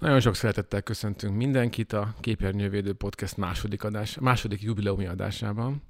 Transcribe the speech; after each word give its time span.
Nagyon 0.00 0.20
sok 0.20 0.34
szeretettel 0.34 0.82
köszöntünk 0.82 1.36
mindenkit 1.36 1.92
a 1.92 2.14
Képernyővédő 2.20 2.92
Podcast 2.92 3.36
második, 3.36 3.84
adás, 3.84 4.18
második 4.18 4.62
jubileumi 4.62 5.06
adásában. 5.06 5.82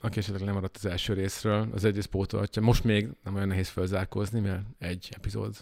Aki 0.00 0.18
esetleg 0.18 0.44
nem 0.44 0.54
maradt 0.54 0.76
az 0.76 0.86
első 0.86 1.12
részről, 1.12 1.68
az 1.72 1.84
egyrészt 1.84 2.06
pótolhatja. 2.08 2.62
Most 2.62 2.84
még 2.84 3.08
nem 3.24 3.34
olyan 3.34 3.48
nehéz 3.48 3.68
felzárkózni, 3.68 4.40
mert 4.40 4.62
egy 4.78 5.08
epizód 5.16 5.56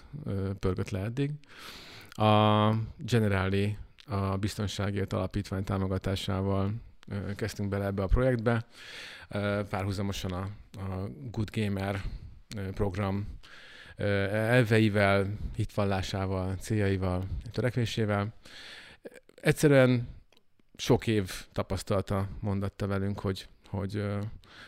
pörgött 0.59 0.91
le 0.91 1.01
eddig. 1.01 1.31
A 2.11 2.71
Generali, 2.97 3.77
a 4.07 4.37
Biztonságért 4.37 5.13
Alapítvány 5.13 5.65
támogatásával 5.65 6.71
kezdtünk 7.37 7.69
bele 7.69 7.85
ebbe 7.85 8.03
a 8.03 8.07
projektbe. 8.07 8.67
Párhuzamosan 9.69 10.33
a, 10.33 10.49
a 10.79 11.09
Good 11.31 11.51
Gamer 11.53 12.03
program 12.75 13.27
elveivel, 13.97 15.27
hitvallásával, 15.55 16.55
céljaival, 16.55 17.25
törekvésével. 17.51 18.35
Egyszerűen 19.41 20.09
sok 20.77 21.07
év 21.07 21.31
tapasztalata 21.53 22.29
mondatta 22.41 22.87
velünk, 22.87 23.21
hogy, 23.21 23.49
hogy 23.69 24.05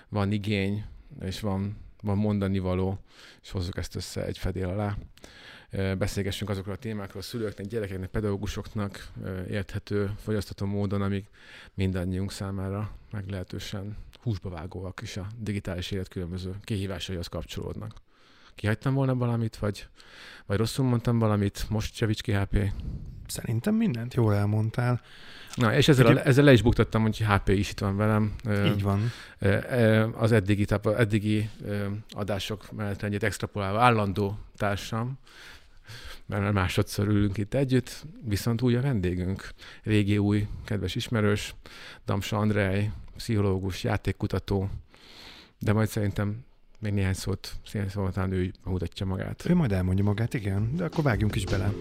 van 0.09 0.33
igény, 0.33 0.84
és 1.20 1.41
van, 1.41 1.77
van 2.02 2.16
mondani 2.16 2.59
való, 2.59 2.98
és 3.42 3.50
hozzuk 3.50 3.77
ezt 3.77 3.95
össze 3.95 4.24
egy 4.24 4.38
fedél 4.38 4.69
alá. 4.69 4.96
Beszélgessünk 5.95 6.50
azokról 6.50 6.74
a 6.74 6.78
témákról 6.78 7.22
a 7.22 7.24
szülőknek, 7.24 7.66
gyerekeknek, 7.66 8.08
pedagógusoknak 8.08 9.08
érthető, 9.48 10.10
fogyasztató 10.19 10.66
módon, 10.66 11.02
amik 11.02 11.27
mindannyiunk 11.74 12.33
számára 12.33 12.97
meglehetősen 13.10 13.97
húsba 14.22 14.50
vágóak 14.50 15.00
is 15.02 15.16
a 15.16 15.27
digitális 15.38 15.91
élet 15.91 16.08
különböző 16.08 16.55
kihívásaihoz 16.64 17.27
kapcsolódnak 17.27 17.95
kihagytam 18.59 18.95
volna 18.95 19.15
valamit, 19.15 19.57
vagy, 19.57 19.87
vagy 20.47 20.59
rosszul 20.59 20.85
mondtam 20.85 21.19
valamit, 21.19 21.67
most 21.69 21.98
javíts 21.98 22.21
ki 22.21 22.33
HP. 22.33 22.73
Szerintem 23.27 23.75
mindent 23.75 24.15
jól 24.15 24.34
elmondtál. 24.34 25.01
Na, 25.55 25.75
és 25.75 25.89
ezzel, 25.89 26.09
Egy... 26.09 26.17
ezzel 26.25 26.45
le 26.45 26.53
is 26.53 26.62
buktattam, 26.62 27.03
hogy 27.03 27.25
HP 27.28 27.48
is 27.48 27.70
itt 27.70 27.78
van 27.78 27.97
velem. 27.97 28.34
Így 28.65 28.83
van. 28.83 29.11
Az 30.15 30.33
eddigi, 30.33 30.67
eddigi 30.97 31.50
adások 32.11 32.73
mellett 32.73 33.03
ennyit 33.03 33.23
extrapolálva 33.23 33.81
állandó 33.81 34.39
társam, 34.56 35.19
mert 36.27 36.53
másodszor 36.53 37.06
ülünk 37.06 37.39
itt 37.39 37.55
együtt, 37.55 38.06
viszont 38.25 38.62
új 38.62 38.77
a 38.77 38.81
vendégünk. 38.81 39.48
Régi 39.83 40.19
új, 40.19 40.47
kedves 40.65 40.95
ismerős, 40.95 41.55
Damsa 42.05 42.37
Andrej, 42.37 42.91
pszichológus, 43.17 43.84
játékkutató, 43.84 44.70
de 45.59 45.72
majd 45.72 45.89
szerintem 45.89 46.47
még 46.79 46.93
néhány 46.93 47.15
szót, 47.15 47.53
néhány 47.73 47.89
szóval 47.89 48.12
talán 48.12 48.33
ő 48.33 48.53
mutatja 48.65 49.07
magát. 49.07 49.45
Ő 49.48 49.55
majd 49.55 49.73
elmondja 49.73 50.05
magát, 50.05 50.34
igen, 50.34 50.77
de 50.77 50.84
akkor 50.84 51.05
vágjunk 51.05 51.34
is 51.34 51.45
bele. 51.45 51.73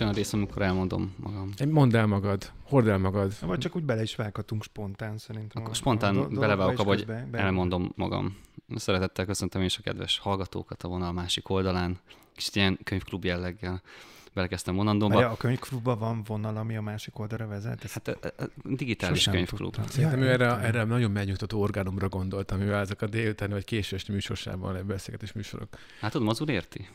Olyan 0.00 0.12
rész, 0.12 0.32
amikor 0.32 0.62
elmondom 0.62 1.14
magam. 1.16 1.52
Mondd 1.68 1.96
el 1.96 2.06
magad, 2.06 2.52
hord 2.62 2.88
el 2.88 2.98
magad. 2.98 3.32
Vagy 3.40 3.58
csak 3.58 3.76
úgy 3.76 3.84
bele 3.84 4.02
is 4.02 4.16
vághatunk 4.16 4.62
spontán 4.62 5.18
szerintem. 5.18 5.62
Akkor 5.62 5.74
spontán 5.74 6.34
belevágok 6.34 6.78
abba, 6.78 6.88
hogy 6.88 7.06
elmondom 7.32 7.92
magam. 7.96 8.36
Szeretettel 8.76 9.24
köszöntöm 9.24 9.62
is 9.62 9.78
a 9.78 9.82
kedves 9.82 10.18
hallgatókat 10.18 10.82
a 10.82 10.88
vonal 10.88 11.12
másik 11.12 11.48
oldalán. 11.48 11.98
Kicsit 12.34 12.56
ilyen 12.56 12.78
könyvklub 12.84 13.24
jelleggel 13.24 13.82
belekezdtem 14.34 14.74
vonandóba. 14.74 15.18
Mert 15.18 15.32
a 15.32 15.36
könyvklubban 15.36 15.98
van 15.98 16.22
vonal, 16.26 16.56
ami 16.56 16.76
a 16.76 16.82
másik 16.82 17.18
oldalra 17.18 17.46
vezet? 17.46 17.84
Ezt 17.84 17.92
hát 17.92 18.08
a, 18.08 18.42
a 18.42 18.46
digitális 18.64 19.24
könyvklub. 19.24 19.76
Szerintem 19.88 20.22
erre, 20.22 20.58
erre 20.58 20.84
nagyon 20.84 21.10
megnyugtató 21.10 21.60
orgánumra 21.60 22.08
gondolt, 22.08 22.50
amivel 22.50 22.80
ezek 22.80 23.02
a 23.02 23.06
délután 23.06 23.50
vagy 23.50 23.64
késő 23.64 23.96
este 23.96 24.12
műsorsában 24.12 24.86
beszélgetés 24.86 25.32
műsorok. 25.32 25.68
Hát 26.00 26.12
tudom, 26.12 26.28
az 26.28 26.40
úr 26.40 26.48
érti. 26.48 26.88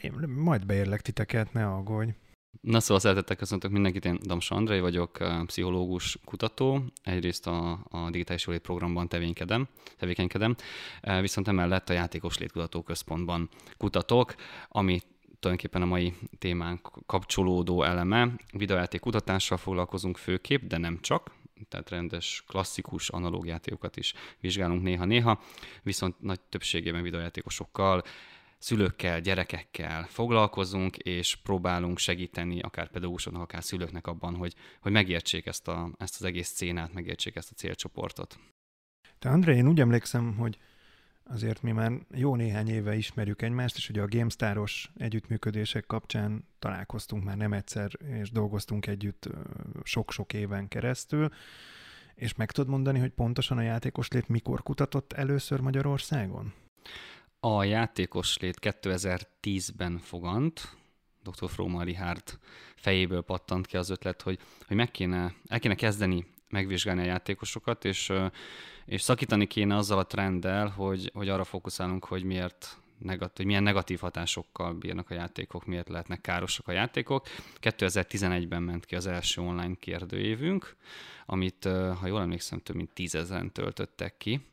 Én 0.00 0.12
majd 0.28 0.66
beérlek 0.66 1.00
titeket, 1.00 1.52
ne 1.52 1.66
aggódj. 1.66 2.10
Na 2.60 2.80
szóval 2.80 3.00
szeretettel 3.00 3.36
köszöntök 3.36 3.70
mindenkit, 3.70 4.04
én 4.04 4.18
Damsa 4.22 4.54
Andrei 4.54 4.80
vagyok, 4.80 5.18
pszichológus 5.46 6.18
kutató, 6.24 6.84
egyrészt 7.02 7.46
a, 7.46 7.70
a 7.88 8.10
digitális 8.10 8.46
jólét 8.46 8.62
programban 8.62 9.08
tevékenykedem, 9.08 9.68
tevékenykedem, 9.96 10.54
viszont 11.20 11.48
emellett 11.48 11.88
a 11.88 11.92
Játékos 11.92 12.38
Létkutató 12.38 12.82
Központban 12.82 13.48
kutatok, 13.76 14.34
ami 14.68 15.00
tulajdonképpen 15.40 15.82
a 15.82 15.86
mai 15.86 16.14
témánk 16.38 16.90
kapcsolódó 17.06 17.82
eleme. 17.82 18.34
Videojáték 18.52 19.00
kutatással 19.00 19.56
foglalkozunk 19.56 20.16
főképp, 20.16 20.62
de 20.62 20.78
nem 20.78 21.00
csak, 21.00 21.30
tehát 21.68 21.90
rendes, 21.90 22.44
klasszikus 22.46 23.08
analóg 23.08 23.46
játékokat 23.46 23.96
is 23.96 24.14
vizsgálunk 24.40 24.82
néha-néha, 24.82 25.40
viszont 25.82 26.20
nagy 26.20 26.40
többségében 26.40 27.02
videojátékosokkal 27.02 28.02
szülőkkel, 28.58 29.20
gyerekekkel 29.20 30.04
foglalkozunk, 30.04 30.96
és 30.96 31.36
próbálunk 31.36 31.98
segíteni 31.98 32.60
akár 32.60 32.88
pedagógusoknak, 32.88 33.42
akár 33.42 33.64
szülőknek 33.64 34.06
abban, 34.06 34.34
hogy, 34.34 34.54
hogy 34.80 34.92
megértsék 34.92 35.46
ezt, 35.46 35.68
a, 35.68 35.90
ezt 35.98 36.14
az 36.18 36.24
egész 36.24 36.48
szénát, 36.48 36.92
megértsék 36.92 37.36
ezt 37.36 37.50
a 37.50 37.54
célcsoportot. 37.54 38.38
Te 39.18 39.28
André, 39.28 39.56
én 39.56 39.68
úgy 39.68 39.80
emlékszem, 39.80 40.36
hogy 40.36 40.58
azért 41.24 41.62
mi 41.62 41.72
már 41.72 41.92
jó 42.14 42.36
néhány 42.36 42.68
éve 42.68 42.96
ismerjük 42.96 43.42
egymást, 43.42 43.76
és 43.76 43.88
ugye 43.88 44.02
a 44.02 44.08
GameStar-os 44.08 44.90
együttműködések 44.96 45.86
kapcsán 45.86 46.48
találkoztunk 46.58 47.24
már 47.24 47.36
nem 47.36 47.52
egyszer, 47.52 47.90
és 48.20 48.30
dolgoztunk 48.30 48.86
együtt 48.86 49.28
sok-sok 49.82 50.32
éven 50.32 50.68
keresztül. 50.68 51.28
És 52.14 52.34
meg 52.34 52.50
tudod 52.50 52.70
mondani, 52.70 52.98
hogy 52.98 53.10
pontosan 53.10 53.58
a 53.58 53.62
játékos 53.62 54.08
lét 54.08 54.28
mikor 54.28 54.62
kutatott 54.62 55.12
először 55.12 55.60
Magyarországon? 55.60 56.52
A 57.40 57.64
játékos 57.64 58.38
lét 58.38 58.58
2010-ben 58.60 59.98
fogant, 59.98 60.76
dr. 61.22 61.50
Froma 61.50 61.82
Richard 61.82 62.38
fejéből 62.74 63.22
pattant 63.22 63.66
ki 63.66 63.76
az 63.76 63.90
ötlet, 63.90 64.22
hogy, 64.22 64.38
hogy 64.66 64.76
meg 64.76 64.90
kéne, 64.90 65.34
el 65.46 65.58
kéne 65.58 65.74
kezdeni 65.74 66.26
megvizsgálni 66.48 67.00
a 67.00 67.04
játékosokat, 67.04 67.84
és, 67.84 68.12
és 68.84 69.02
szakítani 69.02 69.46
kéne 69.46 69.76
azzal 69.76 69.98
a 69.98 70.06
trenddel, 70.06 70.68
hogy, 70.68 71.10
hogy 71.14 71.28
arra 71.28 71.44
fókuszálunk, 71.44 72.04
hogy 72.04 72.22
miért 72.22 72.78
negatív, 72.98 73.36
hogy 73.36 73.46
milyen 73.46 73.62
negatív 73.62 73.98
hatásokkal 73.98 74.74
bírnak 74.74 75.10
a 75.10 75.14
játékok, 75.14 75.66
miért 75.66 75.88
lehetnek 75.88 76.20
károsak 76.20 76.68
a 76.68 76.72
játékok. 76.72 77.26
2011-ben 77.60 78.62
ment 78.62 78.84
ki 78.84 78.94
az 78.94 79.06
első 79.06 79.40
online 79.40 79.74
kérdőévünk, 79.74 80.76
amit, 81.26 81.64
ha 82.00 82.06
jól 82.06 82.20
emlékszem, 82.20 82.58
több 82.58 82.76
mint 82.76 82.92
tízezeren 82.92 83.52
töltöttek 83.52 84.16
ki, 84.16 84.46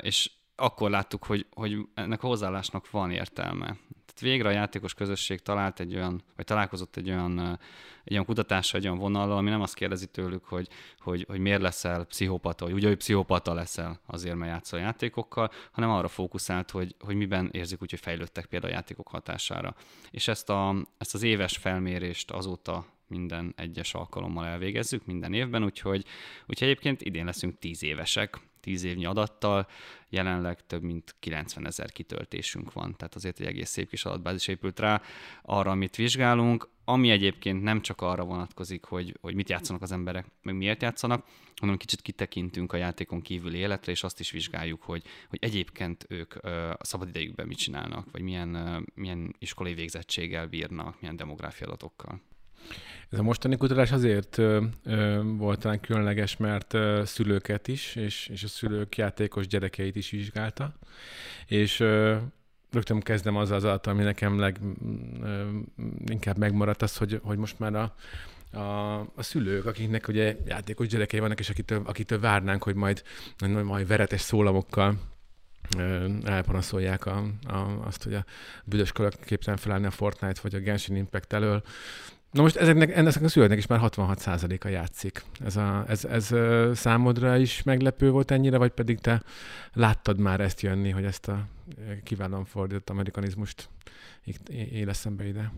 és 0.00 0.30
akkor 0.56 0.90
láttuk, 0.90 1.24
hogy, 1.24 1.46
hogy 1.54 1.78
ennek 1.94 2.22
a 2.22 2.26
hozzáállásnak 2.26 2.90
van 2.90 3.10
értelme. 3.10 3.66
Tehát 4.06 4.20
végre 4.20 4.48
a 4.48 4.52
játékos 4.52 4.94
közösség 4.94 5.40
talált 5.40 5.80
egy 5.80 5.94
olyan, 5.94 6.22
vagy 6.36 6.44
találkozott 6.44 6.96
egy 6.96 7.08
olyan, 7.08 7.58
egy 8.04 8.12
olyan 8.12 8.24
kutatással, 8.24 8.80
egy 8.80 8.86
olyan 8.86 8.98
vonallal, 8.98 9.36
ami 9.36 9.50
nem 9.50 9.60
azt 9.60 9.74
kérdezi 9.74 10.06
tőlük, 10.06 10.44
hogy, 10.44 10.68
hogy, 10.98 11.24
hogy 11.28 11.38
miért 11.38 11.60
leszel 11.60 12.04
pszichopata, 12.04 12.64
vagy 12.64 12.74
ugye, 12.74 12.88
hogy 12.88 12.96
pszichopata 12.96 13.54
leszel 13.54 14.00
azért, 14.06 14.36
mert 14.36 14.50
játszol 14.50 14.80
játékokkal, 14.80 15.50
hanem 15.72 15.90
arra 15.90 16.08
fókuszált, 16.08 16.70
hogy, 16.70 16.94
hogy 16.98 17.14
miben 17.14 17.48
érzik 17.52 17.82
úgy, 17.82 17.90
hogy 17.90 18.00
fejlődtek 18.00 18.46
például 18.46 18.72
a 18.72 18.76
játékok 18.76 19.08
hatására. 19.08 19.74
És 20.10 20.28
ezt, 20.28 20.50
a, 20.50 20.74
ezt 20.98 21.14
az 21.14 21.22
éves 21.22 21.56
felmérést 21.56 22.30
azóta 22.30 22.86
minden 23.08 23.52
egyes 23.56 23.94
alkalommal 23.94 24.46
elvégezzük, 24.46 25.06
minden 25.06 25.32
évben, 25.32 25.64
úgyhogy, 25.64 26.04
úgyhogy 26.46 26.68
egyébként 26.68 27.02
idén 27.02 27.24
leszünk 27.24 27.58
tíz 27.58 27.82
évesek, 27.82 28.40
10 28.66 28.84
évnyi 28.84 29.04
adattal, 29.04 29.68
jelenleg 30.08 30.66
több 30.66 30.82
mint 30.82 31.14
90 31.18 31.66
ezer 31.66 31.92
kitöltésünk 31.92 32.72
van, 32.72 32.96
tehát 32.96 33.14
azért 33.14 33.40
egy 33.40 33.46
egész 33.46 33.70
szép 33.70 33.88
kis 33.88 34.04
adatbázis 34.04 34.48
épült 34.48 34.80
rá 34.80 35.02
arra, 35.42 35.70
amit 35.70 35.96
vizsgálunk, 35.96 36.68
ami 36.84 37.10
egyébként 37.10 37.62
nem 37.62 37.80
csak 37.80 38.00
arra 38.00 38.24
vonatkozik, 38.24 38.84
hogy, 38.84 39.16
hogy 39.20 39.34
mit 39.34 39.48
játszanak 39.48 39.82
az 39.82 39.92
emberek, 39.92 40.26
meg 40.42 40.56
miért 40.56 40.82
játszanak, 40.82 41.26
hanem 41.56 41.76
kicsit 41.76 42.02
kitekintünk 42.02 42.72
a 42.72 42.76
játékon 42.76 43.20
kívüli 43.20 43.58
életre, 43.58 43.92
és 43.92 44.02
azt 44.02 44.20
is 44.20 44.30
vizsgáljuk, 44.30 44.82
hogy, 44.82 45.02
hogy 45.28 45.38
egyébként 45.42 46.06
ők 46.08 46.34
a 46.78 46.84
szabadidejükben 46.84 47.46
mit 47.46 47.58
csinálnak, 47.58 48.10
vagy 48.10 48.22
milyen, 48.22 48.82
milyen 48.94 49.34
iskolai 49.38 49.74
végzettséggel 49.74 50.46
bírnak, 50.46 51.00
milyen 51.00 51.16
demográfia 51.16 51.66
adatokkal. 51.66 52.20
Ez 53.10 53.18
a 53.18 53.22
mostani 53.22 53.56
kutatás 53.56 53.92
azért 53.92 54.38
ö, 54.38 54.64
ö, 54.84 55.22
volt 55.24 55.60
talán 55.60 55.80
különleges, 55.80 56.36
mert 56.36 56.74
ö, 56.74 57.02
szülőket 57.04 57.68
is, 57.68 57.94
és, 57.96 58.26
és 58.32 58.42
a 58.42 58.48
szülők 58.48 58.96
játékos 58.96 59.46
gyerekeit 59.46 59.96
is 59.96 60.10
vizsgálta, 60.10 60.74
és 61.46 61.80
ö, 61.80 62.16
rögtön 62.70 63.00
kezdem 63.00 63.36
azzal 63.36 63.56
az 63.56 63.64
adat, 63.64 63.86
ami 63.86 64.02
nekem 64.02 64.38
leginkább 64.38 66.36
megmaradt 66.38 66.82
az, 66.82 66.96
hogy, 66.96 67.20
hogy 67.22 67.38
most 67.38 67.58
már 67.58 67.74
a, 67.74 67.94
a, 68.58 68.98
a 69.00 69.22
szülők, 69.22 69.66
akiknek 69.66 70.08
ugye 70.08 70.36
játékos 70.46 70.86
gyerekei 70.86 71.20
vannak, 71.20 71.38
és 71.38 71.50
akitől, 71.50 71.82
akitől 71.84 72.20
várnánk, 72.20 72.62
hogy 72.62 72.74
majd, 72.74 73.02
majd 73.64 73.86
veretes 73.86 74.20
szólamokkal 74.20 74.98
elpanaszolják 76.24 77.06
a, 77.06 77.24
a, 77.46 77.84
azt, 77.84 78.02
hogy 78.02 78.14
a 78.14 78.24
büdös 78.64 78.92
képtelen 79.24 79.58
felállni 79.58 79.86
a 79.86 79.90
Fortnite 79.90 80.40
vagy 80.42 80.54
a 80.54 80.58
Genshin 80.58 80.96
Impact 80.96 81.32
elől. 81.32 81.62
Na 82.36 82.42
most 82.42 82.56
ezeknek, 82.56 82.96
ennek 82.96 83.22
a 83.22 83.28
szülőknek 83.28 83.58
is 83.58 83.66
már 83.66 83.80
66%-a 83.82 84.68
játszik. 84.68 85.22
Ez, 85.44 85.56
a, 85.56 85.84
ez, 85.88 86.04
ez 86.04 86.34
számodra 86.78 87.36
is 87.36 87.62
meglepő 87.62 88.10
volt 88.10 88.30
ennyire, 88.30 88.58
vagy 88.58 88.70
pedig 88.70 88.98
te 88.98 89.22
láttad 89.72 90.18
már 90.18 90.40
ezt 90.40 90.60
jönni, 90.60 90.90
hogy 90.90 91.04
ezt 91.04 91.28
a 91.28 91.46
kiválóan 92.04 92.44
fordított 92.44 92.90
amerikanizmust 92.90 93.68
él 94.50 94.92
szembe 94.92 95.26
ide? 95.26 95.52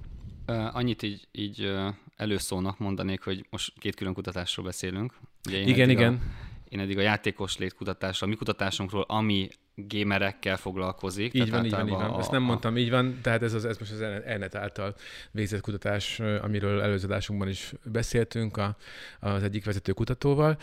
Annyit 0.46 1.02
így, 1.02 1.28
így 1.32 1.72
előszónak 2.16 2.78
mondanék, 2.78 3.22
hogy 3.22 3.46
most 3.50 3.72
két 3.78 3.94
külön 3.94 4.12
kutatásról 4.12 4.66
beszélünk. 4.66 5.14
Ugye 5.46 5.58
igen, 5.58 5.90
igen. 5.90 6.14
A, 6.14 6.47
én 6.68 6.80
eddig 6.80 6.98
a 6.98 7.00
játékos 7.00 7.56
létkutatásra, 7.56 8.26
a 8.26 8.30
mi 8.30 8.36
kutatásunkról, 8.36 9.04
ami 9.08 9.48
gamerekkel 9.86 10.56
foglalkozik. 10.56 11.34
Így 11.34 11.50
van, 11.50 11.64
így 11.64 11.70
van, 11.70 11.86
így 11.86 11.92
van. 11.92 12.10
A, 12.10 12.18
Ezt 12.18 12.30
nem 12.30 12.42
mondtam, 12.42 12.76
így 12.76 12.90
van, 12.90 13.18
tehát 13.22 13.42
ez, 13.42 13.54
az, 13.54 13.64
ez 13.64 13.78
most 13.78 13.92
az 13.92 14.00
Elnet 14.00 14.54
által 14.54 14.94
végzett 15.30 15.60
kutatás, 15.60 16.20
amiről 16.20 16.80
előzőadásunkban 16.80 17.48
is 17.48 17.72
beszéltünk 17.84 18.56
a, 18.56 18.76
az 19.20 19.42
egyik 19.42 19.64
vezető 19.64 19.92
kutatóval, 19.92 20.56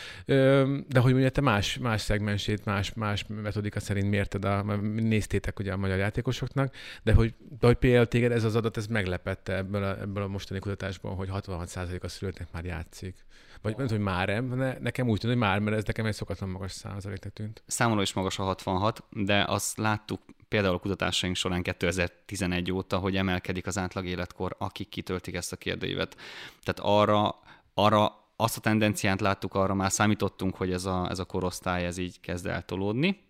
de 0.88 1.00
hogy 1.00 1.12
mondja, 1.12 1.30
te 1.30 1.42
más, 1.42 1.78
más 1.78 2.02
szegmensét, 2.02 2.66
más, 2.66 2.94
más 2.94 3.26
metodika 3.28 3.80
szerint 3.80 4.10
mérted, 4.10 4.46
a, 4.46 4.64
néztétek 4.96 5.60
ugye 5.60 5.72
a 5.72 5.78
magyar 5.78 5.98
játékosoknak, 5.98 6.76
de 7.04 7.14
hogy, 7.14 7.34
de 7.60 7.68
hogy 7.68 7.78
például 7.78 8.06
téged 8.06 8.32
ez 8.32 8.44
az 8.44 8.56
adat, 8.56 8.78
ez 8.78 8.88
meglepette 8.88 9.56
ebből 9.56 9.84
a, 9.84 10.00
ebből 10.00 10.24
a 10.24 10.28
mostani 10.28 10.60
kutatásban, 10.60 11.16
hogy 11.16 11.30
66% 11.32 12.02
a 12.02 12.08
szülőknek 12.08 12.48
már 12.52 12.66
játszik. 12.66 13.26
Vagy 13.66 13.78
nem 13.78 13.88
hogy 13.88 14.00
már 14.00 14.44
ne, 14.44 14.78
nekem 14.78 15.10
úgy 15.10 15.20
tűnt, 15.20 15.34
hogy 15.34 15.42
már, 15.42 15.60
mert 15.60 15.78
ez 15.78 15.84
nekem 15.84 16.06
egy 16.06 16.14
szokatlan 16.14 16.50
magas 16.50 16.72
százaléknek 16.72 17.34
tűnt. 17.34 17.64
Számomra 17.68 18.02
is 18.02 18.14
magas 18.14 18.40
a 18.40 18.44
66, 18.44 19.04
de 19.10 19.44
azt 19.48 19.78
láttuk 19.78 20.22
például 20.48 20.76
a 20.76 20.80
kutatásaink 20.80 21.36
során 21.36 21.62
2011 21.62 22.72
óta, 22.72 22.98
hogy 22.98 23.16
emelkedik 23.16 23.68
az 23.68 23.78
átlag 23.78 24.06
életkor, 24.06 24.56
akik 24.60 24.90
kitöltik 24.90 25.36
ezt 25.36 25.52
a 25.52 25.56
kérdőívet. 25.56 26.18
Tehát 26.64 26.80
arra, 26.80 27.40
arra 27.74 28.24
azt 28.36 28.58
a 28.58 28.62
tendenciát 28.62 29.22
láttuk, 29.22 29.54
arra 29.54 29.74
már 29.74 29.92
számítottunk, 29.92 30.56
hogy 30.56 30.72
ez 30.72 30.86
a, 30.86 31.10
ez 31.10 31.20
a 31.20 31.26
korosztály 31.26 31.86
ez 31.86 31.98
így 31.98 32.20
kezd 32.20 32.46
eltolódni. 32.46 33.24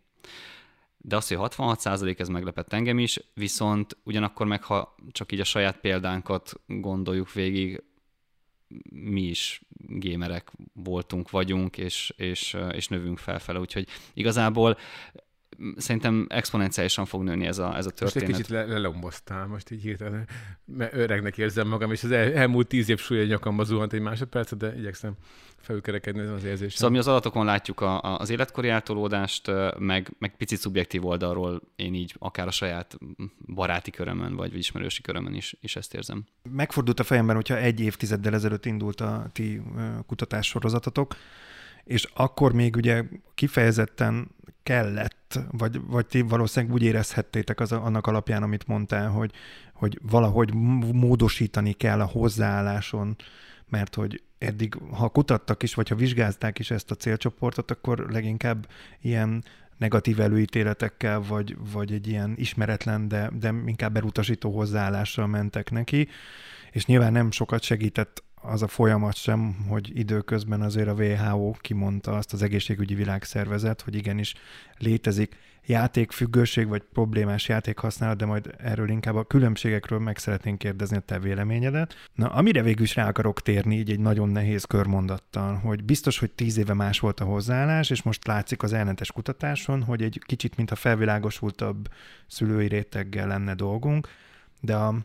De 0.98 1.16
az, 1.16 1.28
hogy 1.28 1.38
66% 1.42 2.20
ez 2.20 2.28
meglepett 2.28 2.74
engem 2.74 3.00
is, 3.00 3.20
viszont 3.34 3.98
ugyanakkor 4.04 4.46
meg, 4.46 4.64
ha 4.64 4.96
csak 5.12 5.31
így 5.31 5.40
a 5.40 5.44
saját 5.44 5.78
példánkat 5.78 6.54
gondoljuk 6.68 7.34
végig, 7.34 7.84
mi 8.92 9.22
is 9.22 9.62
gémerek 9.78 10.52
voltunk, 10.74 11.30
vagyunk, 11.30 11.78
és, 11.78 12.14
és, 12.18 12.58
és 12.72 12.88
növünk 12.88 13.18
felfele. 13.18 13.60
Úgyhogy 13.60 13.88
igazából 14.14 14.78
szerintem 15.78 16.25
exponenciálisan 16.30 17.06
fog 17.06 17.24
nőni 17.24 17.46
ez 17.46 17.57
a, 17.57 17.78
ez 17.78 17.86
a 17.86 17.90
történet. 17.90 18.28
Most 18.28 18.40
egy 18.40 18.46
kicsit 18.46 18.48
le, 18.48 18.74
lelomboztál, 18.74 19.48
most 19.48 19.72
így 19.72 19.81
hirtelen, 19.81 20.28
mert 20.66 20.94
öregnek 20.94 21.38
érzem 21.38 21.68
magam, 21.68 21.92
és 21.92 22.04
az 22.04 22.12
el, 22.12 22.34
elmúlt 22.34 22.68
tíz 22.68 22.90
év 22.90 23.00
súlya 23.00 23.25
nyakamba 23.25 23.63
zuhant 23.63 23.94
egy 23.94 24.02
másodpercet, 24.02 24.57
de 24.57 24.78
igyekszem 24.78 25.13
felülkerekedni 25.57 26.22
az 26.22 26.44
érzésem. 26.44 26.69
Szóval 26.69 26.90
mi 26.90 26.98
az 26.98 27.07
adatokon 27.07 27.46
látjuk 27.46 27.81
a, 27.81 28.02
a, 28.02 28.19
az 28.19 28.30
életkori 28.30 28.69
eltolódást, 28.69 29.52
meg, 29.78 30.12
meg 30.19 30.38
picit 30.38 30.60
szubjektív 30.60 31.06
oldalról 31.06 31.62
én 31.75 31.94
így 31.94 32.16
akár 32.19 32.48
a 32.48 32.52
saját 32.52 32.98
baráti 33.54 33.92
körömön, 33.92 34.36
vagy 34.36 34.57
ismerősi 34.57 35.02
körömön 35.02 35.34
is, 35.34 35.56
is 35.62 35.75
ezt 35.75 35.94
érzem. 35.94 36.25
Megfordult 36.50 37.00
a 37.00 37.04
fejemben, 37.04 37.36
hogyha 37.36 37.57
egy 37.57 37.80
évtizeddel 37.80 38.34
ezelőtt 38.34 38.66
indult 38.66 39.02
a 39.02 39.30
ti 39.34 39.62
kutatássorozatotok, 40.07 41.16
és 41.86 42.08
akkor 42.14 42.54
még 42.54 42.76
ugye 42.76 43.04
kifejezetten 43.36 44.28
kellett, 44.64 45.40
vagy, 45.52 45.82
vagy 45.88 46.06
ti 46.06 46.22
valószínűleg 46.22 46.76
úgy 46.76 46.84
érezhettétek 46.84 47.60
az, 47.60 47.72
annak 47.72 48.08
alapján, 48.08 48.44
amit 48.44 48.68
mondtál, 48.68 49.10
hogy, 49.10 49.32
hogy 49.74 50.00
valahogy 50.02 50.54
módosítani 50.94 51.74
kell 51.74 52.02
a 52.02 52.06
hozzáálláson, 52.06 53.16
mert 53.70 53.96
hogy 53.96 54.24
eddig, 54.38 54.78
ha 54.92 55.10
kutattak 55.10 55.64
is, 55.64 55.74
vagy 55.74 55.90
ha 55.90 55.96
vizsgázták 55.96 56.60
is 56.60 56.72
ezt 56.72 56.92
a 56.92 56.96
célcsoportot, 56.96 57.72
akkor 57.72 58.06
leginkább 58.10 58.68
ilyen 59.02 59.44
negatív 59.78 60.20
előítéletekkel, 60.20 61.22
vagy, 61.22 61.58
vagy 61.72 61.92
egy 61.92 62.08
ilyen 62.08 62.34
ismeretlen, 62.36 63.08
de, 63.08 63.31
de 63.40 63.54
inkább 63.66 63.98
elutasító 63.98 64.52
hozzáállással 64.52 65.28
mentek 65.28 65.72
neki, 65.72 66.08
és 66.72 66.86
nyilván 66.86 67.12
nem 67.12 67.31
sokat 67.31 67.62
segített 67.62 68.24
az 68.47 68.62
a 68.62 68.68
folyamat 68.68 69.15
sem, 69.15 69.65
hogy 69.69 70.00
időközben 70.00 70.62
azért 70.62 70.88
a 70.88 70.94
WHO 70.94 71.51
kimondta 71.51 72.12
azt 72.12 72.33
az 72.33 72.42
egészségügyi 72.42 72.95
világszervezet, 72.95 73.81
hogy 73.81 73.95
igenis 73.95 74.33
létezik 74.77 75.36
játékfüggőség 75.65 76.68
vagy 76.68 76.83
problémás 76.94 77.47
játékhasználat, 77.47 78.18
de 78.18 78.25
majd 78.25 78.56
erről 78.57 78.89
inkább 78.89 79.15
a 79.15 79.24
különbségekről 79.24 80.00
meg 80.00 80.18
szeretnénk 80.18 80.57
kérdezni 80.57 80.97
a 80.97 81.00
te 81.00 81.19
véleményedet. 81.19 81.95
Na, 82.13 82.27
amire 82.27 82.62
végül 82.62 82.83
is 82.83 82.95
rá 82.95 83.07
akarok 83.07 83.42
térni, 83.42 83.77
így 83.77 83.92
egy 83.92 84.00
nagyon 84.00 84.30
nehéz 84.30 84.63
körmondattal, 84.63 85.56
hogy 85.56 85.83
biztos, 85.83 86.19
hogy 86.19 86.31
tíz 86.31 86.57
éve 86.57 86.74
más 86.74 87.00
volt 87.00 87.19
a 87.19 87.25
hozzáállás, 87.25 87.89
és 87.89 88.03
most 88.03 88.27
látszik 88.27 88.63
az 88.63 88.74
elnetes 88.74 89.12
kutatáson, 89.12 89.83
hogy 89.83 90.01
egy 90.01 90.21
kicsit, 90.25 90.57
mintha 90.57 90.75
felvilágosultabb 90.75 91.89
szülői 92.27 92.68
réteggel 92.68 93.27
lenne 93.27 93.53
dolgunk, 93.53 94.07
de 94.62 94.75
a 94.75 94.95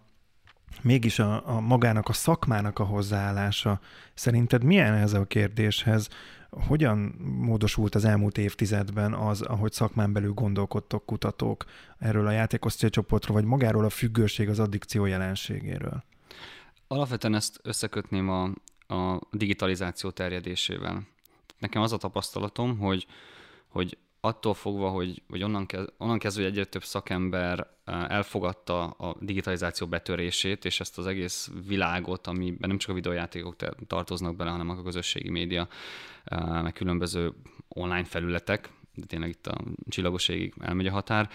mégis 0.82 1.18
a, 1.18 1.48
a 1.48 1.60
magának, 1.60 2.08
a 2.08 2.12
szakmának 2.12 2.78
a 2.78 2.84
hozzáállása 2.84 3.80
szerinted 4.14 4.64
milyen 4.64 4.94
ez 4.94 5.12
a 5.12 5.24
kérdéshez? 5.24 6.08
Hogyan 6.50 6.98
módosult 7.40 7.94
az 7.94 8.04
elmúlt 8.04 8.38
évtizedben 8.38 9.14
az, 9.14 9.42
ahogy 9.42 9.72
szakmán 9.72 10.12
belül 10.12 10.32
gondolkodtok 10.32 11.06
kutatók 11.06 11.64
erről 11.98 12.26
a 12.26 12.30
játékos 12.30 12.74
célcsoportról, 12.74 13.36
vagy 13.36 13.46
magáról 13.46 13.84
a 13.84 13.90
függőség 13.90 14.48
az 14.48 14.58
addikció 14.58 15.06
jelenségéről? 15.06 16.04
Alapvetően 16.86 17.34
ezt 17.34 17.60
összekötném 17.62 18.28
a, 18.28 18.42
a 18.94 19.20
digitalizáció 19.30 20.10
terjedésével. 20.10 21.06
Nekem 21.58 21.82
az 21.82 21.92
a 21.92 21.96
tapasztalatom, 21.96 22.78
hogy, 22.78 23.06
hogy 23.68 23.98
attól 24.20 24.54
fogva, 24.54 24.88
hogy, 24.88 25.22
hogy 25.28 25.42
onnan, 25.42 25.66
kez, 25.66 25.84
onnan 25.98 26.18
kezdve, 26.18 26.42
hogy 26.42 26.52
egyre 26.52 26.64
több 26.64 26.84
szakember 26.84 27.66
elfogadta 27.84 28.84
a 28.84 29.16
digitalizáció 29.20 29.86
betörését, 29.86 30.64
és 30.64 30.80
ezt 30.80 30.98
az 30.98 31.06
egész 31.06 31.50
világot, 31.66 32.26
amiben 32.26 32.68
nem 32.68 32.78
csak 32.78 32.90
a 32.90 32.94
videójátékok 32.94 33.56
tartoznak 33.86 34.36
bele, 34.36 34.50
hanem 34.50 34.68
a 34.68 34.82
közösségi 34.82 35.30
média, 35.30 35.68
meg 36.62 36.72
különböző 36.72 37.32
online 37.68 38.04
felületek, 38.04 38.70
de 38.94 39.06
tényleg 39.06 39.28
itt 39.28 39.46
a 39.46 39.60
csillagosségig 39.88 40.54
elmegy 40.60 40.86
a 40.86 40.90
határ, 40.90 41.28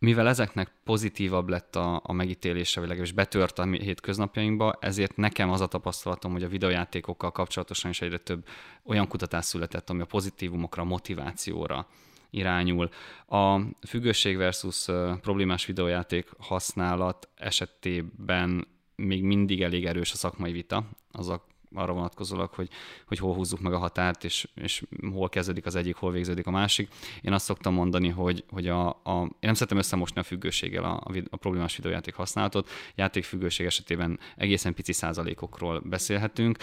mivel 0.00 0.28
ezeknek 0.28 0.72
pozitívabb 0.84 1.48
lett 1.48 1.76
a, 1.76 2.00
a 2.04 2.12
megítélése, 2.12 2.80
vagy 2.80 2.88
legalábbis 2.88 3.14
betört 3.14 3.58
a 3.58 3.64
hétköznapjainkba, 3.64 4.78
ezért 4.80 5.16
nekem 5.16 5.50
az 5.50 5.60
a 5.60 5.66
tapasztalatom, 5.66 6.32
hogy 6.32 6.42
a 6.42 6.48
videojátékokkal 6.48 7.32
kapcsolatosan 7.32 7.90
is 7.90 8.00
egyre 8.00 8.18
több 8.18 8.46
olyan 8.82 9.08
kutatás 9.08 9.44
született, 9.44 9.90
ami 9.90 10.00
a 10.00 10.04
pozitívumokra, 10.04 10.82
a 10.82 10.86
motivációra 10.86 11.86
irányul. 12.30 12.88
A 13.26 13.60
függőség 13.86 14.36
versus 14.36 14.84
problémás 15.20 15.66
videójáték 15.66 16.28
használat 16.38 17.28
esetében 17.34 18.66
még 18.96 19.22
mindig 19.22 19.62
elég 19.62 19.86
erős 19.86 20.12
a 20.12 20.16
szakmai 20.16 20.52
vita. 20.52 20.84
Az 21.12 21.28
arra 21.74 21.92
vonatkozólag, 21.92 22.50
hogy, 22.50 22.68
hogy 23.06 23.18
hol 23.18 23.34
húzzuk 23.34 23.60
meg 23.60 23.72
a 23.72 23.78
határt, 23.78 24.24
és, 24.24 24.48
és 24.54 24.84
hol 25.12 25.28
kezdődik 25.28 25.66
az 25.66 25.74
egyik, 25.74 25.96
hol 25.96 26.10
végződik 26.10 26.46
a 26.46 26.50
másik. 26.50 26.88
Én 27.20 27.32
azt 27.32 27.44
szoktam 27.44 27.74
mondani, 27.74 28.08
hogy, 28.08 28.44
hogy 28.50 28.68
a, 28.68 28.88
a, 28.88 29.22
én 29.22 29.30
nem 29.40 29.54
szeretem 29.54 29.78
összemosni 29.78 30.20
a 30.20 30.24
függőséggel 30.24 30.84
a, 30.84 31.00
a, 31.04 31.12
a 31.30 31.36
problémás 31.36 31.76
videójáték 31.76 32.14
használatot. 32.14 32.70
Játékfüggőség 32.94 33.66
esetében 33.66 34.18
egészen 34.36 34.74
pici 34.74 34.92
százalékokról 34.92 35.80
beszélhetünk 35.80 36.58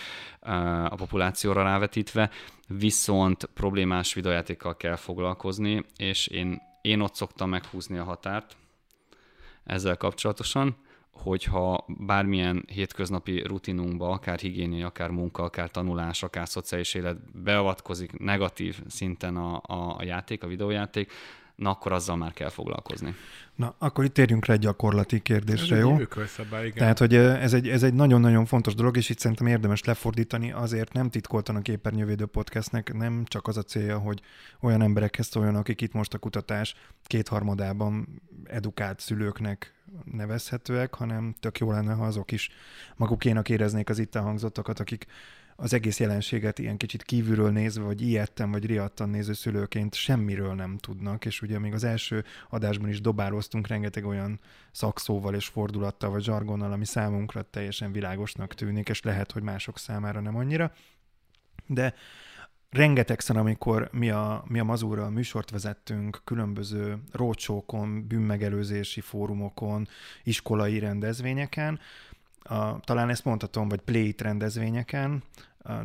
a 0.90 0.96
populációra 0.96 1.64
rávetítve, 1.64 2.30
viszont 2.68 3.46
problémás 3.46 4.14
videójátékkal 4.14 4.78
kell 4.78 4.96
foglalkozni, 4.96 5.86
és 5.98 6.28
én, 6.28 6.62
én 6.82 7.00
ott 7.00 7.16
szoktam 7.16 7.50
meghúzni 7.50 7.98
a 7.98 8.04
határt 8.04 8.58
ezzel 9.64 9.98
kapcsolatosan, 9.98 10.76
hogyha 11.20 11.86
bármilyen 11.88 12.66
hétköznapi 12.74 13.42
rutinunkba, 13.42 14.10
akár 14.10 14.40
higiénia, 14.40 14.88
akár 14.88 15.10
munka, 15.10 15.44
akár 15.44 15.72
tanulás, 15.72 16.24
akár 16.24 16.48
szociális 16.48 16.94
élet 16.94 17.42
beavatkozik 17.42 18.20
negatív 18.20 18.80
szinten 18.88 19.36
a, 19.38 19.62
a, 19.66 19.96
a 19.98 20.04
játék, 20.04 20.44
a 20.44 20.48
videójáték, 20.48 21.12
na 21.58 21.70
akkor 21.70 21.92
azzal 21.92 22.16
már 22.16 22.34
kell 22.34 22.50
foglalkozni. 22.50 23.16
Na, 23.56 23.76
akkor 23.78 24.04
itt 24.04 24.14
térjünk 24.14 24.46
rá 24.46 24.54
egy 24.54 24.60
gyakorlati 24.60 25.20
kérdésre, 25.20 25.76
ez 25.76 25.82
jó? 25.82 26.00
Ökölszabály, 26.00 26.66
igen. 26.66 26.78
Tehát, 26.78 26.98
hogy 26.98 27.16
ez 27.16 27.54
egy, 27.54 27.70
ez 27.70 27.84
egy 27.84 27.94
nagyon-nagyon 27.94 28.46
fontos 28.46 28.76
dolog, 28.76 28.98
és 28.98 29.10
itt 29.10 29.20
szerintem 29.20 29.48
érdemes 29.48 29.84
lefordítani, 29.84 30.52
azért 30.52 30.94
nem 30.94 31.10
titkoltan 31.10 31.56
a 31.56 31.62
Képernyővédő 31.62 32.26
Podcastnek 32.26 32.94
nem 32.94 33.24
csak 33.26 33.48
az 33.48 33.58
a 33.58 33.64
célja, 33.64 33.98
hogy 33.98 34.22
olyan 34.62 34.82
emberekhez 34.82 35.28
szóljon, 35.28 35.56
akik 35.56 35.82
itt 35.82 35.94
most 35.94 36.14
a 36.14 36.18
kutatás 36.18 36.76
kétharmadában 37.04 38.22
edukált 38.44 39.00
szülőknek 39.00 39.74
nevezhetőek, 40.12 40.94
hanem 40.94 41.36
tök 41.40 41.58
jó 41.60 41.72
lenne, 41.72 41.94
ha 41.94 42.06
azok 42.06 42.32
is 42.32 42.50
magukénak 42.96 43.50
éreznék 43.50 43.90
az 43.90 44.00
itt 44.00 44.16
elhangzottakat, 44.16 44.80
akik 44.80 45.06
az 45.60 45.74
egész 45.74 46.00
jelenséget 46.00 46.60
ilyen 46.60 46.78
kicsit 46.78 47.04
kívülről 47.04 47.52
nézve, 47.52 47.84
vagy 47.84 48.02
ijedten, 48.02 48.52
vagy 48.52 48.66
riadtan 48.66 49.10
néző 49.10 49.34
szülőként 49.34 49.94
semmiről 49.94 50.54
nem 50.54 50.78
tudnak, 50.78 51.26
és 51.26 51.42
ugye 51.42 51.60
még 51.60 51.74
az 51.74 51.84
első 51.84 52.24
adásban 52.50 52.90
is 52.90 53.02
dobáloztunk 53.02 53.68
rengeteg 53.68 54.06
olyan 54.06 54.40
szakszóval 54.72 55.36
és 55.36 55.46
fordulattal, 55.46 56.10
vagy 56.10 56.24
zsargonnal, 56.24 56.72
ami 56.72 56.86
számunkra 56.86 57.42
teljesen 57.42 57.92
világosnak 57.92 58.54
tűnik, 58.54 58.90
és 58.90 59.02
lehet, 59.02 59.32
hogy 59.32 59.44
mások 59.44 59.78
számára 59.78 60.20
nem 60.20 60.36
annyira. 60.36 60.72
De 61.66 61.94
rengetegszer, 62.70 63.38
amikor 63.38 63.90
mi 63.92 64.10
a, 64.10 64.44
mi 64.48 64.60
a 64.60 64.64
Mazúra 64.64 65.10
műsort 65.10 65.50
vezettünk, 65.50 66.22
különböző 66.24 66.98
rócsókon, 67.12 68.08
bűnmegelőzési 68.08 69.02
fórumokon, 69.02 69.88
iskolai 70.24 70.80
rendezvényeken, 70.80 71.80
a, 72.50 72.80
talán 72.84 73.10
ezt 73.10 73.26
mondhatom, 73.26 73.68
vagy 73.68 73.80
play 73.80 74.16
rendezvényeken, 74.18 75.24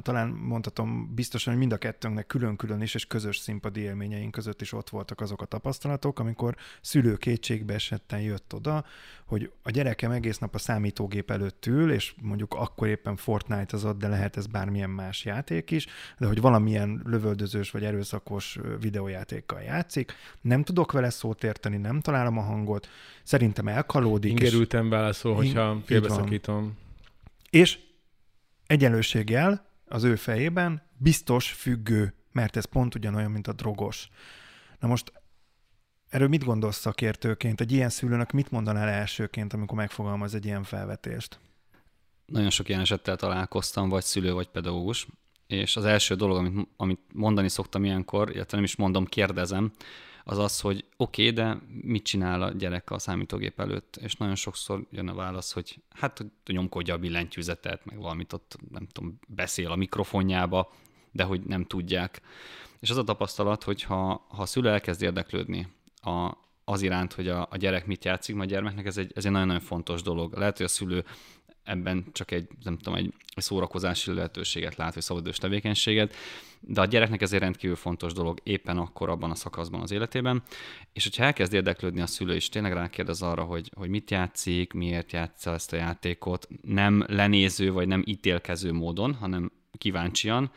talán 0.02 0.28
mondhatom 0.28 1.14
biztosan, 1.14 1.52
hogy 1.52 1.60
mind 1.60 1.72
a 1.72 1.76
kettőnknek 1.76 2.26
külön-külön 2.26 2.80
is 2.80 2.94
és 2.94 3.06
közös 3.06 3.36
színpadi 3.36 3.80
élményeink 3.80 4.30
között 4.30 4.60
is 4.60 4.72
ott 4.72 4.88
voltak 4.88 5.20
azok 5.20 5.42
a 5.42 5.44
tapasztalatok, 5.44 6.18
amikor 6.18 6.56
szülő 6.80 7.16
kétségbe 7.16 7.74
esetten 7.74 8.20
jött 8.20 8.54
oda, 8.54 8.84
hogy 9.24 9.52
a 9.62 9.70
gyerekem 9.70 10.10
egész 10.10 10.38
nap 10.38 10.54
a 10.54 10.58
számítógép 10.58 11.30
előtt 11.30 11.66
ül, 11.66 11.92
és 11.92 12.14
mondjuk 12.20 12.54
akkor 12.54 12.88
éppen 12.88 13.16
Fortnite 13.16 13.76
az 13.76 13.86
de 13.98 14.08
lehet 14.08 14.36
ez 14.36 14.46
bármilyen 14.46 14.90
más 14.90 15.24
játék 15.24 15.70
is, 15.70 15.86
de 16.18 16.26
hogy 16.26 16.40
valamilyen 16.40 17.02
lövöldözős 17.04 17.70
vagy 17.70 17.84
erőszakos 17.84 18.58
videójátékkal 18.80 19.60
játszik, 19.60 20.12
nem 20.40 20.62
tudok 20.62 20.92
vele 20.92 21.10
szót 21.10 21.44
érteni, 21.44 21.76
nem 21.76 22.00
találom 22.00 22.38
a 22.38 22.42
hangot, 22.42 22.88
szerintem 23.22 23.68
elkalódik. 23.68 24.30
Ingerültem 24.30 24.88
válaszol, 24.88 25.34
hogyha 25.34 25.80
félbeszakítom. 25.84 26.76
És 27.50 27.78
egyenlőséggel 28.66 29.70
az 29.92 30.04
ő 30.04 30.16
fejében 30.16 30.82
biztos 30.96 31.52
függő, 31.52 32.14
mert 32.32 32.56
ez 32.56 32.64
pont 32.64 32.94
ugyanolyan, 32.94 33.30
mint 33.30 33.46
a 33.46 33.52
drogos. 33.52 34.08
Na 34.78 34.88
most 34.88 35.12
erről 36.08 36.28
mit 36.28 36.44
gondolsz 36.44 36.76
szakértőként? 36.76 37.60
Egy 37.60 37.72
ilyen 37.72 37.88
szülőnek 37.88 38.32
mit 38.32 38.50
mondanál 38.50 38.88
elsőként, 38.88 39.52
amikor 39.52 39.76
megfogalmaz 39.76 40.34
egy 40.34 40.44
ilyen 40.44 40.62
felvetést? 40.62 41.40
Nagyon 42.26 42.50
sok 42.50 42.68
ilyen 42.68 42.80
esettel 42.80 43.16
találkoztam, 43.16 43.88
vagy 43.88 44.02
szülő, 44.02 44.32
vagy 44.32 44.48
pedagógus, 44.48 45.06
és 45.46 45.76
az 45.76 45.84
első 45.84 46.14
dolog, 46.14 46.36
amit, 46.36 46.68
amit 46.76 47.00
mondani 47.12 47.48
szoktam 47.48 47.84
ilyenkor, 47.84 48.30
illetve 48.30 48.56
nem 48.56 48.64
is 48.64 48.76
mondom, 48.76 49.04
kérdezem, 49.04 49.72
az 50.24 50.38
az, 50.38 50.60
hogy 50.60 50.84
oké, 50.96 51.28
okay, 51.30 51.44
de 51.44 51.58
mit 51.82 52.04
csinál 52.04 52.42
a 52.42 52.50
gyerek 52.50 52.90
a 52.90 52.98
számítógép 52.98 53.60
előtt? 53.60 53.96
És 53.96 54.14
nagyon 54.16 54.34
sokszor 54.34 54.86
jön 54.90 55.08
a 55.08 55.14
válasz, 55.14 55.52
hogy 55.52 55.82
hát 55.88 56.18
hogy 56.18 56.54
nyomkodja 56.54 56.94
a 56.94 56.98
billentyűzetet, 56.98 57.84
meg 57.84 57.98
valamit 57.98 58.32
ott, 58.32 58.58
nem 58.70 58.86
tudom, 58.86 59.18
beszél 59.28 59.70
a 59.70 59.76
mikrofonjába, 59.76 60.72
de 61.12 61.24
hogy 61.24 61.42
nem 61.42 61.64
tudják. 61.64 62.20
És 62.80 62.90
az 62.90 62.96
a 62.96 63.04
tapasztalat, 63.04 63.62
hogy 63.62 63.82
ha, 63.82 64.26
ha 64.28 64.42
a 64.42 64.46
szülő 64.46 64.68
elkezd 64.68 65.02
érdeklődni 65.02 65.68
a, 65.94 66.32
az 66.64 66.82
iránt, 66.82 67.12
hogy 67.12 67.28
a, 67.28 67.46
a 67.50 67.56
gyerek 67.56 67.86
mit 67.86 68.04
játszik, 68.04 68.34
mert 68.34 68.50
a 68.50 68.52
gyermeknek 68.52 68.86
ez 68.86 68.96
egy, 68.96 69.12
ez 69.14 69.24
egy 69.24 69.30
nagyon-nagyon 69.30 69.62
fontos 69.62 70.02
dolog. 70.02 70.34
Lehet, 70.34 70.56
hogy 70.56 70.66
a 70.66 70.68
szülő 70.68 71.04
ebben 71.64 72.04
csak 72.12 72.30
egy, 72.30 72.48
nem 72.64 72.76
tudom, 72.78 72.94
egy, 72.94 73.14
szórakozási 73.36 74.14
lehetőséget 74.14 74.76
lát, 74.76 74.94
vagy 74.94 75.02
szabadidős 75.02 75.38
tevékenységet, 75.38 76.14
de 76.60 76.80
a 76.80 76.84
gyereknek 76.84 77.22
ez 77.22 77.32
egy 77.32 77.40
rendkívül 77.40 77.76
fontos 77.76 78.12
dolog 78.12 78.40
éppen 78.42 78.78
akkor 78.78 79.08
abban 79.08 79.30
a 79.30 79.34
szakaszban 79.34 79.80
az 79.80 79.90
életében, 79.90 80.42
és 80.92 81.04
hogyha 81.04 81.24
elkezd 81.24 81.52
érdeklődni 81.52 82.00
a 82.00 82.06
szülő, 82.06 82.34
és 82.34 82.48
tényleg 82.48 82.72
rákérdez 82.72 83.22
arra, 83.22 83.42
hogy, 83.42 83.70
hogy 83.76 83.88
mit 83.88 84.10
játszik, 84.10 84.72
miért 84.72 85.12
játsza 85.12 85.52
ezt 85.52 85.72
a 85.72 85.76
játékot, 85.76 86.48
nem 86.62 87.04
lenéző, 87.08 87.72
vagy 87.72 87.86
nem 87.86 88.02
ítélkező 88.06 88.72
módon, 88.72 89.14
hanem 89.14 89.52
kíváncsian, 89.78 90.50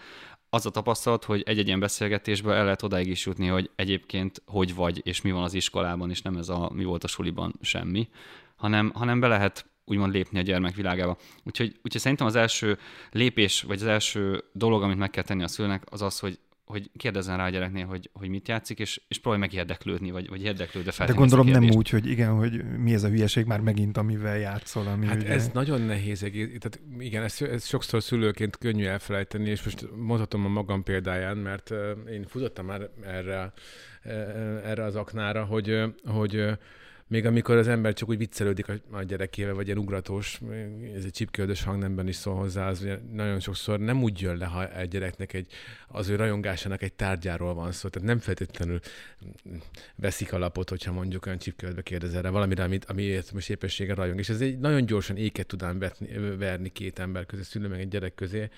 az 0.50 0.66
a 0.66 0.70
tapasztalat, 0.70 1.24
hogy 1.24 1.44
egy-egy 1.46 1.68
ilyen 1.68 1.80
beszélgetésből 1.80 2.54
el 2.54 2.64
lehet 2.64 2.84
odáig 2.84 3.08
is 3.08 3.26
jutni, 3.26 3.48
hogy 3.48 3.70
egyébként 3.76 4.42
hogy 4.46 4.76
vagy, 4.76 5.02
és 5.04 5.22
mi 5.22 5.32
van 5.32 5.44
az 5.44 5.54
iskolában, 5.54 6.10
és 6.10 6.22
nem 6.22 6.38
ez 6.38 6.50
a 6.50 6.70
mi 6.74 6.84
volt 6.84 7.04
a 7.04 7.08
suliban 7.08 7.54
semmi, 7.62 8.10
hanem, 8.56 8.92
hanem 8.94 9.20
be 9.20 9.28
lehet 9.28 9.66
úgymond 9.86 10.14
lépni 10.14 10.40
a 10.40 10.42
gyermek 10.42 10.76
világába. 10.76 11.18
Úgyhogy, 11.44 11.80
úgyhogy 11.84 12.02
szerintem 12.02 12.28
az 12.28 12.36
első 12.36 12.78
lépés, 13.12 13.62
vagy 13.62 13.82
az 13.82 13.88
első 13.88 14.44
dolog, 14.52 14.84
amit 14.84 14.98
meg 14.98 15.10
kell 15.10 15.24
tenni 15.24 15.44
a 15.44 15.48
szülőnek, 15.48 15.84
az 15.86 16.02
az, 16.02 16.20
hogy 16.20 16.40
hogy 16.66 16.90
kérdezzen 16.98 17.38
rá 17.38 17.46
a 17.46 17.50
gyereknél, 17.50 17.86
hogy, 17.86 18.10
hogy 18.14 18.30
mit 18.30 18.48
játszik, 18.48 18.80
és, 18.80 19.02
és 19.08 19.20
próbálj 19.20 19.42
meg 19.42 19.54
érdeklődni, 19.54 20.12
vagy, 20.12 20.30
vagy 20.30 20.44
érdeklődve 20.44 20.92
fel. 20.92 21.08
De 21.08 21.14
gondolom 21.14 21.48
nem 21.48 21.70
úgy, 21.70 21.90
hogy 21.90 22.10
igen, 22.10 22.32
hogy 22.32 22.78
mi 22.78 22.94
ez 22.94 23.04
a 23.04 23.08
hülyeség 23.08 23.46
már 23.46 23.60
megint, 23.60 23.98
amivel 23.98 24.38
játszol. 24.38 24.88
Ami 24.88 25.06
hát 25.06 25.16
ugye... 25.16 25.28
ez 25.28 25.50
nagyon 25.54 25.82
nehéz 25.82 26.24
egész. 26.24 26.48
Tehát 26.48 26.80
igen, 27.00 27.24
ezt, 27.24 27.42
ezt 27.42 27.68
sokszor 27.68 28.04
szülőként 28.04 28.58
könnyű 28.58 28.86
elfelejteni, 28.86 29.50
és 29.50 29.64
most 29.64 29.88
mondhatom 29.96 30.46
a 30.46 30.50
magam 30.50 30.84
példáján, 30.84 31.38
mert 31.38 31.74
én 32.12 32.26
futottam 32.28 32.66
már 32.66 32.90
erre, 33.04 33.54
erre 34.64 34.84
az 34.84 34.96
aknára, 34.96 35.44
hogy, 35.44 35.82
hogy 36.04 36.46
még 37.08 37.26
amikor 37.26 37.56
az 37.56 37.68
ember 37.68 37.94
csak 37.94 38.10
úgy 38.10 38.18
viccelődik 38.18 38.68
a, 38.68 38.74
a 38.92 39.04
gyerekével, 39.04 39.54
vagy 39.54 39.66
ilyen 39.66 39.78
ugratós, 39.78 40.40
ez 40.96 41.04
egy 41.04 41.12
csipköldös 41.12 41.64
hangnemben 41.64 42.08
is 42.08 42.16
szól 42.16 42.36
hozzá, 42.36 42.68
az 42.68 42.88
nagyon 43.12 43.40
sokszor 43.40 43.80
nem 43.80 44.04
úgy 44.04 44.22
jön 44.22 44.38
le, 44.38 44.46
ha 44.46 44.78
egy 44.78 44.88
gyereknek 44.88 45.34
egy, 45.34 45.48
az 45.88 46.10
ő 46.10 46.16
rajongásának 46.16 46.82
egy 46.82 46.94
tárgyáról 46.94 47.54
van 47.54 47.72
szó, 47.72 47.90
tehát 47.90 48.08
nem 48.08 48.20
feltétlenül 48.20 48.80
veszik 49.96 50.34
a 50.34 50.38
lapot, 50.38 50.70
hogyha 50.70 50.92
mondjuk 50.92 51.26
olyan 51.26 51.38
csipköldbe 51.38 51.82
kérdezel 51.82 52.22
rá 52.22 52.30
valamire, 52.30 52.64
amit, 52.64 52.86
amiért 52.86 53.32
most 53.32 53.50
épessége 53.50 53.94
rajong. 53.94 54.20
És 54.20 54.30
ez 54.30 54.42
egy 54.42 54.60
nagyon 54.60 54.86
gyorsan 54.86 55.18
éket 55.18 55.48
tudán 55.48 55.80
vetni, 55.80 56.36
verni 56.38 56.70
két 56.70 57.00
ember 57.00 57.26
közé, 57.26 57.42
szülő 57.42 57.68
meg 57.68 57.80
egy 57.80 57.88
gyerek 57.88 58.16
közé, 58.16 58.50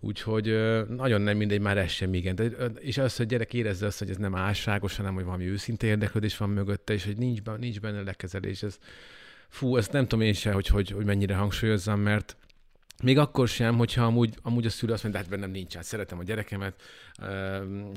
Úgyhogy 0.00 0.44
nagyon 0.88 1.20
nem 1.20 1.36
mindegy, 1.36 1.60
már 1.60 1.78
ez 1.78 1.90
sem 1.90 2.14
igen. 2.14 2.34
De, 2.34 2.44
és 2.78 2.98
az, 2.98 3.16
hogy 3.16 3.26
gyerek 3.26 3.54
érezze 3.54 3.86
azt, 3.86 3.98
hogy 3.98 4.10
ez 4.10 4.16
nem 4.16 4.34
álságos, 4.34 4.96
hanem 4.96 5.14
hogy 5.14 5.24
valami 5.24 5.44
őszinte 5.44 5.86
érdeklődés 5.86 6.36
van 6.36 6.50
mögötte, 6.50 6.92
és 6.92 7.04
hogy 7.04 7.16
nincs, 7.16 7.40
nincs 7.58 7.80
benne 7.80 8.02
lekezelés. 8.02 8.62
Ez, 8.62 8.78
fú, 9.48 9.76
ezt 9.76 9.92
nem 9.92 10.02
tudom 10.06 10.24
én 10.24 10.32
sem, 10.32 10.52
hogy, 10.52 10.66
hogy, 10.66 10.90
hogy 10.90 11.04
mennyire 11.04 11.34
hangsúlyozzam, 11.34 12.00
mert 12.00 12.36
még 13.02 13.18
akkor 13.18 13.48
sem, 13.48 13.76
hogyha 13.76 14.04
amúgy, 14.04 14.34
amúgy 14.42 14.66
a 14.66 14.70
szülő 14.70 14.92
azt 14.92 15.02
mondja, 15.02 15.20
hát 15.20 15.30
bennem 15.30 15.50
nincs, 15.50 15.74
hát 15.74 15.84
szeretem 15.84 16.18
a 16.18 16.22
gyerekemet, 16.22 16.82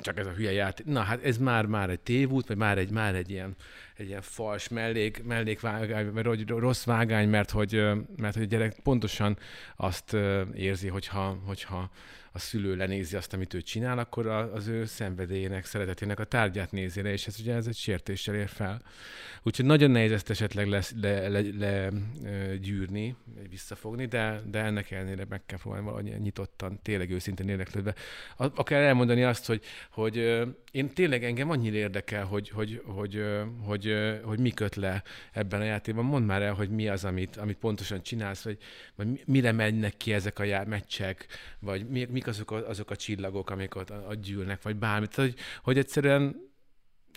csak 0.02 0.18
ez 0.18 0.26
a 0.26 0.32
hülye 0.32 0.52
játék. 0.52 0.86
Na 0.86 1.00
hát 1.00 1.24
ez 1.24 1.38
már, 1.38 1.66
már 1.66 1.90
egy 1.90 2.00
tévút, 2.00 2.48
vagy 2.48 2.58
már 2.58 2.78
egy, 2.78 2.90
már 2.90 3.16
egy 3.16 3.30
ilyen, 3.30 3.56
egy 3.96 4.08
ilyen 4.08 4.22
fals 4.22 4.68
mellék, 4.68 5.24
mellékvágány, 5.24 6.14
vagy 6.14 6.50
rossz 6.50 6.84
vágány, 6.84 7.30
mert 7.30 7.52
hogy, 7.52 7.84
mert 8.18 8.34
hogy 8.34 8.44
a 8.44 8.48
gyerek 8.48 8.80
pontosan 8.84 9.38
azt 9.76 10.14
érzi, 10.54 10.88
hogyha, 10.88 11.38
hogyha 11.46 11.90
a 12.36 12.40
szülő 12.40 12.76
lenézi 12.76 13.16
azt, 13.16 13.34
amit 13.34 13.54
ő 13.54 13.62
csinál, 13.62 13.98
akkor 13.98 14.28
az 14.28 14.68
ő 14.68 14.86
szenvedélyének, 14.86 15.66
szeretetének 15.66 16.20
a 16.20 16.24
tárgyát 16.24 16.72
nézi 16.72 17.02
le, 17.02 17.12
és 17.12 17.28
ez 17.28 17.40
ugye 17.40 17.54
ez 17.54 17.68
egy 17.68 17.76
sértéssel 17.76 18.36
ér 18.36 18.48
fel. 18.48 18.82
Úgyhogy 19.44 19.66
nagyon 19.66 19.92
nehéz 19.92 20.12
ezt 20.12 20.30
esetleg 20.30 20.68
lesz, 20.68 20.94
le, 21.02 21.28
le, 21.28 21.42
le, 21.58 21.90
gyűrni, 22.62 23.16
visszafogni, 23.50 24.06
de, 24.06 24.42
de 24.46 24.60
ennek 24.60 24.92
ellenére 24.92 25.26
meg 25.30 25.46
kell 25.46 25.58
próbálni 25.58 25.86
valahogy 25.86 26.20
nyitottan, 26.22 26.80
tényleg 26.82 27.12
őszintén 27.12 27.50
érdeklődve. 27.50 27.96
Akár 28.38 28.82
elmondani 28.82 29.13
azt, 29.22 29.46
hogy, 29.46 29.62
hogy 29.92 30.16
én 30.72 30.94
tényleg 30.94 31.24
engem 31.24 31.50
annyira 31.50 31.76
érdekel, 31.76 32.26
hogy, 32.26 32.50
hogy, 32.50 32.82
hogy, 32.86 33.22
hogy, 33.66 33.94
hogy, 33.94 34.20
hogy 34.24 34.40
mi 34.40 34.50
köt 34.50 34.76
le 34.76 35.04
ebben 35.32 35.62
a 35.62 35.64
játékban. 35.64 36.06
Mondd 36.06 36.26
már 36.26 36.42
el, 36.42 36.54
hogy 36.54 36.70
mi 36.70 36.88
az, 36.88 37.06
amit, 37.06 37.38
amit 37.38 37.58
pontosan 37.58 38.02
csinálsz, 38.02 38.44
vagy, 38.44 38.58
vagy 38.96 39.24
mire 39.26 39.52
mennek 39.52 39.98
ki 39.98 40.14
ezek 40.14 40.40
a 40.40 40.44
já- 40.44 40.68
meccsek, 40.68 41.28
vagy 41.60 41.88
mi, 41.88 42.08
mik 42.12 42.28
azok 42.28 42.52
a, 42.52 42.68
azok 42.70 42.90
a 42.90 42.96
csillagok, 42.96 43.50
amik 43.50 43.76
ott, 43.76 43.92
ott 43.92 44.22
gyűlnek, 44.22 44.62
vagy 44.62 44.76
bármit. 44.76 45.16
Hogy, 45.16 45.36
hogy 45.64 45.78
egyszerűen 45.78 46.52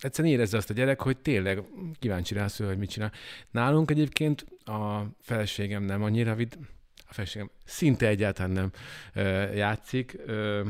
egyszerűen 0.01 0.33
érezze 0.33 0.57
azt 0.57 0.69
a 0.69 0.73
gyerek, 0.73 1.01
hogy 1.01 1.17
tényleg 1.17 1.63
kíváncsi 1.99 2.33
rá 2.33 2.47
szül, 2.47 2.67
hogy 2.67 2.77
mit 2.77 2.89
csinál. 2.89 3.11
Nálunk 3.51 3.91
egyébként 3.91 4.45
a 4.65 5.01
feleségem 5.21 5.83
nem 5.83 6.03
annyira 6.03 6.35
vid, 6.35 6.57
a 7.07 7.13
feleségem 7.13 7.49
szinte 7.65 8.07
egyáltalán 8.07 8.51
nem 8.51 8.71
ö, 9.13 9.53
játszik, 9.53 10.17
ö, 10.25 10.67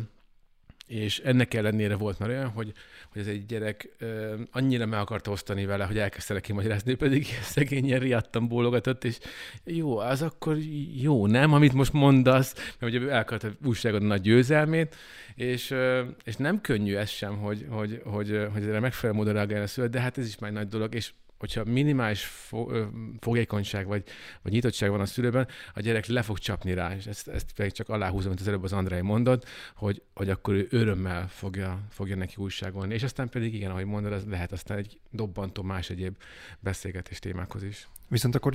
és 0.88 1.20
ennek 1.20 1.54
ellenére 1.54 1.96
volt 1.96 2.20
már 2.20 2.30
olyan, 2.30 2.50
hogy, 2.50 2.72
hogy 3.12 3.22
ez 3.22 3.28
egy 3.28 3.46
gyerek 3.46 3.90
uh, 4.02 4.34
annyira 4.52 4.86
meg 4.86 5.00
akarta 5.00 5.32
osztani 5.32 5.66
vele, 5.66 5.86
hogy 5.86 5.98
elkezdte 5.98 6.34
neki 6.34 6.54
magyarázni, 6.54 6.94
pedig 6.94 7.26
szegényen 7.42 8.00
riadtam 8.00 8.48
bólogatott, 8.48 9.04
és 9.04 9.18
jó, 9.64 9.98
az 9.98 10.22
akkor 10.22 10.58
jó, 10.96 11.28
nem, 11.28 11.54
amit 11.54 11.74
most 11.74 11.94
mondasz, 11.94 12.76
mert 12.80 12.94
ugye 12.94 13.10
el 13.10 13.20
akarta 13.20 13.50
újságodni 13.66 14.08
nagy 14.08 14.22
győzelmét, 14.22 14.96
és, 15.36 15.72
uh, 15.72 16.00
és 16.24 16.36
nem 16.36 16.62
könnyű 16.62 16.96
ez 16.96 17.10
sem, 17.10 17.38
hogy, 17.38 17.66
hogy, 17.70 18.02
hogy, 18.06 18.48
hogy 18.54 18.64
erre 18.64 18.80
megfelelő 18.80 19.18
módon 19.18 19.34
reagálni 19.34 19.64
a 19.64 19.68
szület, 19.68 19.90
de 19.90 20.00
hát 20.00 20.18
ez 20.18 20.28
is 20.28 20.38
már 20.38 20.50
egy 20.50 20.56
nagy 20.56 20.68
dolog, 20.68 20.96
és 20.96 21.12
hogyha 21.38 21.64
minimális 21.64 22.24
fo- 22.26 22.72
fogékonyság 23.20 23.88
vagy, 23.88 24.04
vagy 24.42 24.52
nyitottság 24.52 24.90
van 24.90 25.00
a 25.00 25.06
szülőben, 25.06 25.48
a 25.74 25.80
gyerek 25.80 26.06
le 26.06 26.22
fog 26.22 26.38
csapni 26.38 26.74
rá, 26.74 26.96
és 26.96 27.06
ezt, 27.06 27.28
ezt 27.28 27.52
pedig 27.56 27.72
csak 27.72 27.90
aláhúzom, 27.90 28.28
amit 28.28 28.42
az 28.42 28.48
előbb 28.48 28.64
az 28.64 28.74
Andrei 28.74 29.02
mondott, 29.02 29.48
hogy, 29.76 30.02
hogy 30.14 30.30
akkor 30.30 30.54
ő 30.54 30.68
örömmel 30.70 31.28
fogja, 31.28 31.82
fogja 31.90 32.16
neki 32.16 32.36
újságolni. 32.38 32.94
És 32.94 33.04
aztán 33.04 33.30
pedig 33.30 33.54
igen, 33.54 33.72
ahogy 33.72 33.86
mondod, 33.86 34.12
ez 34.12 34.26
lehet 34.26 34.52
aztán 34.52 34.78
egy 34.78 35.00
dobbantó 35.12 35.64
más 35.64 35.90
egyéb 35.90 36.16
beszélgetés 36.60 37.20
témákhoz 37.20 37.64
is. 37.64 37.88
Viszont 38.10 38.36
akkor 38.36 38.54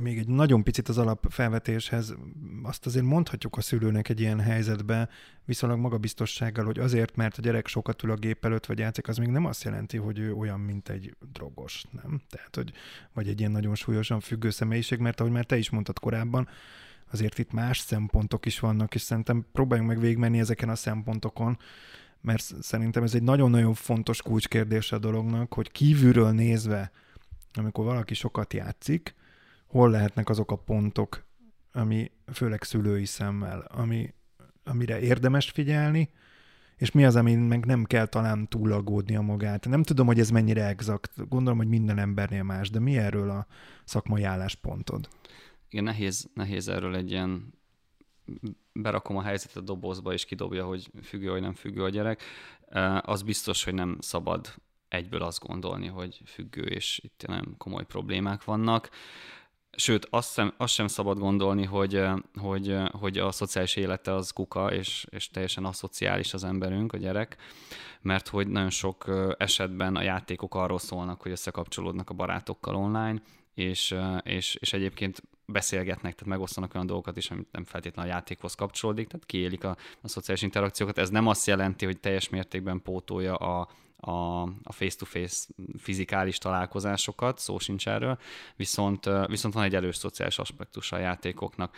még 0.00 0.18
egy 0.18 0.28
nagyon 0.28 0.62
picit 0.62 0.88
az 0.88 0.98
alapfelvetéshez, 0.98 2.14
azt 2.62 2.86
azért 2.86 3.04
mondhatjuk 3.04 3.56
a 3.56 3.60
szülőnek 3.60 4.08
egy 4.08 4.20
ilyen 4.20 4.40
helyzetbe 4.40 5.08
viszonylag 5.44 5.78
magabiztossággal, 5.78 6.64
hogy 6.64 6.78
azért, 6.78 7.16
mert 7.16 7.38
a 7.38 7.40
gyerek 7.40 7.66
sokat 7.66 8.02
ül 8.02 8.10
a 8.10 8.14
gép 8.14 8.44
előtt 8.44 8.66
vagy 8.66 8.78
játszik, 8.78 9.08
az 9.08 9.16
még 9.16 9.28
nem 9.28 9.44
azt 9.44 9.64
jelenti, 9.64 9.96
hogy 9.96 10.18
ő 10.18 10.32
olyan, 10.32 10.60
mint 10.60 10.88
egy 10.88 11.16
drogos, 11.32 11.84
nem? 11.90 12.20
Tehát, 12.30 12.54
hogy 12.54 12.72
vagy 13.12 13.28
egy 13.28 13.38
ilyen 13.38 13.52
nagyon 13.52 13.74
súlyosan 13.74 14.20
függő 14.20 14.50
személyiség, 14.50 14.98
mert 14.98 15.20
ahogy 15.20 15.32
már 15.32 15.44
te 15.44 15.56
is 15.56 15.70
mondtad 15.70 15.98
korábban, 15.98 16.48
azért 17.10 17.38
itt 17.38 17.52
más 17.52 17.78
szempontok 17.78 18.46
is 18.46 18.60
vannak, 18.60 18.94
és 18.94 19.00
szerintem 19.00 19.46
próbáljunk 19.52 19.90
meg 19.90 20.00
végigmenni 20.00 20.38
ezeken 20.38 20.68
a 20.68 20.74
szempontokon, 20.74 21.58
mert 22.20 22.54
szerintem 22.60 23.02
ez 23.02 23.14
egy 23.14 23.22
nagyon-nagyon 23.22 23.74
fontos 23.74 24.22
kulcskérdés 24.22 24.92
a 24.92 24.98
dolognak, 24.98 25.54
hogy 25.54 25.70
kívülről 25.70 26.30
nézve 26.30 26.90
amikor 27.54 27.84
valaki 27.84 28.14
sokat 28.14 28.52
játszik, 28.52 29.14
hol 29.66 29.90
lehetnek 29.90 30.28
azok 30.28 30.50
a 30.50 30.56
pontok, 30.56 31.26
ami 31.72 32.10
főleg 32.32 32.62
szülői 32.62 33.04
szemmel, 33.04 33.60
ami, 33.60 34.14
amire 34.64 35.00
érdemes 35.00 35.50
figyelni, 35.50 36.10
és 36.76 36.90
mi 36.90 37.04
az, 37.04 37.16
amin 37.16 37.38
meg 37.38 37.64
nem 37.64 37.84
kell 37.84 38.06
talán 38.06 38.48
a 39.16 39.20
magát. 39.20 39.68
Nem 39.68 39.82
tudom, 39.82 40.06
hogy 40.06 40.20
ez 40.20 40.30
mennyire 40.30 40.66
exakt, 40.66 41.28
gondolom, 41.28 41.58
hogy 41.58 41.68
minden 41.68 41.98
embernél 41.98 42.42
más, 42.42 42.70
de 42.70 42.78
mi 42.78 42.98
erről 42.98 43.30
a 43.30 43.46
szakmai 43.84 44.22
álláspontod? 44.22 45.08
Igen, 45.68 45.84
nehéz, 45.84 46.30
nehéz 46.34 46.68
erről 46.68 46.96
egy 46.96 47.10
ilyen 47.10 47.54
berakom 48.72 49.16
a 49.16 49.22
helyzetet 49.22 49.56
a 49.56 49.60
dobozba, 49.60 50.12
és 50.12 50.24
kidobja, 50.24 50.64
hogy 50.64 50.90
függő 51.02 51.30
vagy 51.30 51.40
nem 51.40 51.54
függő 51.54 51.82
a 51.82 51.88
gyerek. 51.88 52.22
Az 53.00 53.22
biztos, 53.22 53.64
hogy 53.64 53.74
nem 53.74 53.96
szabad 54.00 54.54
egyből 54.88 55.22
azt 55.22 55.46
gondolni, 55.46 55.86
hogy 55.86 56.20
függő, 56.26 56.62
és 56.62 57.00
itt 57.04 57.24
nem 57.26 57.54
komoly 57.58 57.84
problémák 57.84 58.44
vannak. 58.44 58.90
Sőt, 59.76 60.06
azt 60.10 60.32
sem, 60.32 60.54
azt 60.56 60.74
sem 60.74 60.86
szabad 60.86 61.18
gondolni, 61.18 61.64
hogy, 61.64 62.02
hogy, 62.40 62.76
hogy 62.90 63.18
a 63.18 63.32
szociális 63.32 63.76
élete 63.76 64.14
az 64.14 64.30
kuka, 64.30 64.72
és, 64.72 65.06
és 65.10 65.28
teljesen 65.28 65.64
aszociális 65.64 66.34
az 66.34 66.44
emberünk, 66.44 66.92
a 66.92 66.96
gyerek, 66.96 67.36
mert 68.00 68.28
hogy 68.28 68.48
nagyon 68.48 68.70
sok 68.70 69.04
esetben 69.38 69.96
a 69.96 70.02
játékok 70.02 70.54
arról 70.54 70.78
szólnak, 70.78 71.22
hogy 71.22 71.30
összekapcsolódnak 71.30 72.10
a 72.10 72.14
barátokkal 72.14 72.74
online, 72.74 73.22
és, 73.54 73.94
és, 74.22 74.54
és 74.54 74.72
egyébként 74.72 75.22
beszélgetnek, 75.46 76.14
tehát 76.14 76.28
megosztanak 76.28 76.74
olyan 76.74 76.86
dolgokat 76.86 77.16
is, 77.16 77.30
amit 77.30 77.52
nem 77.52 77.64
feltétlenül 77.64 78.10
a 78.10 78.14
játékhoz 78.14 78.54
kapcsolódik, 78.54 79.06
tehát 79.06 79.26
kiélik 79.26 79.64
a, 79.64 79.76
a 80.02 80.08
szociális 80.08 80.42
interakciókat. 80.42 80.98
Ez 80.98 81.10
nem 81.10 81.26
azt 81.26 81.46
jelenti, 81.46 81.84
hogy 81.84 82.00
teljes 82.00 82.28
mértékben 82.28 82.82
pótolja 82.82 83.34
a, 83.34 83.68
a, 84.00 84.42
a 84.42 84.72
face-to-face 84.72 85.46
fizikális 85.78 86.38
találkozásokat, 86.38 87.38
szó 87.38 87.58
sincs 87.58 87.88
erről, 87.88 88.18
viszont, 88.56 89.10
viszont 89.26 89.54
van 89.54 89.64
egy 89.64 89.74
erős 89.74 89.96
szociális 89.96 90.38
aspektus 90.38 90.92
a 90.92 90.98
játékoknak. 90.98 91.76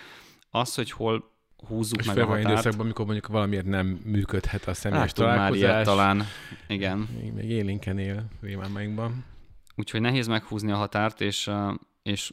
Az, 0.50 0.74
hogy 0.74 0.90
hol 0.90 1.30
húzzuk 1.66 2.00
és 2.00 2.06
meg 2.06 2.18
a 2.18 2.26
határt. 2.26 2.44
időszakban, 2.44 2.84
amikor 2.84 3.04
mondjuk 3.04 3.26
valamiért 3.26 3.66
nem 3.66 3.86
működhet 4.04 4.66
a 4.66 4.74
személyes 4.74 5.12
találkozás. 5.12 5.50
már 5.50 5.72
ilyet 5.72 5.84
talán, 5.84 6.24
igen. 6.68 7.08
Még, 7.20 7.32
még 7.32 7.50
élénken 7.50 7.98
él 7.98 8.24
rémálmainkban. 8.40 9.24
Úgyhogy 9.76 10.00
nehéz 10.00 10.26
meghúzni 10.26 10.70
a 10.72 10.76
határt, 10.76 11.20
és, 11.20 11.50
és 12.02 12.32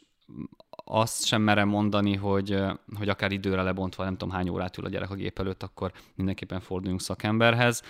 azt 0.84 1.24
sem 1.24 1.42
merem 1.42 1.68
mondani, 1.68 2.14
hogy, 2.14 2.62
hogy 2.96 3.08
akár 3.08 3.32
időre 3.32 3.62
lebontva, 3.62 4.04
nem 4.04 4.16
tudom 4.16 4.34
hány 4.34 4.48
órát 4.48 4.78
ül 4.78 4.84
a 4.84 4.88
gyerek 4.88 5.10
a 5.10 5.14
gép 5.14 5.38
előtt, 5.38 5.62
akkor 5.62 5.92
mindenképpen 6.14 6.60
forduljunk 6.60 7.00
szakemberhez 7.00 7.82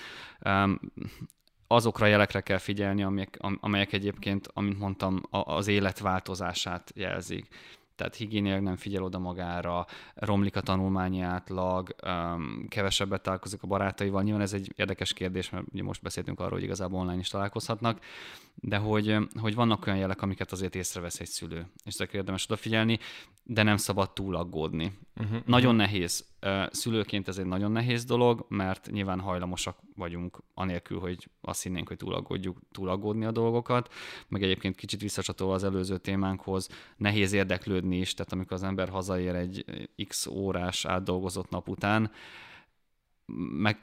azokra 1.69 2.07
a 2.07 2.09
jelekre 2.09 2.41
kell 2.41 2.59
figyelni, 2.59 3.03
amelyek, 3.03 3.39
amelyek 3.61 3.93
egyébként, 3.93 4.49
amint 4.53 4.79
mondtam, 4.79 5.21
az 5.31 5.67
élet 5.67 5.99
változását 5.99 6.93
jelzik. 6.95 7.47
Tehát 7.97 8.15
higiénileg 8.15 8.63
nem 8.63 8.77
figyel 8.77 9.03
oda 9.03 9.19
magára, 9.19 9.87
romlik 10.15 10.57
a 10.57 10.61
tanulmányi 10.61 11.21
átlag, 11.21 11.95
kevesebbet 12.69 13.23
találkozik 13.23 13.63
a 13.63 13.67
barátaival. 13.67 14.23
Nyilván 14.23 14.43
ez 14.43 14.53
egy 14.53 14.73
érdekes 14.77 15.13
kérdés, 15.13 15.51
mert 15.51 15.65
ugye 15.73 15.83
most 15.83 16.03
beszéltünk 16.03 16.41
arról, 16.41 16.53
hogy 16.53 16.63
igazából 16.63 17.01
online 17.01 17.19
is 17.19 17.29
találkozhatnak, 17.29 18.01
de 18.61 18.77
hogy, 18.77 19.17
hogy 19.41 19.54
vannak 19.54 19.87
olyan 19.87 19.99
jelek, 19.99 20.23
amiket 20.23 20.52
azért 20.52 20.75
észrevesz 20.75 21.21
egy 21.21 21.26
szülő, 21.26 21.67
és 21.85 21.95
ezekre 21.95 22.19
érdemes 22.19 22.45
odafigyelni, 22.45 22.99
de 23.43 23.63
nem 23.63 23.76
szabad 23.76 24.13
túl 24.13 24.37
aggódni. 24.37 24.99
Uh-huh, 25.17 25.39
nagyon 25.47 25.75
uh-huh. 25.75 25.91
nehéz. 25.91 26.26
Szülőként 26.71 27.28
ez 27.28 27.39
egy 27.39 27.47
nagyon 27.47 27.73
nehéz 27.73 28.04
dolog, 28.04 28.47
mert 28.49 28.91
nyilván 28.91 29.21
hajlamosak 29.21 29.78
vagyunk, 29.97 30.43
anélkül, 30.54 30.99
hogy 30.99 31.28
azt 31.41 31.63
hinnénk, 31.63 31.89
hogy 31.89 31.97
túl, 31.97 32.15
aggódjuk, 32.15 32.59
túl 32.73 32.89
aggódni 32.89 33.25
a 33.25 33.30
dolgokat, 33.30 33.93
meg 34.28 34.43
egyébként 34.43 34.76
kicsit 34.76 35.00
visszacsatolva 35.00 35.54
az 35.54 35.65
előző 35.65 35.99
témánkhoz, 35.99 36.69
nehéz 36.97 37.32
érdeklődni 37.32 37.99
is, 37.99 38.15
tehát 38.15 38.32
amikor 38.32 38.52
az 38.52 38.63
ember 38.63 38.89
hazaér 38.89 39.35
egy 39.35 39.65
x 40.09 40.26
órás 40.26 40.85
átdolgozott 40.85 41.50
nap 41.50 41.69
után, 41.69 42.11
meg, 43.36 43.76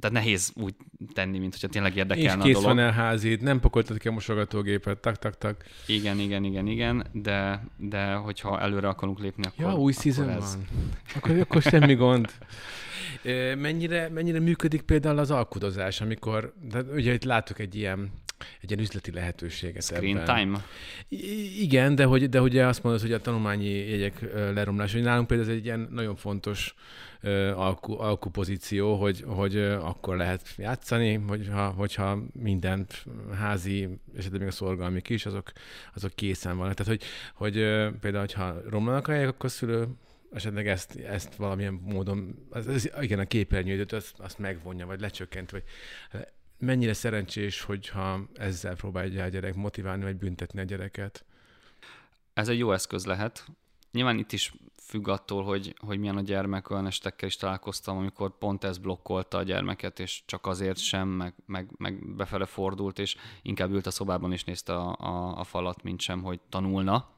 tehát 0.00 0.16
nehéz 0.16 0.52
úgy 0.54 0.74
tenni, 1.12 1.38
mint 1.38 1.52
hogyha 1.52 1.68
tényleg 1.68 1.96
érdekelne 1.96 2.44
És 2.44 2.44
kész 2.44 2.56
a 2.56 2.60
dolog. 2.60 2.76
van 2.76 2.84
elházid, 2.86 3.42
nem 3.42 3.60
pakoltad 3.60 3.98
ki 3.98 4.08
a 4.08 4.12
mosogatógépet, 4.12 4.98
tak, 4.98 5.18
tak, 5.18 5.38
tak. 5.38 5.64
Igen, 5.86 6.18
igen, 6.18 6.44
igen, 6.44 6.66
igen, 6.66 7.06
de, 7.12 7.66
de 7.76 8.12
hogyha 8.14 8.60
előre 8.60 8.88
akarunk 8.88 9.18
lépni, 9.18 9.46
akkor 9.46 9.64
Ja, 9.64 9.78
új 9.78 9.92
season 9.92 10.28
ez... 10.28 10.54
van. 10.54 10.64
Akkor, 11.14 11.38
akkor 11.38 11.62
semmi 11.62 11.94
gond. 11.94 12.32
Mennyire, 13.58 14.08
mennyire 14.08 14.40
működik 14.40 14.82
például 14.82 15.18
az 15.18 15.30
alkudozás, 15.30 16.00
amikor, 16.00 16.54
de 16.70 16.80
ugye 16.80 17.12
itt 17.12 17.24
látok 17.24 17.58
egy 17.58 17.74
ilyen 17.74 18.10
egy 18.60 18.70
ilyen 18.70 18.82
üzleti 18.82 19.10
lehetőséget 19.10 19.82
Screen 19.82 20.16
ebben. 20.16 20.36
time? 20.36 20.64
I- 21.08 21.62
igen, 21.62 21.94
de 21.94 22.04
hogy, 22.04 22.28
de 22.28 22.40
ugye 22.40 22.66
azt 22.66 22.82
mondod, 22.82 23.00
hogy 23.00 23.12
a 23.12 23.20
tanulmányi 23.20 23.68
jegyek 23.68 24.20
leromlása, 24.32 24.94
hogy 24.96 25.04
nálunk 25.04 25.26
például 25.26 25.50
ez 25.50 25.56
egy 25.56 25.64
ilyen 25.64 25.88
nagyon 25.90 26.16
fontos 26.16 26.74
alku, 27.54 28.00
alkupozíció, 28.00 28.94
hogy, 28.94 29.24
hogy 29.26 29.58
akkor 29.58 30.16
lehet 30.16 30.54
játszani, 30.56 31.14
hogyha, 31.14 31.68
hogyha 31.68 32.18
minden 32.32 32.86
házi, 33.38 33.88
esetleg 34.16 34.40
még 34.40 34.48
a 34.48 34.52
szorgalmi 34.52 35.00
is, 35.08 35.26
azok, 35.26 35.52
azok 35.94 36.12
készen 36.14 36.56
vannak. 36.56 36.74
Tehát, 36.74 36.92
hogy, 36.92 37.08
hogy 37.34 37.52
például, 38.00 38.18
hogyha 38.18 38.60
romlanak 38.68 39.08
a 39.08 39.12
helyek, 39.12 39.28
akkor 39.28 39.50
szülő 39.50 39.88
esetleg 40.32 40.68
ezt, 40.68 40.96
ezt 40.96 41.34
valamilyen 41.34 41.80
módon, 41.84 42.46
az, 42.50 42.66
az, 42.66 42.90
igen, 43.00 43.18
a 43.18 43.24
képernyőt 43.24 43.92
azt, 43.92 44.18
azt 44.18 44.38
megvonja, 44.38 44.86
vagy 44.86 45.00
lecsökkent, 45.00 45.50
vagy 45.50 45.62
mennyire 46.58 46.92
szerencsés, 46.92 47.60
hogyha 47.60 48.20
ezzel 48.34 48.76
próbálja 48.76 49.24
a 49.24 49.28
gyerek 49.28 49.54
motiválni, 49.54 50.02
vagy 50.02 50.16
büntetni 50.16 50.60
a 50.60 50.64
gyereket? 50.64 51.24
Ez 52.34 52.48
egy 52.48 52.58
jó 52.58 52.72
eszköz 52.72 53.06
lehet. 53.06 53.46
Nyilván 53.92 54.18
itt 54.18 54.32
is 54.32 54.52
függ 54.86 55.08
attól, 55.08 55.44
hogy, 55.44 55.74
hogy 55.78 55.98
milyen 55.98 56.16
a 56.16 56.20
gyermek, 56.20 56.70
olyan 56.70 56.86
estekkel 56.86 57.28
is 57.28 57.36
találkoztam, 57.36 57.96
amikor 57.96 58.38
pont 58.38 58.64
ez 58.64 58.78
blokkolta 58.78 59.38
a 59.38 59.42
gyermeket, 59.42 60.00
és 60.00 60.22
csak 60.26 60.46
azért 60.46 60.78
sem, 60.78 61.08
meg, 61.08 61.34
meg, 61.46 61.70
meg 61.76 62.14
befele 62.16 62.44
fordult, 62.44 62.98
és 62.98 63.16
inkább 63.42 63.70
ült 63.70 63.86
a 63.86 63.90
szobában 63.90 64.32
és 64.32 64.44
nézte 64.44 64.74
a, 64.74 64.96
a, 64.98 65.38
a 65.38 65.44
falat, 65.44 65.82
mint 65.82 66.00
sem, 66.00 66.22
hogy 66.22 66.40
tanulna, 66.48 67.08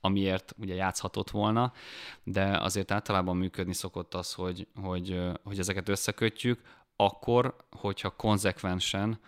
amiért 0.00 0.54
ugye 0.58 0.74
játszhatott 0.74 1.30
volna, 1.30 1.72
de 2.22 2.58
azért 2.58 2.90
általában 2.90 3.36
működni 3.36 3.74
szokott 3.74 4.14
az, 4.14 4.32
hogy, 4.32 4.66
hogy, 4.74 5.20
hogy 5.42 5.58
ezeket 5.58 5.88
összekötjük, 5.88 6.60
akkor, 6.96 7.56
hogyha 7.70 8.10
konzekvensen 8.10 9.20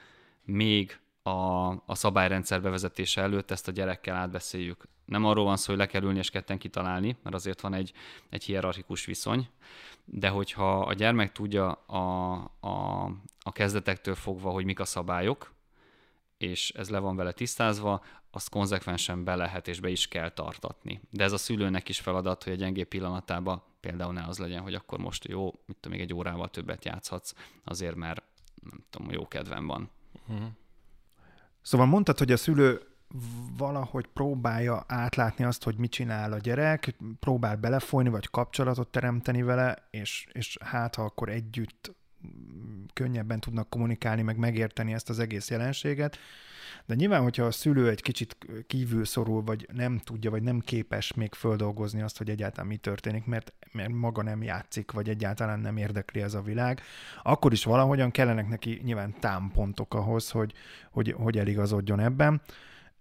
még 0.45 0.99
a, 1.23 1.71
a 1.71 1.95
szabályrendszer 1.95 2.63
bevezetése 2.63 3.21
előtt 3.23 3.51
ezt 3.51 3.69
a 3.69 3.73
gyerekkel 3.73 4.17
átbeszéljük. 4.17 4.89
Nem 5.05 5.25
arról 5.25 5.45
van 5.45 5.57
szó, 5.57 5.67
hogy 5.67 5.79
le 5.79 5.87
kell 5.87 6.03
ülni 6.03 6.19
és 6.19 6.31
ketten 6.31 6.59
kitalálni, 6.59 7.17
mert 7.23 7.37
azért 7.37 7.61
van 7.61 7.75
egy, 7.75 7.93
egy 8.29 8.45
hierarchikus 8.45 9.05
viszony, 9.05 9.49
de 10.05 10.29
hogyha 10.29 10.81
a 10.81 10.93
gyermek 10.93 11.33
tudja 11.33 11.73
a, 11.73 12.33
a, 12.61 13.05
a 13.43 13.53
kezdetektől 13.53 14.15
fogva, 14.15 14.51
hogy 14.51 14.65
mik 14.65 14.81
a 14.81 14.85
szabályok, 14.85 15.53
és 16.39 16.71
ez 16.71 16.91
le 16.91 16.99
van 16.99 17.17
vele 17.17 17.33
tisztázva, 17.33 18.03
azt 18.31 18.51
konzekvensen 18.51 19.25
be 19.25 19.35
lehet 19.35 19.69
és 19.69 19.81
be 19.81 19.89
is 19.89 20.09
kell 20.09 20.31
tartatni. 20.31 21.01
De 21.11 21.25
ez 21.25 21.33
a 21.33 21.37
szülőnek 21.37 21.89
is 21.89 22.01
feladat, 22.01 22.45
hogy 22.45 22.53
a 22.53 22.57
gyengé 22.57 22.83
pillanatában 22.83 23.63
például 23.81 24.13
ne 24.13 24.25
az 24.25 24.39
legyen, 24.39 24.63
hogy 24.63 24.75
akkor 24.75 24.99
most 24.99 25.29
jó, 25.29 25.45
mit 25.45 25.77
tudom, 25.81 25.99
még 25.99 26.01
egy 26.01 26.15
órával 26.15 26.51
többet 26.51 26.85
játszhatsz, 26.85 27.33
azért 27.65 27.95
mert 27.95 28.23
nem 28.63 28.85
tudom, 28.91 29.11
jó 29.11 29.29
kedvem 29.29 29.67
van. 29.67 29.91
Uh-huh. 30.29 30.47
Szóval 31.63 31.87
mondtad, 31.87 32.19
hogy 32.19 32.33
a 32.33 32.37
szülő 32.37 32.83
valahogy 33.57 34.07
próbálja 34.07 34.85
átlátni 34.87 35.45
azt, 35.45 35.65
hogy 35.65 35.77
mit 35.77 35.91
csinál 35.91 36.33
a 36.33 36.39
gyerek, 36.39 36.97
próbál 37.21 37.57
belefolyni, 37.57 38.09
vagy 38.09 38.31
kapcsolatot 38.31 38.89
teremteni 38.89 39.43
vele, 39.43 39.89
és, 39.91 40.29
és 40.33 40.59
hát 40.61 40.95
ha 40.95 41.03
akkor 41.03 41.29
együtt 41.29 41.97
könnyebben 42.93 43.41
tudnak 43.41 43.71
kommunikálni, 43.71 44.23
meg 44.23 44.37
megérteni 44.37 44.93
ezt 44.93 45.09
az 45.09 45.19
egész 45.19 45.51
jelenséget. 45.51 46.19
De 46.87 46.95
nyilván, 46.95 47.23
hogyha 47.23 47.45
a 47.45 47.51
szülő 47.51 47.89
egy 47.89 48.03
kicsit 48.03 48.37
kívül 48.67 49.05
szorul, 49.05 49.43
vagy 49.43 49.69
nem 49.73 49.99
tudja, 49.99 50.31
vagy 50.31 50.43
nem 50.43 50.61
képes 50.61 51.15
még 51.15 51.35
földolgozni 51.35 52.03
azt, 52.03 52.19
hogy 52.19 52.31
egyáltalán 52.31 52.67
mi 52.67 52.77
történik, 52.77 53.25
mert, 53.25 53.53
mert 53.73 53.93
maga 53.93 54.23
nem 54.23 54.43
játszik, 54.43 54.91
vagy 54.91 55.09
egyáltalán 55.09 55.61
nem 55.61 55.77
érdekli 55.77 56.21
ez 56.21 56.35
a 56.35 56.43
világ, 56.43 56.81
akkor 57.23 57.53
is 57.53 57.65
valahogyan 57.65 58.11
kellenek 58.11 58.49
neki 58.49 58.81
nyilván 58.85 59.15
támpontok 59.21 59.95
ahhoz, 59.95 60.31
hogy, 60.31 60.53
hogy, 60.91 61.15
hogy 61.19 61.39
eligazodjon 61.39 62.01
ebben. 62.01 62.41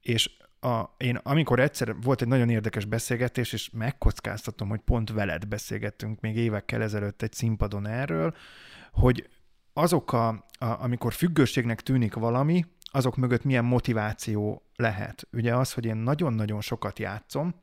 És 0.02 0.30
a, 0.60 0.84
én 0.98 1.16
amikor 1.16 1.60
egyszer 1.60 1.96
volt 2.02 2.22
egy 2.22 2.28
nagyon 2.28 2.50
érdekes 2.50 2.86
beszélgetés, 2.86 3.54
és 3.54 3.70
megkockáztatom, 3.74 4.70
hogy 4.70 4.80
pont 4.80 5.12
veled 5.12 5.46
beszélgettünk 5.46 6.20
még 6.20 6.38
évekkel 6.38 6.82
ezelőtt 6.82 7.22
egy 7.22 7.34
színpadon 7.34 7.88
erről, 7.88 8.36
hogy 9.00 9.30
azok, 9.74 10.14
a, 10.14 10.28
a, 10.28 10.66
amikor 10.66 11.14
függőségnek 11.14 11.82
tűnik 11.82 12.14
valami, 12.14 12.66
azok 12.92 13.16
mögött 13.16 13.44
milyen 13.44 13.66
motiváció 13.66 14.62
lehet. 14.76 15.28
Ugye 15.32 15.56
az, 15.56 15.74
hogy 15.74 15.86
én 15.86 15.96
nagyon-nagyon 15.96 16.62
sokat 16.62 17.00
játszom, 17.00 17.56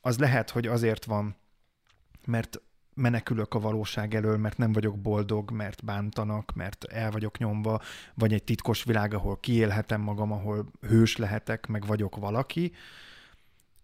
az 0.00 0.18
lehet, 0.18 0.50
hogy 0.50 0.66
azért 0.66 1.04
van, 1.04 1.36
mert 2.26 2.60
menekülök 2.94 3.54
a 3.54 3.60
valóság 3.60 4.14
elől, 4.14 4.36
mert 4.36 4.58
nem 4.58 4.72
vagyok 4.72 4.98
boldog, 4.98 5.50
mert 5.50 5.84
bántanak, 5.84 6.52
mert 6.54 6.84
el 6.84 7.10
vagyok 7.10 7.38
nyomva, 7.38 7.80
vagy 8.14 8.32
egy 8.32 8.44
titkos 8.44 8.84
világ, 8.84 9.14
ahol 9.14 9.36
kiélhetem 9.40 10.00
magam, 10.00 10.32
ahol 10.32 10.72
hős 10.80 11.16
lehetek, 11.16 11.66
meg 11.66 11.86
vagyok 11.86 12.16
valaki. 12.16 12.72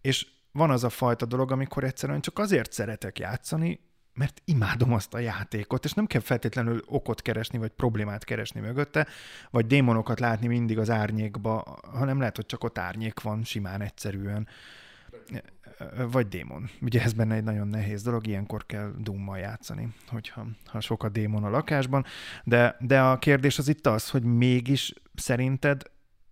És 0.01 0.27
van 0.51 0.69
az 0.69 0.83
a 0.83 0.89
fajta 0.89 1.25
dolog, 1.25 1.51
amikor 1.51 1.83
egyszerűen 1.83 2.21
csak 2.21 2.39
azért 2.39 2.71
szeretek 2.71 3.19
játszani, 3.19 3.79
mert 4.19 4.41
imádom 4.45 4.93
azt 4.93 5.13
a 5.13 5.19
játékot, 5.19 5.85
és 5.85 5.93
nem 5.93 6.05
kell 6.05 6.21
feltétlenül 6.21 6.81
okot 6.85 7.21
keresni, 7.21 7.57
vagy 7.57 7.69
problémát 7.69 8.23
keresni 8.23 8.59
mögötte, 8.59 9.07
vagy 9.49 9.67
démonokat 9.67 10.19
látni 10.19 10.47
mindig 10.47 10.77
az 10.77 10.89
árnyékba, 10.89 11.79
hanem 11.91 12.19
lehet, 12.19 12.35
hogy 12.35 12.45
csak 12.45 12.63
ott 12.63 12.77
árnyék 12.77 13.21
van, 13.21 13.43
simán, 13.43 13.81
egyszerűen. 13.81 14.47
Vagy 16.11 16.27
démon. 16.27 16.69
Ugye 16.81 17.01
ez 17.01 17.13
benne 17.13 17.35
egy 17.35 17.43
nagyon 17.43 17.67
nehéz 17.67 18.03
dolog, 18.03 18.27
ilyenkor 18.27 18.65
kell 18.65 18.93
dummal 18.97 19.37
játszani, 19.37 19.87
hogyha 20.07 20.45
ha 20.65 20.79
sok 20.79 21.03
a 21.03 21.09
démon 21.09 21.43
a 21.43 21.49
lakásban. 21.49 22.05
De, 22.43 22.75
de 22.79 23.01
a 23.01 23.19
kérdés 23.19 23.57
az 23.57 23.67
itt 23.67 23.87
az, 23.87 24.09
hogy 24.09 24.23
mégis 24.23 24.93
szerinted 25.15 25.83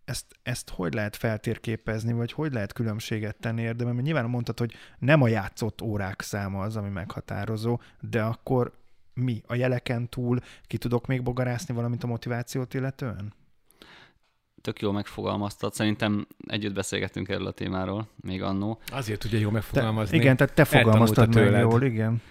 ezt, 0.08 0.26
ezt 0.43 0.70
hogy 0.70 0.93
lehet 0.93 1.15
feltérképezni, 1.15 2.13
vagy 2.13 2.32
hogy 2.32 2.54
lehet 2.54 2.74
különbséget 2.74 3.36
tenni 3.39 3.62
érdemben? 3.62 3.93
Mert 3.96 4.06
nyilván 4.06 4.30
mondtad, 4.30 4.60
hogy 4.60 4.74
nem 5.00 5.22
a 5.22 5.28
játszott 5.28 5.82
órák 5.82 6.22
száma 6.22 6.62
az, 6.62 6.76
ami 6.76 6.89
meghatározó, 6.89 7.80
de 8.00 8.22
akkor 8.22 8.72
mi? 9.13 9.41
A 9.48 9.56
jeleken 9.56 10.10
túl 10.10 10.39
ki 10.63 10.78
tudok 10.78 11.08
még 11.08 11.24
bogarászni 11.24 11.74
valamit 11.74 12.04
a 12.04 12.08
motivációt 12.08 12.74
illetően? 12.74 13.34
Tök 14.62 14.82
jól 14.82 14.93
megfogalmaztad. 14.93 15.74
Szerintem 15.74 16.28
együtt 16.48 16.74
beszélgettünk 16.74 17.30
erről 17.30 17.48
a 17.48 17.52
témáról, 17.52 18.08
még 18.15 18.41
annó. 18.41 18.80
Azért 18.91 19.20
tudja 19.20 19.39
jól 19.39 19.52
megfogalmazni. 19.52 20.17
Te, 20.17 20.24
igen, 20.24 20.38
tehát 20.38 20.54
te 20.54 20.65
fogalmaztad 20.65 21.36
meg 21.36 21.60
jól, 21.60 21.84
igen. 21.84 22.22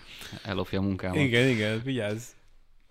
Ellopja 0.45 0.79
a 0.79 0.83
munkámat. 0.83 1.17
Igen, 1.17 1.49
igen, 1.49 1.83
vigyázz. 1.85 2.36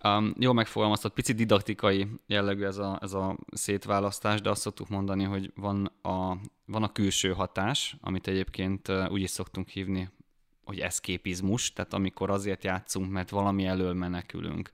Um, 0.06 0.34
jól 0.40 0.54
megfogalmaztad, 0.54 1.12
picit 1.12 1.36
didaktikai 1.36 2.08
jellegű 2.28 2.64
ez 2.64 2.78
a, 2.78 3.00
ez 3.02 3.14
a 3.14 3.38
szétválasztás, 3.52 4.42
de 4.42 4.50
azt 4.50 4.62
szoktuk 4.62 4.90
mondani, 4.90 5.24
hogy 5.24 5.52
van 5.56 5.92
a, 6.02 6.38
van 6.66 6.84
a 6.84 6.92
külső 6.92 7.34
hatás, 7.34 7.96
amit 8.02 8.28
egyébként 8.28 8.92
úgy 9.10 9.22
is 9.22 9.30
szoktunk 9.30 9.68
hívni, 9.68 10.10
hogy 10.64 10.80
eszképizmus, 10.80 11.74
tehát 11.74 11.94
amikor 11.94 12.30
azért 12.30 12.64
játszunk, 12.64 13.12
mert 13.12 13.30
valami 13.30 13.66
elől 13.66 13.94
menekülünk 13.94 14.70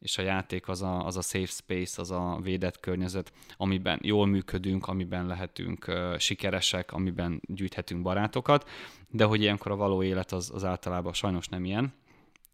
és 0.00 0.18
a 0.18 0.22
játék 0.22 0.68
az 0.68 0.82
a, 0.82 1.06
az 1.06 1.16
a 1.16 1.22
safe 1.22 1.46
space, 1.46 2.00
az 2.00 2.10
a 2.10 2.38
védett 2.42 2.80
környezet, 2.80 3.32
amiben 3.56 3.98
jól 4.02 4.26
működünk, 4.26 4.86
amiben 4.86 5.26
lehetünk 5.26 5.84
uh, 5.88 6.18
sikeresek, 6.18 6.92
amiben 6.92 7.40
gyűjthetünk 7.46 8.02
barátokat, 8.02 8.68
de 9.10 9.24
hogy 9.24 9.40
ilyenkor 9.40 9.72
a 9.72 9.76
való 9.76 10.02
élet 10.02 10.32
az, 10.32 10.50
az 10.54 10.64
általában 10.64 11.12
sajnos 11.12 11.48
nem 11.48 11.64
ilyen, 11.64 11.94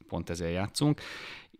pont 0.08 0.30
ezért 0.30 0.52
játszunk, 0.52 1.00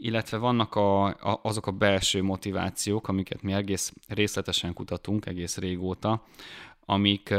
illetve 0.01 0.37
vannak 0.37 0.75
a, 0.75 1.05
a, 1.05 1.41
azok 1.43 1.67
a 1.67 1.71
belső 1.71 2.23
motivációk, 2.23 3.09
amiket 3.09 3.43
mi 3.43 3.53
egész 3.53 3.93
részletesen 4.09 4.73
kutatunk 4.73 5.27
egész 5.27 5.57
régóta, 5.57 6.23
amik, 6.85 7.35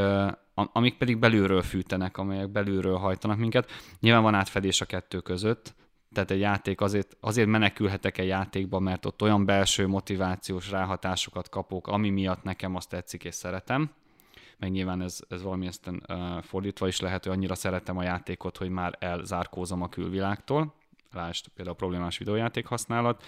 amik 0.54 0.96
pedig 0.96 1.18
belülről 1.18 1.62
fűtenek, 1.62 2.18
amelyek 2.18 2.50
belülről 2.50 2.96
hajtanak 2.96 3.38
minket. 3.38 3.70
Nyilván 4.00 4.22
van 4.22 4.34
átfedés 4.34 4.80
a 4.80 4.84
kettő 4.84 5.20
között, 5.20 5.74
tehát 6.12 6.30
egy 6.30 6.40
játék 6.40 6.80
azért, 6.80 7.16
azért 7.20 7.48
menekülhetek 7.48 8.18
egy 8.18 8.26
játékba, 8.26 8.78
mert 8.78 9.06
ott 9.06 9.22
olyan 9.22 9.44
belső 9.44 9.86
motivációs 9.86 10.70
ráhatásokat 10.70 11.48
kapok, 11.48 11.86
ami 11.86 12.10
miatt 12.10 12.42
nekem 12.42 12.76
azt 12.76 12.88
tetszik 12.88 13.24
és 13.24 13.34
szeretem. 13.34 13.90
Meg 14.58 14.70
nyilván 14.70 15.02
ez, 15.02 15.20
ez 15.28 15.42
valami 15.42 15.68
uh, 15.86 16.42
fordítva 16.42 16.86
is 16.86 17.00
lehet, 17.00 17.24
hogy 17.24 17.32
annyira 17.32 17.54
szeretem 17.54 17.96
a 17.96 18.02
játékot, 18.02 18.56
hogy 18.56 18.68
már 18.68 18.96
elzárkózom 18.98 19.82
a 19.82 19.88
külvilágtól 19.88 20.74
lásd 21.12 21.46
például 21.54 21.76
a 21.76 21.78
problémás 21.78 22.18
videójáték 22.18 22.66
használat, 22.66 23.24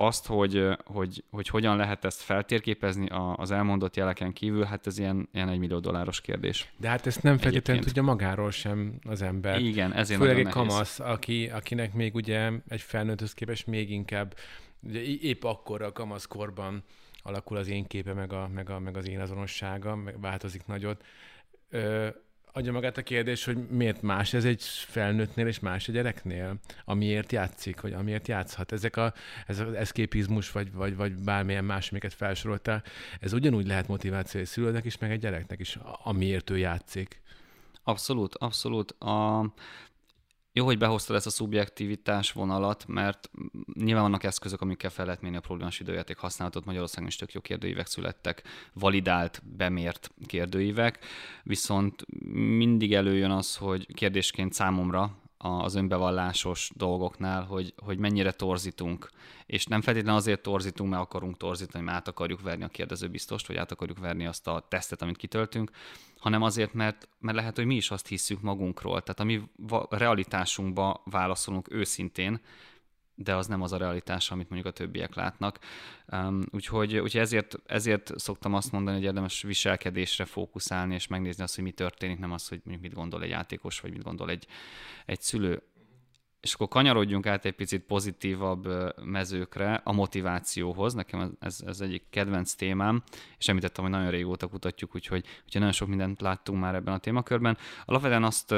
azt, 0.00 0.26
hogy, 0.26 0.66
hogy, 0.84 1.24
hogy 1.30 1.48
hogyan 1.48 1.76
lehet 1.76 2.04
ezt 2.04 2.20
feltérképezni 2.20 3.06
az 3.36 3.50
elmondott 3.50 3.96
jeleken 3.96 4.32
kívül, 4.32 4.64
hát 4.64 4.86
ez 4.86 4.98
ilyen, 4.98 5.28
ilyen 5.32 5.48
egy 5.48 5.58
millió 5.58 5.78
dolláros 5.78 6.20
kérdés. 6.20 6.72
De 6.76 6.88
hát 6.88 7.06
ezt 7.06 7.22
nem 7.22 7.38
feltétlenül 7.38 7.82
tudja 7.82 8.02
magáról 8.02 8.50
sem 8.50 8.98
az 9.06 9.22
ember. 9.22 9.60
Igen, 9.60 9.92
ezért 9.92 10.20
Főleg 10.20 10.38
egy 10.38 10.48
kamasz, 10.48 11.00
aki, 11.00 11.48
akinek 11.48 11.94
még 11.94 12.14
ugye 12.14 12.50
egy 12.68 12.80
felnőtthöz 12.80 13.34
képest 13.34 13.66
még 13.66 13.90
inkább, 13.90 14.34
ugye 14.80 15.00
épp 15.02 15.44
akkor 15.44 15.82
a 15.82 15.92
kamaszkorban 15.92 16.82
alakul 17.22 17.56
az 17.56 17.68
én 17.68 17.86
képe, 17.86 18.12
meg, 18.12 18.32
a, 18.32 18.48
meg, 18.54 18.70
a, 18.70 18.78
meg 18.78 18.96
az 18.96 19.08
én 19.08 19.20
azonossága, 19.20 19.96
meg 19.96 20.20
változik 20.20 20.66
nagyot. 20.66 21.04
Ö, 21.68 22.08
adja 22.52 22.72
magát 22.72 22.96
a 22.96 23.02
kérdés, 23.02 23.44
hogy 23.44 23.68
miért 23.68 24.02
más 24.02 24.32
ez 24.32 24.44
egy 24.44 24.62
felnőttnél 24.62 25.46
és 25.46 25.58
más 25.58 25.88
egy 25.88 25.94
gyereknél, 25.94 26.54
amiért 26.84 27.32
játszik, 27.32 27.80
vagy 27.80 27.92
amiért 27.92 28.28
játszhat. 28.28 28.72
Ezek 28.72 28.96
a, 28.96 29.12
ez 29.46 29.58
az 29.58 29.72
eszképizmus, 29.72 30.52
vagy, 30.52 30.72
vagy, 30.72 30.96
vagy 30.96 31.12
bármilyen 31.16 31.64
más, 31.64 31.90
amiket 31.90 32.14
felsoroltál, 32.14 32.82
ez 33.20 33.32
ugyanúgy 33.32 33.66
lehet 33.66 33.88
motiváció 33.88 34.40
egy 34.40 34.46
szülőnek 34.46 34.84
is, 34.84 34.98
meg 34.98 35.10
egy 35.10 35.20
gyereknek 35.20 35.60
is, 35.60 35.78
amiért 36.02 36.50
ő 36.50 36.58
játszik. 36.58 37.20
Abszolút, 37.82 38.34
abszolút. 38.34 38.90
A, 38.90 39.52
jó, 40.58 40.64
hogy 40.64 40.78
behoztad 40.78 41.16
ezt 41.16 41.26
a 41.26 41.30
szubjektivitás 41.30 42.32
vonalat, 42.32 42.84
mert 42.86 43.30
nyilván 43.74 44.02
vannak 44.02 44.24
eszközök, 44.24 44.60
amikkel 44.60 44.90
fel 44.90 45.04
lehet 45.04 45.20
mérni 45.20 45.36
a 45.36 45.40
problémás 45.40 45.80
időjáték 45.80 46.16
használatot. 46.16 46.64
Magyarországon 46.64 47.08
is 47.08 47.16
tök 47.16 47.32
jó 47.32 47.40
kérdőívek 47.40 47.86
születtek, 47.86 48.42
validált, 48.72 49.42
bemért 49.56 50.10
kérdőívek, 50.26 50.98
viszont 51.42 52.04
mindig 52.32 52.94
előjön 52.94 53.30
az, 53.30 53.56
hogy 53.56 53.94
kérdésként 53.94 54.52
számomra 54.52 55.18
az 55.38 55.74
önbevallásos 55.74 56.70
dolgoknál, 56.74 57.44
hogy, 57.44 57.74
hogy 57.76 57.98
mennyire 57.98 58.32
torzítunk. 58.32 59.10
És 59.46 59.66
nem 59.66 59.80
feltétlenül 59.80 60.18
azért 60.18 60.42
torzítunk, 60.42 60.90
mert 60.90 61.02
akarunk 61.02 61.36
torzítani, 61.36 61.84
mert 61.84 61.96
át 61.96 62.08
akarjuk 62.08 62.40
verni 62.40 62.64
a 62.64 62.68
kérdező 62.68 63.08
biztost, 63.08 63.46
vagy 63.46 63.56
át 63.56 63.72
akarjuk 63.72 63.98
verni 63.98 64.26
azt 64.26 64.46
a 64.46 64.66
tesztet, 64.68 65.02
amit 65.02 65.16
kitöltünk, 65.16 65.70
hanem 66.18 66.42
azért, 66.42 66.72
mert, 66.72 67.08
mert 67.18 67.36
lehet, 67.36 67.56
hogy 67.56 67.66
mi 67.66 67.74
is 67.74 67.90
azt 67.90 68.06
hiszük 68.06 68.40
magunkról. 68.40 69.02
Tehát 69.02 69.20
a 69.20 69.24
mi 69.24 69.42
realitásunkba 69.88 71.02
válaszolunk 71.04 71.72
őszintén, 71.72 72.40
de 73.18 73.34
az 73.34 73.46
nem 73.46 73.62
az 73.62 73.72
a 73.72 73.76
realitás, 73.76 74.30
amit 74.30 74.50
mondjuk 74.50 74.74
a 74.74 74.76
többiek 74.76 75.14
látnak. 75.14 75.58
Úgyhogy, 76.50 76.96
úgyhogy 76.96 77.20
ezért, 77.20 77.58
ezért 77.66 78.12
szoktam 78.18 78.54
azt 78.54 78.72
mondani, 78.72 78.96
hogy 78.96 79.06
érdemes 79.06 79.42
viselkedésre 79.42 80.24
fókuszálni, 80.24 80.94
és 80.94 81.06
megnézni 81.06 81.42
azt, 81.42 81.54
hogy 81.54 81.64
mi 81.64 81.70
történik, 81.70 82.18
nem 82.18 82.32
az, 82.32 82.48
hogy 82.48 82.60
mondjuk 82.64 82.86
mit 82.86 82.94
gondol 82.94 83.22
egy 83.22 83.28
játékos, 83.28 83.80
vagy 83.80 83.92
mit 83.92 84.02
gondol 84.02 84.30
egy, 84.30 84.46
egy 85.06 85.20
szülő. 85.20 85.62
És 86.40 86.54
akkor 86.54 86.68
kanyarodjunk 86.68 87.26
át 87.26 87.44
egy 87.44 87.52
picit 87.54 87.82
pozitívabb 87.82 88.68
mezőkre, 89.04 89.80
a 89.84 89.92
motivációhoz. 89.92 90.94
Nekem 90.94 91.36
ez, 91.40 91.60
ez 91.66 91.80
egyik 91.80 92.02
kedvenc 92.10 92.52
témám, 92.52 93.02
és 93.38 93.48
említettem, 93.48 93.84
hogy 93.84 93.92
nagyon 93.92 94.10
régóta 94.10 94.46
kutatjuk, 94.46 94.94
úgyhogy, 94.94 95.24
úgyhogy 95.44 95.60
nagyon 95.60 95.72
sok 95.72 95.88
mindent 95.88 96.20
láttunk 96.20 96.60
már 96.60 96.74
ebben 96.74 96.94
a 96.94 96.98
témakörben. 96.98 97.58
Alapvetően 97.84 98.24
azt, 98.24 98.52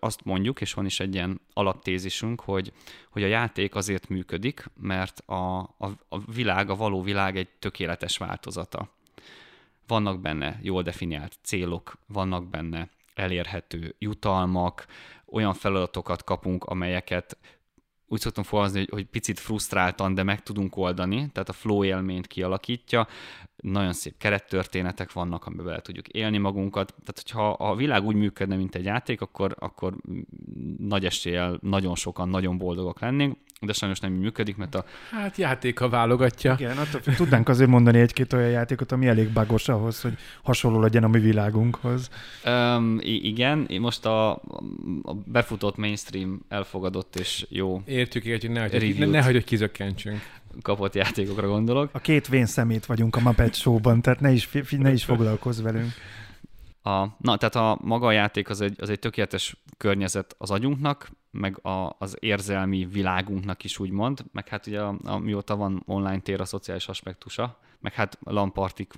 azt 0.00 0.24
mondjuk, 0.24 0.60
és 0.60 0.74
van 0.74 0.84
is 0.84 1.00
egy 1.00 1.14
ilyen 1.14 1.40
alaptézisünk, 1.52 2.40
hogy, 2.40 2.72
hogy 3.10 3.22
a 3.22 3.26
játék 3.26 3.74
azért 3.74 4.08
működik, 4.08 4.64
mert 4.80 5.22
a, 5.26 5.58
a, 5.58 5.90
a 6.08 6.32
világ, 6.32 6.70
a 6.70 6.76
való 6.76 7.02
világ 7.02 7.36
egy 7.36 7.48
tökéletes 7.58 8.16
változata. 8.16 8.88
Vannak 9.86 10.20
benne 10.20 10.58
jól 10.62 10.82
definiált 10.82 11.38
célok, 11.42 11.98
vannak 12.06 12.48
benne 12.48 12.88
elérhető 13.14 13.94
jutalmak, 13.98 14.86
olyan 15.30 15.54
feladatokat 15.54 16.24
kapunk, 16.24 16.64
amelyeket 16.64 17.38
úgy 18.12 18.20
szoktam 18.20 18.44
fogalmazni, 18.44 18.78
hogy, 18.78 18.88
hogy 18.90 19.04
picit 19.04 19.38
frusztráltan, 19.38 20.14
de 20.14 20.22
meg 20.22 20.42
tudunk 20.42 20.76
oldani, 20.76 21.30
tehát 21.32 21.48
a 21.48 21.52
flow 21.52 21.84
élményt 21.84 22.26
kialakítja, 22.26 23.06
nagyon 23.56 23.92
szép 23.92 24.16
kerettörténetek 24.18 25.12
vannak, 25.12 25.46
amiben 25.46 25.64
bele 25.64 25.80
tudjuk 25.80 26.08
élni 26.08 26.38
magunkat. 26.38 26.86
Tehát, 26.88 27.22
hogyha 27.22 27.50
a 27.50 27.74
világ 27.74 28.04
úgy 28.04 28.14
működne, 28.14 28.56
mint 28.56 28.74
egy 28.74 28.84
játék, 28.84 29.20
akkor, 29.20 29.56
akkor 29.58 29.96
nagy 30.78 31.04
eséllyel 31.04 31.58
nagyon 31.62 31.94
sokan 31.94 32.28
nagyon 32.28 32.58
boldogok 32.58 33.00
lennénk, 33.00 33.36
de 33.66 33.72
sajnos 33.72 34.00
nem 34.00 34.12
működik, 34.12 34.56
mert 34.56 34.74
a... 34.74 34.84
Hát 35.10 35.36
játéka 35.36 35.88
válogatja. 35.88 36.54
Igen, 36.58 36.76
attól 36.76 37.14
tudnánk 37.14 37.48
azért 37.48 37.70
mondani 37.70 37.98
egy-két 37.98 38.32
olyan 38.32 38.50
játékot, 38.50 38.92
ami 38.92 39.06
elég 39.06 39.28
bagos 39.32 39.68
ahhoz, 39.68 40.00
hogy 40.00 40.12
hasonló 40.42 40.80
legyen 40.80 41.04
a 41.04 41.08
mi 41.08 41.18
világunkhoz. 41.18 42.10
Um, 42.44 42.98
igen, 43.02 43.66
most 43.80 44.06
a, 44.06 44.30
a 45.02 45.14
befutott 45.26 45.76
mainstream 45.76 46.40
elfogadott 46.48 47.16
és 47.16 47.46
jó 47.48 47.82
Értjük, 47.84 48.24
értjük, 48.24 48.52
nehogy, 48.52 48.98
ne, 48.98 49.06
nehogy 49.06 49.32
hogy 49.32 49.44
kizökkentsünk 49.44 50.20
kapott 50.62 50.94
játékokra 50.94 51.48
gondolok. 51.48 51.90
A 51.92 51.98
két 51.98 52.28
vén 52.28 52.46
szemét 52.46 52.86
vagyunk 52.86 53.16
a 53.16 53.20
Muppet 53.20 53.54
Show-ban, 53.54 54.02
tehát 54.02 54.20
ne 54.20 54.30
is, 54.30 54.48
ne 54.70 54.92
is 54.92 55.04
foglalkozz 55.10 55.60
velünk. 55.60 55.92
A, 56.82 57.06
na, 57.18 57.36
tehát 57.36 57.54
a 57.54 57.78
maga 57.82 58.06
a 58.06 58.12
játék 58.12 58.48
az 58.48 58.60
egy, 58.60 58.74
az 58.78 58.90
egy 58.90 58.98
tökéletes 58.98 59.56
környezet 59.76 60.34
az 60.38 60.50
agyunknak, 60.50 61.10
meg 61.30 61.66
a, 61.66 61.96
az 61.98 62.16
érzelmi 62.20 62.86
világunknak 62.86 63.64
is 63.64 63.78
úgymond, 63.78 64.24
meg 64.32 64.48
hát 64.48 64.66
ugye 64.66 64.82
a, 64.82 64.96
a, 65.04 65.18
mióta 65.18 65.56
van 65.56 65.82
online 65.86 66.20
tér 66.20 66.40
a 66.40 66.44
szociális 66.44 66.88
aspektusa, 66.88 67.58
meg 67.80 67.92
hát 67.92 68.18
lampartik 68.20 68.92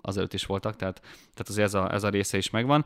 azelőtt 0.00 0.32
is 0.32 0.46
voltak, 0.46 0.76
tehát, 0.76 1.00
tehát 1.00 1.48
azért 1.48 1.66
ez 1.66 1.74
a, 1.74 1.92
ez 1.92 2.02
a 2.02 2.08
része 2.08 2.36
is 2.36 2.50
megvan. 2.50 2.84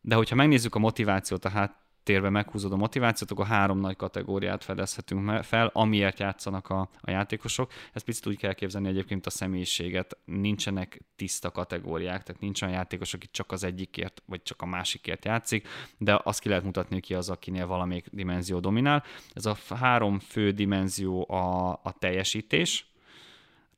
De 0.00 0.14
hogyha 0.14 0.34
megnézzük 0.34 0.74
a 0.74 0.78
motivációt, 0.78 1.40
tehát 1.40 1.54
térve 1.56 1.81
meghúzod 2.06 2.72
a 2.72 2.76
motivációt, 2.76 3.30
akkor 3.30 3.46
három 3.46 3.78
nagy 3.78 3.96
kategóriát 3.96 4.64
fedezhetünk 4.64 5.42
fel, 5.42 5.70
amiért 5.72 6.18
játszanak 6.18 6.68
a, 6.68 6.88
a 7.00 7.10
játékosok. 7.10 7.72
Ezt 7.92 8.04
picit 8.04 8.26
úgy 8.26 8.36
kell 8.36 8.52
képzelni 8.52 8.88
egyébként 8.88 9.26
a 9.26 9.30
személyiséget. 9.30 10.18
Nincsenek 10.24 11.02
tiszta 11.16 11.50
kategóriák, 11.50 12.22
tehát 12.22 12.40
nincs 12.40 12.62
olyan 12.62 12.74
játékos, 12.74 13.14
aki 13.14 13.26
csak 13.30 13.52
az 13.52 13.64
egyikért, 13.64 14.22
vagy 14.26 14.42
csak 14.42 14.62
a 14.62 14.66
másikért 14.66 15.24
játszik, 15.24 15.68
de 15.98 16.20
azt 16.24 16.40
ki 16.40 16.48
lehet 16.48 16.64
mutatni, 16.64 17.00
ki 17.00 17.14
az, 17.14 17.30
akinél 17.30 17.66
valamelyik 17.66 18.06
dimenzió 18.10 18.58
dominál. 18.58 19.04
Ez 19.32 19.46
a 19.46 19.56
három 19.74 20.18
fő 20.18 20.50
dimenzió 20.50 21.30
a, 21.30 21.70
a 21.70 21.92
teljesítés, 21.98 22.91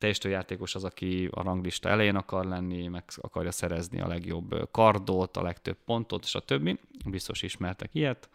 teljesítő 0.05 0.31
játékos 0.31 0.75
az, 0.75 0.85
aki 0.85 1.29
a 1.31 1.43
ranglista 1.43 1.89
elején 1.89 2.17
akar 2.17 2.45
lenni, 2.45 2.87
meg 2.87 3.05
akarja 3.17 3.51
szerezni 3.51 4.01
a 4.01 4.07
legjobb 4.07 4.69
kardot, 4.71 5.37
a 5.37 5.43
legtöbb 5.43 5.77
pontot, 5.85 6.25
és 6.25 6.35
a 6.35 6.41
többi. 6.41 6.79
Biztos 7.07 7.43
ismertek 7.43 7.95
ilyet. 7.95 8.29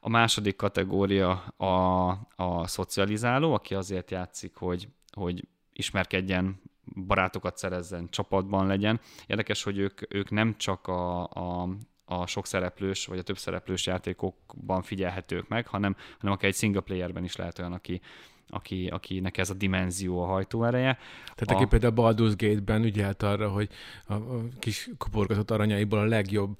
A 0.00 0.08
második 0.08 0.56
kategória 0.56 1.30
a, 1.56 2.08
a 2.36 2.66
szocializáló, 2.66 3.54
aki 3.54 3.74
azért 3.74 4.10
játszik, 4.10 4.56
hogy, 4.56 4.88
hogy 5.12 5.48
ismerkedjen, 5.72 6.60
barátokat 7.06 7.56
szerezzen, 7.56 8.08
csapatban 8.10 8.66
legyen. 8.66 9.00
Érdekes, 9.26 9.62
hogy 9.62 9.78
ők, 9.78 10.14
ők 10.14 10.30
nem 10.30 10.56
csak 10.56 10.86
a, 10.86 11.22
a, 11.22 11.68
a 12.04 12.26
sok 12.26 12.46
szereplős 12.46 13.06
vagy 13.06 13.18
a 13.18 13.22
több 13.22 13.38
szereplős 13.38 13.86
játékokban 13.86 14.82
figyelhetők 14.82 15.48
meg, 15.48 15.66
hanem, 15.66 15.96
hanem 16.18 16.34
akár 16.34 16.50
egy 16.50 16.56
single 16.56 16.80
playerben 16.80 17.24
is 17.24 17.36
lehet 17.36 17.58
olyan, 17.58 17.72
aki, 17.72 18.00
aki, 18.48 18.86
akinek 18.86 19.38
ez 19.38 19.50
a 19.50 19.54
dimenzió 19.54 20.22
a 20.22 20.26
hajtóereje. 20.26 20.98
Tehát 21.34 21.50
a... 21.50 21.54
aki 21.54 21.64
például 21.64 21.92
Baldur's 21.96 22.34
Gate-ben 22.36 22.84
ügyelt 22.84 23.22
arra, 23.22 23.48
hogy 23.48 23.68
a, 24.06 24.14
a 24.14 24.44
kis 24.58 24.88
kuporgatott 24.98 25.50
aranyaiból 25.50 25.98
a 25.98 26.04
legjobb 26.04 26.56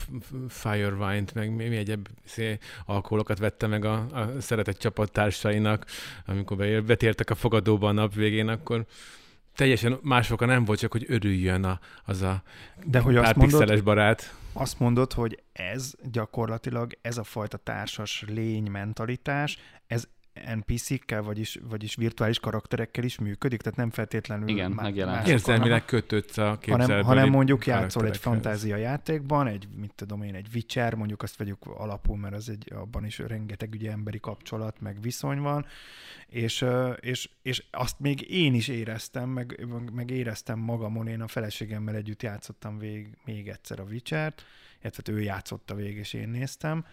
Firewine-t, 0.48 1.34
meg 1.34 1.54
mi 1.54 1.76
egyéb 1.76 2.08
alkoholokat 2.84 3.38
vette 3.38 3.66
meg 3.66 3.84
a, 3.84 4.06
a 4.12 4.40
szeretett 4.40 4.78
csapattársainak, 4.78 5.86
amikor 6.26 6.56
betértek 6.82 7.30
a 7.30 7.34
fogadóba 7.34 7.88
a 7.88 7.92
nap 7.92 8.14
végén, 8.14 8.48
akkor 8.48 8.86
teljesen 9.54 9.98
másokkal 10.02 10.48
nem 10.48 10.64
volt, 10.64 10.78
csak 10.78 10.92
hogy 10.92 11.04
örüljön 11.08 11.64
a, 11.64 11.80
az 12.04 12.22
a 12.22 12.42
De 12.84 13.00
hogy 13.00 13.16
azt 13.16 13.34
mondod, 13.34 13.82
barát. 13.82 14.34
Azt 14.52 14.78
mondod, 14.78 15.12
hogy 15.12 15.42
ez 15.52 15.92
gyakorlatilag, 16.12 16.98
ez 17.02 17.18
a 17.18 17.24
fajta 17.24 17.56
társas 17.56 18.24
lény 18.28 18.70
mentalitás, 18.70 19.58
ez 19.86 20.08
NPC-kkel, 20.34 21.22
vagyis, 21.22 21.58
vagyis 21.68 21.94
virtuális 21.94 22.38
karakterekkel 22.38 23.04
is 23.04 23.18
működik, 23.18 23.60
tehát 23.60 23.78
nem 23.78 23.90
feltétlenül 23.90 24.48
Igen, 24.48 24.70
má- 24.70 25.26
Érzelmileg 25.26 25.84
kötődsz 25.84 26.38
a 26.38 26.58
hanem, 26.66 27.02
hanem 27.02 27.28
mondjuk 27.30 27.66
játszol 27.66 28.06
egy 28.06 28.16
fantázia 28.16 28.76
játékban, 28.76 29.46
egy, 29.46 29.68
mit 29.76 29.92
tudom 29.94 30.22
én, 30.22 30.34
egy 30.34 30.46
Witcher, 30.54 30.94
mondjuk 30.94 31.22
azt 31.22 31.36
vegyük 31.36 31.66
alapul, 31.66 32.16
mert 32.16 32.34
az 32.34 32.48
egy, 32.48 32.72
abban 32.74 33.04
is 33.04 33.18
rengeteg 33.18 33.70
ugye 33.72 33.90
emberi 33.90 34.20
kapcsolat, 34.20 34.80
meg 34.80 35.00
viszony 35.00 35.38
van, 35.38 35.66
és, 36.26 36.64
és, 37.00 37.30
és 37.42 37.64
azt 37.70 38.00
még 38.00 38.30
én 38.30 38.54
is 38.54 38.68
éreztem, 38.68 39.28
meg, 39.28 39.66
meg 39.92 40.10
éreztem 40.10 40.58
magamon, 40.58 41.06
én 41.06 41.20
a 41.20 41.28
feleségemmel 41.28 41.94
együtt 41.94 42.22
játszottam 42.22 42.78
vég, 42.78 43.08
még 43.24 43.48
egyszer 43.48 43.80
a 43.80 43.84
Witcher-t, 43.90 44.44
illetve 44.80 45.12
ő 45.12 45.20
játszotta 45.20 45.74
végig, 45.74 45.96
és 45.96 46.12
én 46.12 46.28
néztem, 46.28 46.84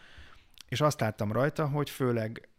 és 0.69 0.81
azt 0.81 0.99
láttam 0.99 1.31
rajta, 1.31 1.67
hogy 1.67 1.89
főleg 1.89 2.49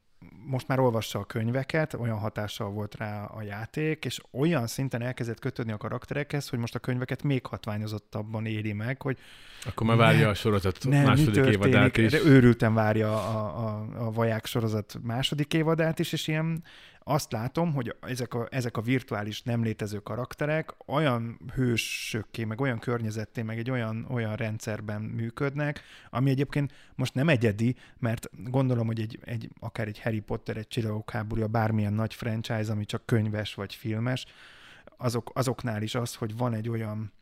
most 0.47 0.69
már 0.69 0.79
olvassa 0.79 1.19
a 1.19 1.25
könyveket, 1.25 1.95
olyan 1.95 2.19
hatással 2.19 2.71
volt 2.71 2.95
rá 2.95 3.25
a 3.25 3.43
játék, 3.43 4.05
és 4.05 4.21
olyan 4.31 4.67
szinten 4.67 5.03
elkezdett 5.03 5.39
kötődni 5.39 5.73
a 5.73 5.77
karakterekhez, 5.77 6.49
hogy 6.49 6.59
most 6.59 6.75
a 6.75 6.79
könyveket 6.79 7.23
még 7.23 7.47
hatványozottabban 7.47 8.47
éri 8.47 8.73
meg, 8.73 9.03
hogy 9.03 9.19
akkor 9.65 9.87
már 9.87 9.97
várja 9.97 10.25
ne, 10.25 10.29
a 10.29 10.35
sorozat 10.35 10.79
ne, 10.89 11.03
második 11.03 11.45
évadát 11.45 11.97
is. 11.97 12.13
Őrülten 12.13 12.75
várja 12.75 13.13
a, 13.13 13.67
a, 13.67 13.87
a 14.07 14.11
Vaják 14.11 14.47
sorozat 14.47 14.99
második 15.03 15.55
évadát 15.55 15.99
is, 15.99 16.13
és 16.13 16.29
ilyen 16.29 16.65
azt 17.05 17.33
látom, 17.33 17.73
hogy 17.73 17.97
ezek 18.01 18.35
a, 18.35 18.47
ezek 18.51 18.77
a 18.77 18.81
virtuális 18.81 19.43
nem 19.43 19.63
létező 19.63 19.99
karakterek 19.99 20.75
olyan 20.87 21.39
hősökké, 21.55 22.45
meg 22.45 22.61
olyan 22.61 22.79
környezetté, 22.79 23.43
meg 23.43 23.59
egy 23.59 23.71
olyan, 23.71 24.07
olyan 24.11 24.37
rendszerben 24.37 25.03
működnek, 25.03 25.83
ami 26.11 26.31
egyébként 26.31 26.73
most 26.95 27.15
nem 27.15 27.29
egyedi, 27.29 27.77
mert 27.99 28.31
gondolom, 28.45 28.87
hogy 28.87 29.01
egy, 29.01 29.19
egy 29.25 29.49
akár 29.61 29.87
egy 29.87 30.01
Harry 30.01 30.21
Potter, 30.21 30.57
egy 30.57 30.69
Csillagok 30.69 31.11
háborúja, 31.11 31.47
bármilyen 31.47 31.93
nagy 31.93 32.15
franchise, 32.15 32.73
ami 32.73 32.85
csak 32.85 33.07
könyves 33.07 33.55
vagy 33.55 33.75
filmes, 33.75 34.27
azok, 34.97 35.31
azoknál 35.35 35.83
is 35.83 35.95
az, 35.95 36.15
hogy 36.15 36.37
van 36.37 36.55
egy 36.55 36.69
olyan 36.69 37.13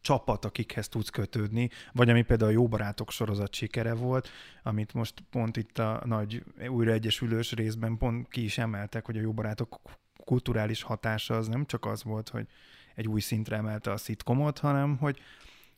csapat, 0.00 0.44
akikhez 0.44 0.88
tudsz 0.88 1.08
kötődni, 1.08 1.70
vagy 1.92 2.10
ami 2.10 2.22
például 2.22 2.50
a 2.50 2.54
Jó 2.54 2.68
Barátok 2.68 3.10
sorozat 3.10 3.54
sikere 3.54 3.94
volt, 3.94 4.28
amit 4.62 4.94
most 4.94 5.22
pont 5.30 5.56
itt 5.56 5.78
a 5.78 6.02
nagy 6.04 6.44
újraegyesülős 6.68 7.52
részben 7.52 7.96
pont 7.96 8.28
ki 8.28 8.44
is 8.44 8.58
emeltek, 8.58 9.06
hogy 9.06 9.16
a 9.16 9.20
Jó 9.20 9.32
Barátok 9.32 9.80
kulturális 10.24 10.82
hatása 10.82 11.36
az 11.36 11.48
nem 11.48 11.66
csak 11.66 11.86
az 11.86 12.02
volt, 12.02 12.28
hogy 12.28 12.46
egy 12.94 13.08
új 13.08 13.20
szintre 13.20 13.56
emelte 13.56 13.90
a 13.90 13.96
szitkomot, 13.96 14.58
hanem 14.58 14.96
hogy 14.96 15.20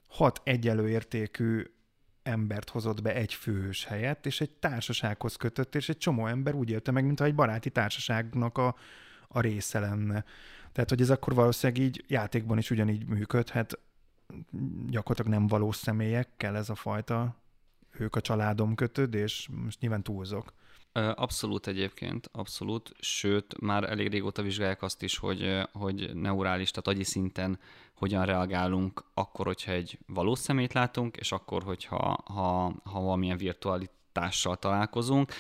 hat 0.07 0.40
egyelő 0.44 0.88
értékű 0.88 1.64
embert 2.23 2.70
hozott 2.70 3.03
be 3.03 3.14
egy 3.14 3.35
főhős 3.35 3.85
helyett, 3.85 4.27
és 4.27 4.40
egy 4.40 4.51
társasághoz 4.51 5.37
kötött, 5.37 5.75
és 5.75 5.88
egy 5.88 5.99
csomó 5.99 6.27
ember 6.27 6.55
úgy 6.55 6.70
élte 6.70 6.90
meg, 6.90 7.05
mintha 7.05 7.25
egy 7.25 7.35
baráti 7.35 7.70
társaságnak 7.70 8.59
a, 8.59 8.77
a 9.29 9.40
része 9.40 9.79
lenne. 9.79 10.25
Tehát, 10.73 10.88
hogy 10.88 11.01
ez 11.01 11.11
akkor 11.11 11.35
valószínűleg 11.35 11.83
így 11.83 12.05
játékban 12.07 12.59
is 12.59 12.70
ugyanígy 12.70 13.07
működhet, 13.07 13.79
gyakorlatilag 14.86 15.38
nem 15.38 15.46
valós 15.46 15.76
személyekkel 15.76 16.56
ez 16.56 16.70
a 16.70 16.74
fajta 16.74 17.40
ők 17.98 18.16
a 18.16 18.20
családom 18.20 18.74
kötődés, 18.74 19.48
most 19.64 19.80
nyilván 19.80 20.02
túlzok. 20.02 20.52
Abszolút 21.14 21.66
egyébként, 21.66 22.28
abszolút, 22.32 22.92
sőt, 22.98 23.60
már 23.60 23.90
elég 23.90 24.08
régóta 24.08 24.42
vizsgálják 24.42 24.82
azt 24.82 25.02
is, 25.02 25.16
hogy, 25.18 25.60
hogy 25.72 26.14
neurális, 26.14 26.70
tehát 26.70 26.86
agyi 26.88 27.04
szinten 27.04 27.58
hogyan 27.94 28.24
reagálunk 28.24 29.04
akkor, 29.14 29.46
hogyha 29.46 29.72
egy 29.72 29.98
valós 30.06 30.38
szemét 30.38 30.72
látunk, 30.72 31.16
és 31.16 31.32
akkor, 31.32 31.62
hogyha 31.62 32.22
ha, 32.24 32.74
ha 32.84 33.00
valamilyen 33.00 33.36
virtualitással 33.36 34.56
találkozunk, 34.56 35.32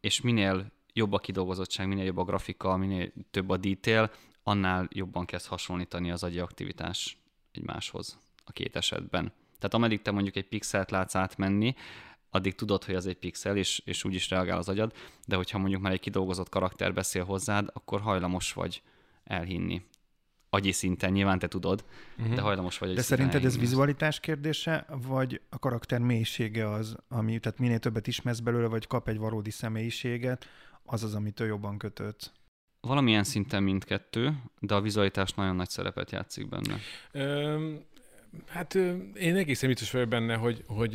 és 0.00 0.20
minél 0.20 0.72
jobb 0.92 1.12
a 1.12 1.18
kidolgozottság, 1.18 1.88
minél 1.88 2.04
jobb 2.04 2.18
a 2.18 2.24
grafika, 2.24 2.76
minél 2.76 3.12
több 3.30 3.50
a 3.50 3.56
detail, 3.56 4.10
annál 4.42 4.88
jobban 4.92 5.24
kezd 5.24 5.46
hasonlítani 5.46 6.10
az 6.10 6.22
agyi 6.22 6.38
aktivitás 6.38 7.18
egymáshoz 7.56 8.18
a 8.44 8.52
két 8.52 8.76
esetben. 8.76 9.32
Tehát 9.58 9.74
ameddig 9.74 10.02
te 10.02 10.10
mondjuk 10.10 10.36
egy 10.36 10.48
pixelt 10.48 10.90
látsz 10.90 11.14
átmenni, 11.14 11.74
addig 12.30 12.54
tudod, 12.54 12.84
hogy 12.84 12.94
az 12.94 13.06
egy 13.06 13.16
pixel, 13.16 13.56
és, 13.56 13.82
és 13.84 14.04
úgy 14.04 14.14
is 14.14 14.30
reagál 14.30 14.58
az 14.58 14.68
agyad, 14.68 14.92
de 15.26 15.36
hogyha 15.36 15.58
mondjuk 15.58 15.82
már 15.82 15.92
egy 15.92 16.00
kidolgozott 16.00 16.48
karakter 16.48 16.94
beszél 16.94 17.24
hozzád, 17.24 17.70
akkor 17.72 18.00
hajlamos 18.00 18.52
vagy 18.52 18.82
elhinni. 19.24 19.82
Agyi 20.50 20.72
szinten 20.72 21.12
nyilván 21.12 21.38
te 21.38 21.48
tudod, 21.48 21.84
uh-huh. 22.18 22.34
de 22.34 22.40
hajlamos 22.40 22.78
vagy. 22.78 22.94
De 22.94 23.02
szerinted 23.02 23.44
ez 23.44 23.58
vizualitás 23.58 24.20
kérdése, 24.20 24.86
vagy 24.88 25.40
a 25.48 25.58
karakter 25.58 26.00
mélysége 26.00 26.70
az, 26.70 26.96
ami, 27.08 27.38
tehát 27.38 27.58
minél 27.58 27.78
többet 27.78 28.06
ismersz 28.06 28.38
belőle, 28.38 28.66
vagy 28.66 28.86
kap 28.86 29.08
egy 29.08 29.18
valódi 29.18 29.50
személyiséget, 29.50 30.46
az 30.84 31.02
az, 31.02 31.14
amitől 31.14 31.46
jobban 31.46 31.78
kötött? 31.78 32.32
Valamilyen 32.84 33.24
szinten 33.24 33.62
mindkettő, 33.62 34.32
de 34.60 34.74
a 34.74 34.80
vizualitás 34.80 35.32
nagyon 35.32 35.56
nagy 35.56 35.68
szerepet 35.68 36.10
játszik 36.10 36.48
benne. 36.48 36.78
Hát 38.46 38.74
én 39.14 39.36
egészen 39.36 39.68
biztos 39.68 39.90
vagyok 39.90 40.08
benne, 40.08 40.34
hogy, 40.34 40.62
hogy 40.66 40.94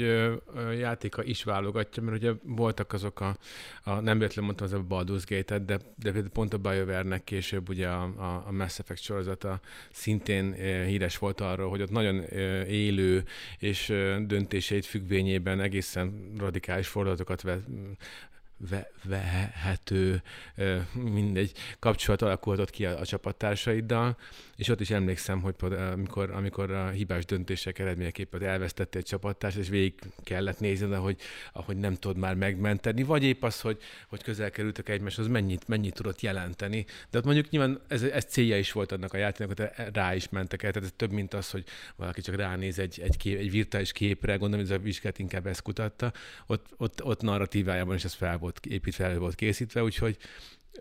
játéka 0.79 1.23
is 1.23 1.43
válogatja, 1.43 2.03
mert 2.03 2.17
ugye 2.17 2.31
voltak 2.43 2.93
azok 2.93 3.19
a, 3.19 3.37
a 3.83 3.93
nem 3.93 4.17
véletlenül 4.17 4.45
mondtam 4.45 4.67
az 4.67 4.73
a 4.73 4.85
Baldur's 4.89 5.23
Gate-et, 5.27 5.65
de, 5.65 5.79
de 5.95 6.13
pont 6.33 6.53
a 6.53 6.57
BioWare-nek 6.57 7.23
később 7.23 7.69
ugye 7.69 7.87
a, 7.87 8.03
a, 8.03 8.43
a 8.47 8.51
Mass 8.51 8.79
Effect 8.79 9.01
sorozata 9.01 9.59
szintén 9.91 10.53
híres 10.85 11.17
volt 11.17 11.41
arról, 11.41 11.69
hogy 11.69 11.81
ott 11.81 11.91
nagyon 11.91 12.23
élő 12.67 13.23
és 13.59 13.93
döntéseit 14.25 14.85
függvényében 14.85 15.59
egészen 15.59 16.33
radikális 16.37 16.87
fordulatokat 16.87 17.43
ve, 18.69 18.91
vehető, 19.03 20.21
mindegy, 20.93 21.51
kapcsolat 21.79 22.21
alakulhatott 22.21 22.69
ki 22.69 22.85
a, 22.85 22.99
a 22.99 23.05
csapattársaiddal, 23.05 24.17
és 24.55 24.69
ott 24.69 24.79
is 24.79 24.89
emlékszem, 24.89 25.41
hogy 25.41 25.55
amikor, 25.91 26.31
amikor 26.31 26.71
a 26.71 26.89
hibás 26.89 27.25
döntések 27.25 27.79
eredményeképpen 27.79 28.43
elvesztette 28.43 28.97
egy 28.97 29.05
csapattárs, 29.05 29.55
és 29.55 29.69
végig 29.69 29.93
kellett 30.23 30.59
nézni, 30.59 30.93
ahogy, 30.93 31.17
ahogy 31.53 31.77
nem 31.77 31.95
tudod 31.95 32.17
már 32.17 32.35
megmenteni, 32.35 33.03
vagy 33.03 33.23
épp 33.23 33.43
az, 33.43 33.61
hogy, 33.61 33.77
hogy 34.07 34.23
közel 34.23 34.51
kerültek 34.51 34.89
egymáshoz, 34.89 35.27
mennyit, 35.27 35.67
mennyit 35.67 35.93
tudott 35.93 36.21
jelenteni. 36.21 36.85
De 37.09 37.17
ott 37.17 37.25
mondjuk 37.25 37.49
nyilván 37.49 37.81
ez, 37.87 38.03
ez 38.03 38.25
célja 38.25 38.57
is 38.57 38.71
volt 38.71 38.91
annak 38.91 39.13
a 39.13 39.17
játéknak, 39.17 39.57
hogy 39.59 39.87
rá 39.93 40.15
is 40.15 40.29
mentek 40.29 40.63
el, 40.63 40.71
tehát 40.71 40.87
ez 40.87 40.93
több, 40.95 41.11
mint 41.11 41.33
az, 41.33 41.51
hogy 41.51 41.63
valaki 41.95 42.21
csak 42.21 42.35
ránéz 42.35 42.79
egy, 42.79 42.99
egy, 43.03 43.17
kép, 43.17 43.37
egy 43.37 43.51
virtuális 43.51 43.91
képre, 43.91 44.35
gondolom, 44.35 44.65
hogy 44.65 44.73
ez 44.73 44.79
a 44.79 44.83
vizsgát 44.83 45.19
inkább 45.19 45.47
ezt 45.47 45.61
kutatta, 45.61 46.13
ott, 46.45 46.65
ott, 46.77 47.03
ott 47.03 47.21
narratívájában 47.21 47.95
is 47.95 48.03
ez 48.03 48.13
fel 48.13 48.37
volt 48.37 48.48
volt 48.49 48.65
építve, 48.65 49.05
elő 49.05 49.17
volt 49.17 49.35
készítve, 49.35 49.83
úgyhogy 49.83 50.17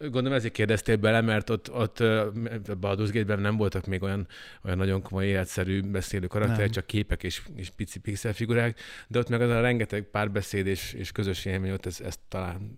Gondolom 0.01 0.33
ezért 0.33 0.53
kérdeztél 0.53 0.97
bele, 0.97 1.21
mert 1.21 1.51
ott, 1.51 1.73
ott 1.73 2.01
a 2.01 2.33
Baldur's 2.81 3.11
Gate-ben 3.13 3.41
nem 3.41 3.57
voltak 3.57 3.87
még 3.87 4.03
olyan, 4.03 4.27
olyan 4.65 4.77
nagyon 4.77 5.03
komoly 5.03 5.27
életszerű 5.27 5.81
beszélő 5.83 6.27
karakterek, 6.27 6.71
csak 6.71 6.87
képek 6.87 7.23
és, 7.23 7.43
és 7.57 7.71
pici 7.71 7.99
pixel 7.99 8.33
figurák, 8.33 8.81
de 9.09 9.19
ott 9.19 9.29
meg 9.29 9.41
az 9.41 9.51
a 9.51 9.61
rengeteg 9.61 10.03
párbeszéd 10.03 10.67
és, 10.67 10.93
és 10.93 11.13
közös 11.13 11.45
élmény 11.45 11.71
ott 11.71 11.87
ezt, 11.87 12.01
ezt 12.01 12.19
talán 12.29 12.75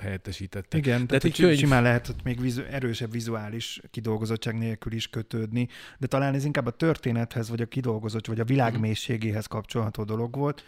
helyettesítette. 0.00 0.78
Igen, 0.78 1.06
de 1.06 1.18
tehát 1.18 1.36
könyv... 1.36 1.58
simán 1.58 1.82
lehet 1.82 2.08
ott 2.08 2.22
még 2.22 2.40
vizu, 2.40 2.62
erősebb 2.70 3.12
vizuális 3.12 3.80
kidolgozottság 3.90 4.58
nélkül 4.58 4.92
is 4.92 5.08
kötődni, 5.08 5.68
de 5.98 6.06
talán 6.06 6.34
ez 6.34 6.44
inkább 6.44 6.66
a 6.66 6.70
történethez, 6.70 7.48
vagy 7.48 7.60
a 7.60 7.66
kidolgozott, 7.66 8.26
vagy 8.26 8.40
a 8.40 8.44
világ 8.44 8.80
mélységéhez 8.80 9.46
kapcsolható 9.46 10.04
dolog 10.04 10.36
volt, 10.36 10.64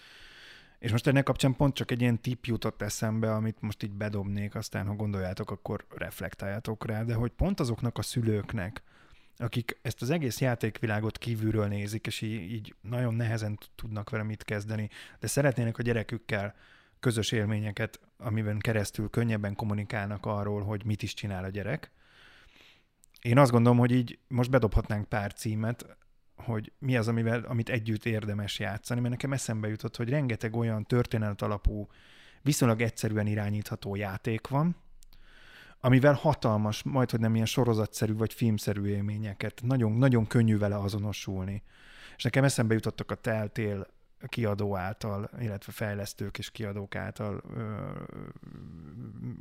és 0.83 0.91
most 0.91 1.07
ennek 1.07 1.25
kapcsán 1.25 1.57
pont 1.57 1.75
csak 1.75 1.91
egy 1.91 2.01
ilyen 2.01 2.21
tip 2.21 2.45
jutott 2.45 2.83
eszembe, 2.83 3.35
amit 3.35 3.61
most 3.61 3.83
így 3.83 3.93
bedobnék, 3.93 4.55
aztán 4.55 4.87
ha 4.87 4.95
gondoljátok, 4.95 5.51
akkor 5.51 5.85
reflektáljátok 5.89 6.87
rá, 6.87 7.03
de 7.03 7.15
hogy 7.15 7.31
pont 7.31 7.61
azoknak 7.61 7.99
a 7.99 8.03
szülőknek, 8.03 8.83
akik 9.37 9.79
ezt 9.83 10.03
az 10.03 10.11
egész 10.11 10.41
játékvilágot 10.41 11.19
kívülről 11.19 11.67
nézik, 11.67 12.07
és 12.07 12.21
így, 12.21 12.53
így 12.53 12.75
nagyon 12.81 13.15
nehezen 13.15 13.59
tudnak 13.75 14.11
vele 14.11 14.23
mit 14.23 14.45
kezdeni, 14.45 14.89
de 15.21 15.27
szeretnének 15.27 15.79
a 15.79 15.83
gyerekükkel 15.83 16.55
közös 17.01 17.33
élményeket, 17.33 18.01
amiben 18.17 18.59
keresztül 18.59 19.11
könnyebben 19.11 19.55
kommunikálnak 19.55 20.27
arról, 20.27 20.63
hogy 20.63 20.85
mit 20.85 21.03
is 21.03 21.15
csinál 21.15 21.45
a 21.45 21.51
gyerek. 21.51 21.91
Én 23.21 23.39
azt 23.39 23.51
gondolom, 23.51 23.79
hogy 23.79 23.91
így 23.91 24.19
most 24.29 24.51
bedobhatnánk 24.51 25.09
pár 25.09 25.33
címet, 25.33 25.97
hogy 26.37 26.73
mi 26.79 26.97
az, 26.97 27.09
amivel, 27.09 27.41
amit 27.41 27.69
együtt 27.69 28.05
érdemes 28.05 28.59
játszani, 28.59 29.01
mert 29.01 29.13
nekem 29.13 29.33
eszembe 29.33 29.69
jutott, 29.69 29.97
hogy 29.97 30.09
rengeteg 30.09 30.57
olyan 30.57 30.85
történet 30.85 31.43
alapú, 31.43 31.89
viszonylag 32.43 32.81
egyszerűen 32.81 33.27
irányítható 33.27 33.95
játék 33.95 34.49
van, 34.49 34.77
amivel 35.81 36.15
hatalmas, 36.15 36.83
majd 36.83 37.11
hogy 37.11 37.21
nem 37.21 37.35
ilyen 37.35 37.47
sorozatszerű 37.47 38.15
vagy 38.15 38.33
filmszerű 38.33 38.85
élményeket, 38.85 39.61
nagyon, 39.65 39.93
nagyon 39.93 40.27
könnyű 40.27 40.59
vele 40.59 40.77
azonosulni. 40.77 41.63
És 42.17 42.23
nekem 42.23 42.45
eszembe 42.45 42.75
jutottak 42.75 43.11
a 43.11 43.15
Telltale 43.15 43.87
kiadó 44.27 44.77
által, 44.77 45.31
illetve 45.41 45.73
fejlesztők 45.73 46.39
és 46.39 46.51
kiadók 46.51 46.95
által 46.95 47.43
ö, 47.57 47.91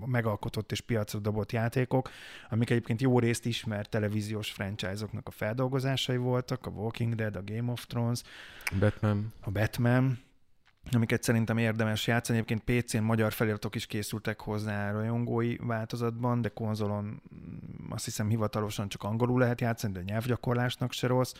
megalkotott 0.05 0.71
és 0.71 0.81
piacra 0.81 1.19
dobott 1.19 1.51
játékok, 1.51 2.09
amik 2.49 2.69
egyébként 2.69 3.01
jó 3.01 3.19
részt 3.19 3.45
ismert 3.45 3.89
televíziós 3.89 4.51
franchise-oknak 4.51 5.27
a 5.27 5.31
feldolgozásai 5.31 6.17
voltak, 6.17 6.65
a 6.65 6.69
Walking 6.69 7.15
Dead, 7.15 7.35
a 7.35 7.43
Game 7.45 7.71
of 7.71 7.85
Thrones, 7.85 8.21
Batman. 8.79 9.33
a 9.41 9.51
Batman, 9.51 10.19
amiket 10.91 11.23
szerintem 11.23 11.57
érdemes 11.57 12.07
játszani. 12.07 12.37
Egyébként 12.37 12.83
PC-n 12.83 13.03
magyar 13.03 13.31
feliratok 13.31 13.75
is 13.75 13.85
készültek 13.85 14.39
hozzá 14.41 14.91
rajongói 14.91 15.55
változatban, 15.55 16.41
de 16.41 16.49
konzolon 16.49 17.21
azt 17.89 18.05
hiszem 18.05 18.29
hivatalosan 18.29 18.89
csak 18.89 19.03
angolul 19.03 19.39
lehet 19.39 19.61
játszani, 19.61 19.93
de 19.93 20.01
nyelvgyakorlásnak 20.01 20.91
se 20.91 21.07
rossz. 21.07 21.33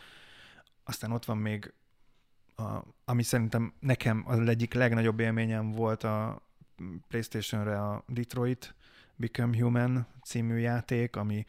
Aztán 0.84 1.12
ott 1.12 1.26
van 1.26 1.38
még 1.38 1.74
a, 2.62 2.86
ami 3.06 3.24
szerintem 3.24 3.74
nekem 3.80 4.24
az 4.28 4.48
egyik 4.48 4.74
legnagyobb 4.74 5.20
élményem 5.20 5.72
volt 5.72 6.04
a 6.04 6.46
PlayStation-re 7.08 7.82
a 7.82 8.04
Detroit 8.08 8.76
Become 9.16 9.58
Human 9.58 10.08
című 10.24 10.58
játék, 10.58 11.16
ami 11.16 11.46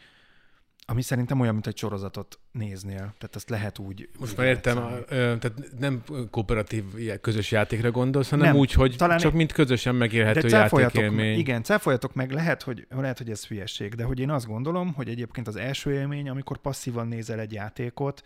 ami 0.86 1.02
szerintem 1.02 1.40
olyan, 1.40 1.52
mint 1.52 1.66
egy 1.66 1.76
sorozatot 1.76 2.38
néznél. 2.52 2.96
Tehát 2.96 3.30
ezt 3.34 3.50
lehet 3.50 3.78
úgy... 3.78 4.08
Most 4.18 4.36
már 4.36 4.46
értem, 4.46 4.78
a, 4.78 5.04
tehát 5.08 5.52
nem 5.78 6.02
kooperatív 6.30 6.84
közös 7.20 7.50
játékra 7.50 7.90
gondolsz, 7.90 8.30
hanem 8.30 8.46
nem, 8.46 8.56
úgy, 8.56 8.72
hogy 8.72 8.96
talán 8.96 9.18
csak 9.18 9.32
mint 9.32 9.52
közösen 9.52 9.94
megélhető 9.94 10.48
játékélmény. 10.48 11.38
Igen, 11.38 11.62
cáfoljatok 11.62 12.14
meg, 12.14 12.30
lehet 12.30 12.62
hogy, 12.62 12.86
lehet, 12.90 13.18
hogy 13.18 13.30
ez 13.30 13.46
hülyeség, 13.46 13.94
de 13.94 14.04
hogy 14.04 14.18
én 14.18 14.30
azt 14.30 14.46
gondolom, 14.46 14.92
hogy 14.92 15.08
egyébként 15.08 15.48
az 15.48 15.56
első 15.56 15.92
élmény, 15.92 16.28
amikor 16.28 16.58
passzívan 16.58 17.08
nézel 17.08 17.40
egy 17.40 17.52
játékot, 17.52 18.22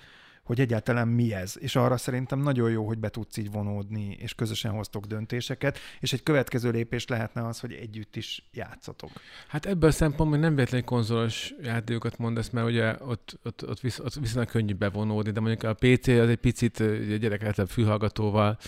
hogy 0.46 0.60
egyáltalán 0.60 1.08
mi 1.08 1.34
ez. 1.34 1.54
És 1.58 1.76
arra 1.76 1.96
szerintem 1.96 2.38
nagyon 2.38 2.70
jó, 2.70 2.86
hogy 2.86 2.98
be 2.98 3.08
tudsz 3.08 3.36
így 3.36 3.50
vonódni, 3.50 4.16
és 4.20 4.34
közösen 4.34 4.72
hoztok 4.72 5.04
döntéseket, 5.04 5.78
és 6.00 6.12
egy 6.12 6.22
következő 6.22 6.70
lépés 6.70 7.06
lehetne 7.06 7.46
az, 7.46 7.60
hogy 7.60 7.72
együtt 7.72 8.16
is 8.16 8.44
játszatok. 8.52 9.10
Hát 9.48 9.66
ebből 9.66 9.88
a 9.88 9.92
szempontból 9.92 10.38
nem 10.38 10.54
véletlenül 10.54 10.86
konzolos 10.86 11.54
játékokat 11.62 12.18
mondasz, 12.18 12.50
mert 12.50 12.66
ugye 12.66 12.94
ott, 13.00 13.38
ott, 13.42 13.68
ott, 13.68 13.80
visz, 13.80 13.98
ott 13.98 14.14
viszonylag 14.14 14.50
könnyű 14.50 14.74
bevonódni, 14.74 15.30
de 15.30 15.40
mondjuk 15.40 15.62
a 15.62 15.74
PC 15.74 16.08
az 16.08 16.28
egy 16.28 16.36
picit 16.36 16.80
a 16.80 17.16
gyerek 17.16 17.44
által 17.44 17.66
fülhallgatóval 17.66 18.58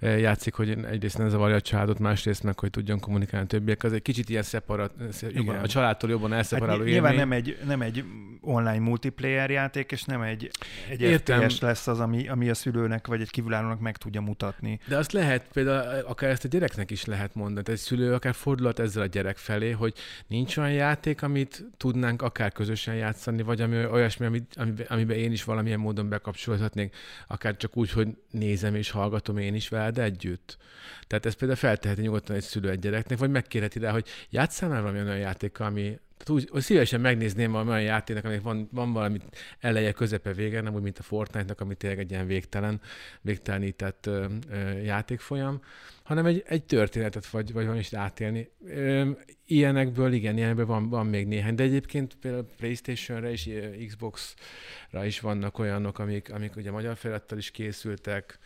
játszik, 0.00 0.54
hogy 0.54 0.70
egyrészt 0.70 1.18
ne 1.18 1.28
zavarja 1.28 1.56
a 1.56 1.60
családot, 1.60 1.98
másrészt 1.98 2.42
meg, 2.42 2.58
hogy 2.58 2.70
tudjon 2.70 3.00
kommunikálni 3.00 3.46
többiek. 3.46 3.82
Az 3.82 3.92
egy 3.92 4.02
kicsit 4.02 4.28
ilyen 4.28 4.42
szeparat, 4.42 4.92
jobban, 5.32 5.56
a 5.56 5.66
családtól 5.66 6.10
jobban 6.10 6.32
elszeparáló 6.32 6.78
hát, 6.78 6.88
Nyilván 6.88 7.14
nem 7.14 7.32
egy, 7.32 7.58
nem 7.66 7.80
egy 7.80 8.04
online 8.40 8.78
multiplayer 8.78 9.50
játék, 9.50 9.92
és 9.92 10.04
nem 10.04 10.22
egy, 10.22 10.50
egy 10.90 11.22
értem. 11.28 11.68
Lesz 11.68 11.86
az, 11.86 12.00
ami, 12.00 12.28
ami 12.28 12.48
a 12.48 12.54
szülőnek 12.54 13.06
vagy 13.06 13.20
egy 13.20 13.30
kívülállónak 13.30 13.80
meg 13.80 13.96
tudja 13.96 14.20
mutatni. 14.20 14.80
De 14.88 14.96
azt 14.96 15.12
lehet, 15.12 15.46
például 15.52 16.04
akár 16.06 16.30
ezt 16.30 16.44
a 16.44 16.48
gyereknek 16.48 16.90
is 16.90 17.04
lehet 17.04 17.34
mondani. 17.34 17.70
Egy 17.70 17.78
szülő 17.78 18.14
akár 18.14 18.34
fordulhat 18.34 18.78
ezzel 18.78 19.02
a 19.02 19.06
gyerek 19.06 19.36
felé, 19.36 19.70
hogy 19.70 19.94
nincs 20.26 20.56
olyan 20.56 20.72
játék, 20.72 21.22
amit 21.22 21.64
tudnánk 21.76 22.22
akár 22.22 22.52
közösen 22.52 22.94
játszani, 22.94 23.42
vagy 23.42 23.60
ami 23.60 23.86
olyasmi, 23.86 24.26
amit, 24.26 24.86
amiben 24.88 25.16
én 25.16 25.32
is 25.32 25.44
valamilyen 25.44 25.80
módon 25.80 26.08
bekapcsolhatnék, 26.08 26.96
akár 27.26 27.56
csak 27.56 27.76
úgy, 27.76 27.90
hogy 27.90 28.08
nézem 28.30 28.74
és 28.74 28.90
hallgatom 28.90 29.38
én 29.38 29.54
is 29.54 29.68
veled 29.68 29.98
együtt. 29.98 30.58
Tehát 31.06 31.26
ez 31.26 31.34
például 31.34 31.58
felteheti 31.58 32.00
nyugodtan 32.00 32.36
egy 32.36 32.42
szülő 32.42 32.70
egy 32.70 32.78
gyereknek, 32.78 33.18
vagy 33.18 33.30
megkérheti 33.30 33.78
rá, 33.78 33.90
hogy 33.90 34.06
játszál 34.30 34.68
már 34.68 34.80
valami 34.80 35.00
olyan 35.00 35.18
játékkal, 35.18 35.66
ami, 35.66 35.98
tehát 36.16 36.42
úgy, 36.42 36.48
hogy 36.50 36.62
szívesen 36.62 37.00
megnézném 37.00 37.52
valami 37.52 37.70
olyan 37.70 37.82
játéknak, 37.82 38.24
aminek 38.24 38.42
van, 38.42 38.68
van 38.72 38.92
valami 38.92 39.18
eleje, 39.58 39.92
közepe, 39.92 40.32
vége, 40.32 40.60
nem 40.60 40.74
úgy, 40.74 40.82
mint 40.82 40.98
a 40.98 41.02
Fortnite-nak, 41.02 41.60
ami 41.60 41.74
tényleg 41.74 41.98
egy 41.98 42.10
ilyen 42.10 42.26
végtelen, 42.26 42.80
végtelenített 43.20 44.06
ö, 44.06 44.26
ö, 44.50 44.70
játékfolyam, 44.70 45.60
hanem 46.02 46.26
egy, 46.26 46.42
egy 46.46 46.64
történetet 46.64 47.26
vagy, 47.26 47.52
vagy 47.52 47.66
van 47.66 47.78
is 47.78 47.92
átélni. 47.92 48.50
Ö, 48.66 49.10
ilyenekből, 49.46 50.12
igen, 50.12 50.36
ilyenekből 50.36 50.66
van, 50.66 50.88
van 50.88 51.06
még 51.06 51.26
néhány, 51.26 51.54
de 51.54 51.62
egyébként 51.62 52.16
például 52.20 52.46
PlayStation-re 52.56 53.30
és 53.30 53.50
Xbox-ra 53.86 55.04
is 55.04 55.20
vannak 55.20 55.58
olyanok, 55.58 55.98
amik, 55.98 56.32
amik 56.32 56.56
ugye 56.56 56.70
magyar 56.70 56.96
felirattal 56.96 57.38
is 57.38 57.50
készültek, 57.50 58.38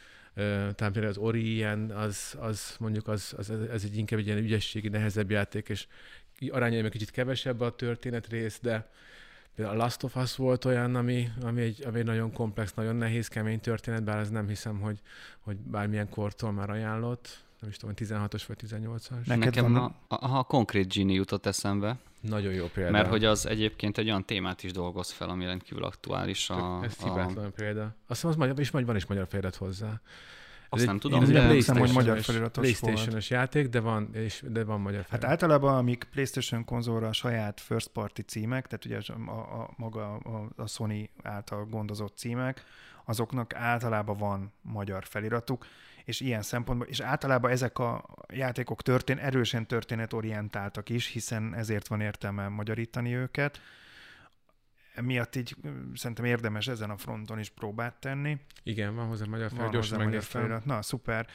talán 0.75 0.93
például 0.93 1.07
az 1.07 1.17
Ori 1.17 1.55
ilyen, 1.55 1.91
az, 1.91 2.37
az 2.39 2.77
mondjuk 2.79 3.09
az, 3.09 3.35
az, 3.37 3.51
ez 3.51 3.85
egy 3.85 3.97
inkább 3.97 4.19
egy 4.19 4.27
ilyen 4.27 4.39
ügyességi, 4.39 4.89
nehezebb 4.89 5.31
játék, 5.31 5.69
és 5.69 5.87
arányaiban 6.51 6.91
kicsit 6.91 7.11
kevesebb 7.11 7.61
a 7.61 7.75
történetrész, 7.75 8.59
de 8.63 8.89
például 9.55 9.81
a 9.81 9.83
Last 9.83 10.03
of 10.03 10.17
Us 10.17 10.37
volt 10.37 10.65
olyan, 10.65 10.95
ami, 10.95 11.29
ami, 11.43 11.61
egy, 11.61 11.85
ami 11.87 11.99
egy 11.99 12.05
nagyon 12.05 12.33
komplex, 12.33 12.75
nagyon 12.75 12.97
nehéz, 12.97 13.29
kemény 13.29 13.61
történet, 13.61 14.05
bár 14.05 14.19
ez 14.19 14.31
nem 14.31 14.49
hiszem, 14.49 14.81
hogy, 14.81 14.99
hogy 15.41 15.57
bármilyen 15.57 16.09
kortól 16.09 16.53
már 16.53 16.71
ajánlott. 16.71 17.47
Nem 17.61 17.71
is 17.71 17.77
tudom, 17.77 17.95
16-os 17.99 18.43
vagy 18.47 18.57
18-as. 18.67 19.37
Nekem 19.37 19.77
a, 19.77 19.85
a, 20.09 20.39
a 20.39 20.43
konkrét 20.43 20.95
Genie 20.95 21.15
jutott 21.15 21.47
eszembe. 21.47 21.99
Nagyon 22.21 22.53
jó 22.53 22.67
példa. 22.67 22.91
Mert 22.91 23.09
hogy 23.09 23.25
az 23.25 23.47
egyébként 23.47 23.99
egy 23.99 24.07
olyan 24.07 24.25
témát 24.25 24.63
is 24.63 24.73
dolgoz 24.73 25.11
fel, 25.11 25.29
ami 25.29 25.45
rendkívül 25.45 25.85
aktuális. 25.85 26.51
A, 26.51 26.81
ez 26.83 26.97
hibátlan 26.97 27.45
a... 27.45 27.51
példa. 27.51 27.83
Azt 27.83 27.95
hiszem, 28.07 28.31
az 28.31 28.37
magyar, 28.37 28.59
és 28.59 28.71
van 28.71 28.97
is 28.97 29.07
magyar 29.07 29.27
felirat 29.29 29.57
hozzá. 29.57 30.01
Azt 30.69 30.87
nem 30.87 30.99
tudom, 30.99 31.23
én 31.23 31.29
nem 31.29 31.51
hiszem, 31.51 31.77
hogy 31.77 31.93
magyar 31.93 32.21
feliratos 32.21 32.63
PlayStation-os 32.63 33.31
játék, 33.31 33.69
de 33.69 33.81
van, 33.81 34.09
és, 34.13 34.43
de 34.49 34.65
van 34.65 34.81
magyar 34.81 35.05
felirat. 35.05 35.23
Hát 35.23 35.31
általában, 35.31 35.77
amik 35.77 36.09
PlayStation 36.11 36.65
konzolra 36.65 37.09
a 37.09 37.13
saját 37.13 37.61
first 37.61 37.89
party 37.89 38.21
címek, 38.21 38.67
tehát 38.67 38.85
ugye 38.85 39.15
a, 39.15 39.31
a, 39.31 39.61
a 39.61 39.71
maga 39.77 40.15
a, 40.15 40.49
a 40.57 40.67
Sony 40.67 41.11
által 41.23 41.65
gondozott 41.65 42.17
címek, 42.17 42.65
azoknak 43.05 43.55
általában 43.55 44.17
van 44.17 44.53
magyar 44.63 45.05
feliratuk, 45.05 45.67
és 46.05 46.21
ilyen 46.21 46.43
szempontból, 46.43 46.89
és 46.89 47.01
általában 47.01 47.51
ezek 47.51 47.79
a 47.79 48.05
játékok 48.29 48.83
történ, 48.83 49.19
erősen 49.19 49.67
történetorientáltak 49.67 50.89
is, 50.89 51.07
hiszen 51.07 51.55
ezért 51.55 51.89
van 51.89 52.01
értelme 52.01 52.49
magyarítani 52.49 53.15
őket. 53.15 53.61
Miatt 55.03 55.37
így 55.37 55.57
szerintem 55.95 56.25
érdemes 56.25 56.69
ezen 56.69 56.91
a 56.91 56.97
fronton 56.97 57.39
is 57.39 57.49
próbát 57.49 57.95
tenni. 57.95 58.39
Igen, 58.63 58.95
van 58.95 59.07
hozzá 59.07 59.25
magyar 59.25 59.49
felirat. 59.49 59.73
Van 59.73 59.81
hozzá 59.81 59.97
magyar 59.97 60.23
felirat. 60.23 60.65
Na, 60.65 60.83
szuper. 60.83 61.27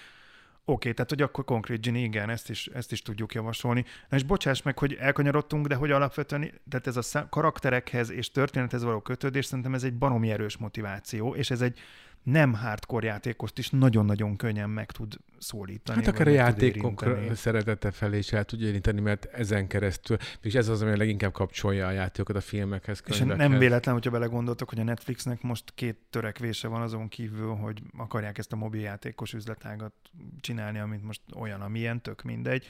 Oké, 0.65 0.91
tehát 0.93 1.09
hogy 1.09 1.21
akkor 1.21 1.43
Concrete 1.43 1.79
Genie, 1.81 2.03
igen, 2.03 2.29
ezt 2.29 2.49
is, 2.49 2.67
ezt 2.67 2.91
is 2.91 3.01
tudjuk 3.01 3.33
javasolni. 3.33 3.85
Na 4.09 4.17
és 4.17 4.23
bocsáss 4.23 4.61
meg, 4.61 4.79
hogy 4.79 4.93
elkanyarodtunk, 4.93 5.67
de 5.67 5.75
hogy 5.75 5.91
alapvetően, 5.91 6.61
tehát 6.69 6.87
ez 6.87 6.97
a 6.97 7.01
szá- 7.01 7.29
karakterekhez 7.29 8.09
és 8.09 8.31
történethez 8.31 8.83
való 8.83 8.99
kötődés, 8.99 9.45
szerintem 9.45 9.73
ez 9.73 9.83
egy 9.83 9.93
baromi 9.93 10.31
erős 10.31 10.57
motiváció, 10.57 11.35
és 11.35 11.51
ez 11.51 11.61
egy 11.61 11.79
nem 12.23 12.53
hardcore 12.53 13.07
játékost 13.07 13.57
is 13.57 13.69
nagyon-nagyon 13.69 14.35
könnyen 14.35 14.69
meg 14.69 14.91
tud 14.91 15.17
szólítani. 15.39 16.03
Hát 16.03 16.13
akár 16.13 16.27
a 16.27 16.31
játékok 16.31 17.05
szeretete 17.33 17.91
felé 17.91 18.17
is 18.17 18.31
el 18.31 18.43
tudja 18.43 18.67
érinteni, 18.67 19.01
mert 19.01 19.25
ezen 19.25 19.67
keresztül, 19.67 20.17
és 20.41 20.53
ez 20.53 20.67
az, 20.67 20.81
ami 20.81 20.97
leginkább 20.97 21.31
kapcsolja 21.31 21.87
a 21.87 21.91
játékokat 21.91 22.35
a 22.35 22.41
filmekhez, 22.41 22.99
könyvekhez. 22.99 23.39
És 23.39 23.47
nem 23.47 23.59
véletlen, 23.59 23.93
hogyha 23.93 24.11
belegondoltok, 24.11 24.69
hogy 24.69 24.79
a 24.79 24.83
Netflixnek 24.83 25.41
most 25.41 25.71
két 25.75 25.97
törekvése 26.09 26.67
van 26.67 26.81
azon 26.81 27.07
kívül, 27.07 27.55
hogy 27.55 27.81
akarják 27.97 28.37
ezt 28.37 28.51
a 28.51 28.55
mobiljátékos 28.55 29.33
üzletágat 29.33 29.93
csinálni, 30.39 30.79
amit 30.79 31.03
most 31.03 31.21
olyan, 31.35 31.61
amilyen, 31.61 32.01
tök 32.01 32.21
mindegy. 32.21 32.65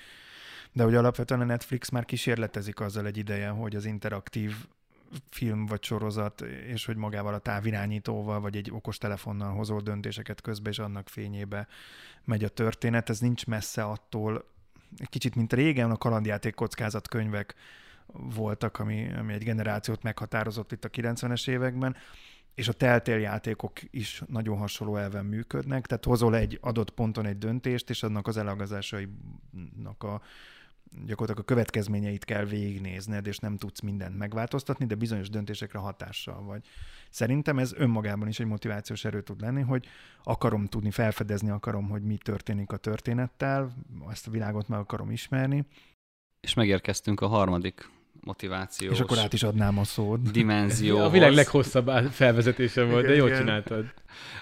De 0.72 0.84
hogy 0.84 0.96
alapvetően 0.96 1.42
a 1.42 1.46
Netflix 1.46 1.90
már 1.90 2.06
kísérletezik 2.06 2.80
azzal 2.80 3.06
egy 3.06 3.18
ideje, 3.18 3.50
hogy 3.50 3.76
az 3.76 3.86
interaktív 3.86 4.56
film 5.30 5.66
vagy 5.66 5.84
sorozat, 5.84 6.42
és 6.42 6.86
hogy 6.86 6.96
magával 6.96 7.34
a 7.34 7.40
távirányítóval, 7.40 8.40
vagy 8.40 8.56
egy 8.56 8.72
okos 8.72 8.98
telefonnal 8.98 9.54
hozol 9.54 9.82
döntéseket 9.82 10.42
közbe, 10.42 10.70
és 10.70 10.80
annak 10.80 11.10
fényébe 11.10 11.68
megy 12.24 12.44
a 12.44 12.50
történet. 12.50 13.10
Ez 13.10 13.20
nincs 13.20 13.46
messze 13.46 13.84
attól, 13.84 14.46
kicsit 15.10 15.36
mint 15.36 15.54
régen 15.54 15.92
a 15.92 15.98
kalandjáték 15.98 16.56
kockázat 16.56 17.08
könyvek 17.08 17.56
voltak, 18.36 18.80
ami, 18.80 19.14
ami 19.14 19.34
egy 19.34 19.44
generációt 19.44 20.04
meghatározott 20.04 20.72
itt 20.72 20.86
a 20.86 20.90
90-es 20.90 21.50
években, 21.50 21.96
és 22.56 22.68
a 22.68 22.74
teltél 22.74 23.18
játékok 23.18 23.80
is 23.92 24.22
nagyon 24.28 24.58
hasonló 24.58 24.96
elven 24.96 25.26
működnek, 25.26 25.86
tehát 25.86 26.06
hozol 26.06 26.36
egy 26.36 26.58
adott 26.62 26.92
ponton 26.92 27.26
egy 27.26 27.38
döntést, 27.38 27.90
és 27.90 28.04
annak 28.04 28.28
az 28.28 28.38
elagazásainak 28.38 30.04
a 30.04 30.22
gyakorlatilag 31.06 31.40
a 31.50 31.54
következményeit 31.54 32.26
kell 32.26 32.46
végignézned, 32.46 33.28
és 33.28 33.38
nem 33.38 33.58
tudsz 33.58 33.80
mindent 33.80 34.18
megváltoztatni, 34.18 34.86
de 34.86 34.96
bizonyos 34.96 35.30
döntésekre 35.30 35.80
hatással 35.80 36.44
vagy. 36.44 36.66
Szerintem 37.10 37.60
ez 37.60 37.74
önmagában 37.74 38.28
is 38.28 38.40
egy 38.40 38.46
motivációs 38.46 39.06
erő 39.06 39.22
tud 39.22 39.42
lenni, 39.42 39.62
hogy 39.62 39.86
akarom 40.24 40.66
tudni, 40.66 40.92
felfedezni 40.92 41.50
akarom, 41.50 41.90
hogy 41.90 42.04
mi 42.04 42.18
történik 42.18 42.72
a 42.72 42.78
történettel, 42.78 43.74
ezt 44.10 44.28
a 44.28 44.32
világot 44.32 44.68
meg 44.68 44.80
akarom 44.80 45.12
ismerni. 45.12 45.66
És 46.42 46.54
megérkeztünk 46.54 47.22
a 47.22 47.28
harmadik 47.28 47.90
motiváció. 48.22 48.92
És 48.92 49.00
akkor 49.00 49.18
át 49.18 49.34
is 49.34 49.44
adnám 49.44 49.78
a 49.78 49.84
szót. 49.84 50.32
Dimenzió. 50.32 50.98
A 50.98 51.10
világ 51.10 51.34
leghosszabb 51.34 51.90
felvezetése 52.12 52.84
volt, 52.84 53.06
de 53.06 53.16
jól 53.16 53.36
csináltad. 53.38 53.94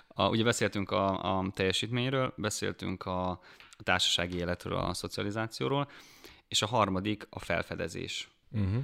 A, 0.07 0.29
ugye 0.29 0.43
beszéltünk 0.43 0.91
a, 0.91 1.37
a 1.37 1.51
teljesítményről, 1.53 2.33
beszéltünk 2.37 3.05
a, 3.05 3.29
a 3.69 3.83
társasági 3.83 4.37
életről, 4.37 4.77
a 4.77 4.93
szocializációról, 4.93 5.87
és 6.51 6.61
a 6.61 6.65
harmadik 6.65 7.27
a 7.29 7.39
felfedezés. 7.39 8.29
Uh-huh. 8.49 8.83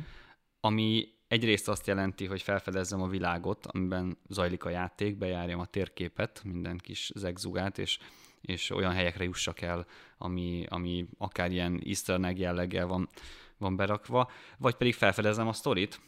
Ami 0.60 1.08
egyrészt 1.28 1.68
azt 1.68 1.88
jelenti, 1.88 2.26
hogy 2.26 2.42
felfedezzem 2.42 3.02
a 3.02 3.08
világot, 3.08 3.66
amiben 3.66 4.18
zajlik 4.30 4.64
a 4.64 4.70
játék, 4.70 5.18
bejárjam 5.18 5.60
a 5.60 5.66
térképet, 5.66 6.42
minden 6.44 6.78
kis 6.78 7.12
zegzugát, 7.16 7.78
és, 7.78 8.00
és 8.42 8.70
olyan 8.70 8.92
helyekre 8.92 9.24
jussak 9.24 9.62
el, 9.62 9.86
ami, 10.18 10.66
ami 10.70 11.08
akár 11.18 11.52
ilyen 11.52 11.82
easter 11.86 12.24
egg 12.24 12.38
jelleggel 12.38 12.88
van, 12.88 13.10
van 13.58 13.76
berakva, 13.76 14.32
vagy 14.58 14.76
pedig 14.76 14.94
felfedezem 14.94 15.48
a 15.48 15.54
sztorit, 15.54 16.02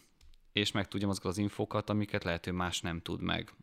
és 0.51 0.72
megtudjam 0.72 1.10
azokat 1.10 1.32
az 1.32 1.38
infókat, 1.38 1.89
amiket 1.89 2.24
lehet, 2.24 2.45
hogy 2.45 2.53
más 2.53 2.82
nem 2.82 3.01
tud 3.01 3.22
meg. 3.22 3.53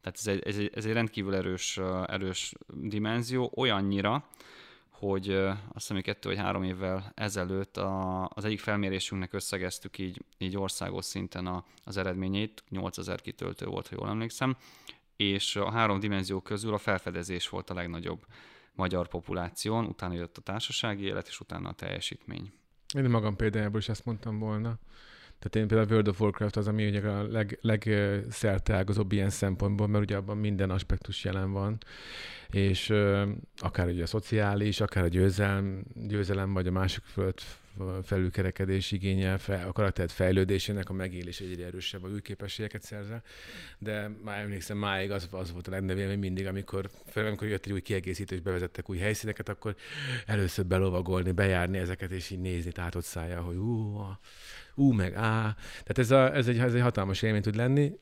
Tehát 0.00 0.18
ez 0.18 0.26
egy, 0.26 0.42
ez 0.42 0.58
egy, 0.58 0.70
ez 0.74 0.84
egy 0.84 0.92
rendkívül 0.92 1.34
erős, 1.34 1.78
erős 2.06 2.54
dimenzió, 2.66 3.52
olyannyira, 3.54 4.28
hogy 4.98 5.30
azt 5.32 5.58
hiszem, 5.72 6.00
kettő 6.00 6.28
vagy 6.28 6.38
három 6.38 6.62
évvel 6.62 7.12
ezelőtt 7.14 7.76
a, 7.76 8.24
az 8.28 8.44
egyik 8.44 8.60
felmérésünknek 8.60 9.32
összegeztük 9.32 9.98
így, 9.98 10.24
így 10.38 10.56
országos 10.56 11.04
szinten 11.04 11.46
a, 11.46 11.64
az 11.84 11.96
eredményét, 11.96 12.64
8000 12.68 13.20
kitöltő 13.20 13.66
volt, 13.66 13.88
ha 13.88 13.96
jól 13.98 14.08
emlékszem, 14.08 14.56
és 15.16 15.56
a 15.56 15.70
három 15.70 16.00
dimenzió 16.00 16.40
közül 16.40 16.74
a 16.74 16.78
felfedezés 16.78 17.48
volt 17.48 17.70
a 17.70 17.74
legnagyobb 17.74 18.26
magyar 18.72 19.08
populáción, 19.08 19.84
utána 19.84 20.14
jött 20.14 20.36
a 20.36 20.40
társasági 20.40 21.04
élet, 21.04 21.28
és 21.28 21.40
utána 21.40 21.68
a 21.68 21.72
teljesítmény. 21.72 22.52
Én 22.96 23.04
magam 23.10 23.36
példájából 23.36 23.80
is 23.80 23.88
ezt 23.88 24.04
mondtam 24.04 24.38
volna. 24.38 24.78
Tehát 25.38 25.56
én 25.56 25.66
például 25.66 25.90
World 25.90 26.08
of 26.08 26.20
Warcraft 26.20 26.56
az, 26.56 26.68
ami 26.68 26.86
ugye 26.88 27.08
a 27.08 27.22
leg, 27.22 27.58
legszerteágazóbb 27.60 29.12
ilyen 29.12 29.30
szempontból, 29.30 29.86
mert 29.86 30.04
ugye 30.04 30.16
abban 30.16 30.36
minden 30.36 30.70
aspektus 30.70 31.24
jelen 31.24 31.52
van, 31.52 31.78
és 32.50 32.90
akár 33.56 33.88
ugye 33.88 34.02
a 34.02 34.06
szociális, 34.06 34.80
akár 34.80 35.04
a 35.04 35.08
győzelem, 35.08 35.82
győzelem 35.94 36.52
vagy 36.52 36.66
a 36.66 36.70
másik 36.70 37.02
föld 37.04 37.34
felülkerekedés 38.02 38.92
igénye, 38.92 39.38
fel, 39.38 39.68
a 39.68 39.72
karakter 39.72 40.10
fejlődésének 40.10 40.90
a 40.90 40.92
megélés 40.92 41.40
egyre 41.40 41.66
erősebb, 41.66 42.04
a 42.04 42.08
képességeket 42.22 42.82
szerzel, 42.82 43.22
de 43.78 44.10
már 44.24 44.40
emlékszem, 44.40 44.78
máig 44.78 45.10
az, 45.10 45.28
az 45.30 45.52
volt 45.52 45.66
a 45.66 45.70
legnagyobb 45.70 46.08
hogy 46.08 46.18
mindig, 46.18 46.46
amikor, 46.46 46.90
fel, 47.06 47.26
amikor 47.26 47.48
jött 47.48 47.66
egy 47.66 47.72
új 47.72 47.80
kiegészítő, 47.80 48.34
és 48.34 48.40
bevezettek 48.40 48.90
új 48.90 48.98
helyszíneket, 48.98 49.48
akkor 49.48 49.76
először 50.26 50.66
belovagolni, 50.66 51.32
bejárni 51.32 51.78
ezeket, 51.78 52.10
és 52.10 52.30
így 52.30 52.40
nézni 52.40 52.72
tátott 52.72 53.04
szája, 53.04 53.40
hogy 53.40 53.56
ú, 53.56 53.96
a, 53.96 54.20
ú, 54.74 54.92
meg 54.92 55.14
á. 55.14 55.56
Tehát 55.70 55.98
ez, 55.98 56.10
a, 56.10 56.34
ez, 56.34 56.48
egy, 56.48 56.58
ez 56.58 56.74
egy 56.74 56.80
hatalmas 56.80 57.22
élmény 57.22 57.42
tud 57.42 57.56
lenni. 57.56 57.92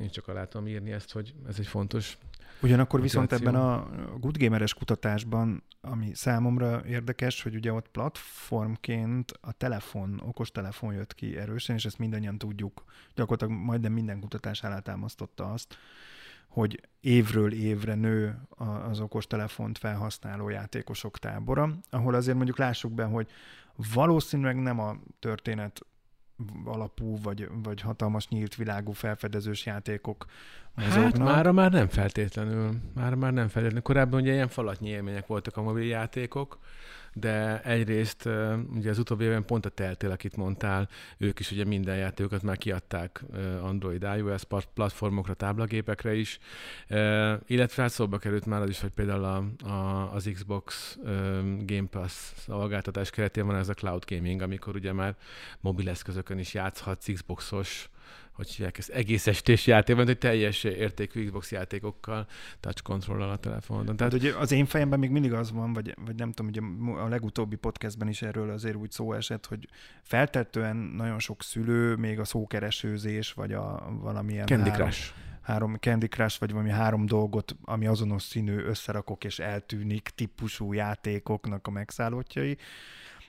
Én 0.00 0.10
csak 0.10 0.28
alá 0.28 0.44
tudom 0.44 0.66
írni 0.66 0.92
ezt, 0.92 1.12
hogy 1.12 1.34
ez 1.48 1.58
egy 1.58 1.66
fontos 1.66 2.18
Ugyanakkor 2.64 3.00
viszont 3.00 3.32
ebben 3.32 3.54
a 3.54 3.88
Good 4.18 4.38
Gameres 4.38 4.74
kutatásban, 4.74 5.62
ami 5.80 6.14
számomra 6.14 6.82
érdekes, 6.86 7.42
hogy 7.42 7.54
ugye 7.54 7.72
ott 7.72 7.88
platformként 7.88 9.32
a 9.40 9.52
telefon, 9.52 10.22
okos 10.26 10.50
telefon 10.50 10.94
jött 10.94 11.14
ki 11.14 11.36
erősen, 11.36 11.76
és 11.76 11.84
ezt 11.84 11.98
mindannyian 11.98 12.38
tudjuk, 12.38 12.84
gyakorlatilag 13.14 13.62
majdnem 13.62 13.92
minden 13.92 14.20
kutatás 14.20 14.62
alátámasztotta 14.62 15.52
azt, 15.52 15.76
hogy 16.48 16.80
évről 17.00 17.52
évre 17.52 17.94
nő 17.94 18.40
az 18.88 19.00
okostelefont 19.00 19.78
felhasználó 19.78 20.48
játékosok 20.48 21.18
tábora, 21.18 21.74
ahol 21.90 22.14
azért 22.14 22.36
mondjuk 22.36 22.58
lássuk 22.58 22.92
be, 22.92 23.04
hogy 23.04 23.30
valószínűleg 23.94 24.56
nem 24.56 24.78
a 24.78 24.96
történet 25.18 25.80
alapú, 26.64 27.18
vagy, 27.22 27.48
vagy 27.62 27.80
hatalmas 27.80 28.28
nyílt 28.28 28.54
világú 28.54 28.92
felfedezős 28.92 29.66
játékok 29.66 30.26
mozognak. 30.74 31.02
Hát 31.04 31.18
mára 31.18 31.52
már 31.52 31.70
nem 31.70 31.88
feltétlenül. 31.88 32.70
Mára 32.94 33.16
már 33.16 33.32
nem 33.32 33.48
feltétlenül. 33.48 33.82
Korábban 33.82 34.20
ugye 34.20 34.32
ilyen 34.32 34.48
falatnyi 34.48 34.88
élmények 34.88 35.26
voltak 35.26 35.56
a 35.56 35.62
mobil 35.62 35.84
játékok, 35.84 36.58
de 37.14 37.62
egyrészt 37.62 38.28
ugye 38.74 38.90
az 38.90 38.98
utóbbi 38.98 39.24
évben 39.24 39.44
pont 39.44 39.66
a 39.66 39.68
Teltél, 39.68 40.10
akit 40.10 40.36
mondtál, 40.36 40.88
ők 41.18 41.38
is 41.38 41.50
ugye 41.50 41.64
minden 41.64 41.96
játékokat 41.96 42.42
már 42.42 42.56
kiadták 42.56 43.24
Android, 43.62 44.06
iOS 44.16 44.42
platformokra, 44.74 45.34
táblagépekre 45.34 46.14
is, 46.14 46.38
illetve 47.46 47.82
hát 47.82 47.90
szóba 47.90 48.18
került 48.18 48.46
már 48.46 48.62
az 48.62 48.68
is, 48.68 48.80
hogy 48.80 48.90
például 48.90 49.24
a, 49.24 49.68
a, 49.68 50.12
az 50.14 50.30
Xbox 50.32 50.98
Game 51.64 51.88
Pass 51.90 52.12
szolgáltatás 52.36 53.10
keretében 53.10 53.50
van 53.50 53.58
ez 53.58 53.68
a 53.68 53.74
cloud 53.74 54.04
gaming, 54.06 54.42
amikor 54.42 54.74
ugye 54.74 54.92
már 54.92 55.16
mobileszközökön 55.60 56.38
is 56.38 56.54
játszhatsz 56.54 57.12
Xboxos 57.12 57.88
hogy 58.34 58.48
hívják 58.48 58.78
ezt, 58.78 58.88
egész 58.88 59.26
estés 59.26 59.66
játékban, 59.66 60.06
hogy 60.06 60.18
teljes 60.18 60.64
értékű 60.64 61.24
Xbox 61.24 61.52
játékokkal, 61.52 62.26
touch 62.60 62.82
control 62.82 63.22
a 63.22 63.36
telefonon. 63.36 63.84
Tehát, 63.84 64.00
hát, 64.00 64.12
ugye 64.12 64.34
az 64.34 64.52
én 64.52 64.66
fejemben 64.66 64.98
még 64.98 65.10
mindig 65.10 65.32
az 65.32 65.52
van, 65.52 65.72
vagy, 65.72 65.94
vagy 66.04 66.14
nem 66.14 66.32
tudom, 66.32 66.50
ugye 66.50 66.92
a 67.00 67.08
legutóbbi 67.08 67.56
podcastben 67.56 68.08
is 68.08 68.22
erről 68.22 68.50
azért 68.50 68.76
úgy 68.76 68.90
szó 68.90 69.12
esett, 69.12 69.46
hogy 69.46 69.68
feltetően 70.02 70.76
nagyon 70.76 71.18
sok 71.18 71.42
szülő, 71.42 71.94
még 71.94 72.18
a 72.18 72.24
szókeresőzés, 72.24 73.32
vagy 73.32 73.52
a 73.52 73.92
valamilyen 74.00 74.46
Candy 74.46 74.70
három, 74.70 74.88
Crush. 74.88 75.12
három 75.40 75.76
Candy 75.76 76.06
Crush, 76.06 76.40
vagy 76.40 76.50
valami 76.50 76.70
három 76.70 77.06
dolgot, 77.06 77.56
ami 77.64 77.86
azonos 77.86 78.22
színű 78.22 78.56
összerakok 78.56 79.24
és 79.24 79.38
eltűnik 79.38 80.08
típusú 80.14 80.72
játékoknak 80.72 81.66
a 81.66 81.70
megszállottjai 81.70 82.56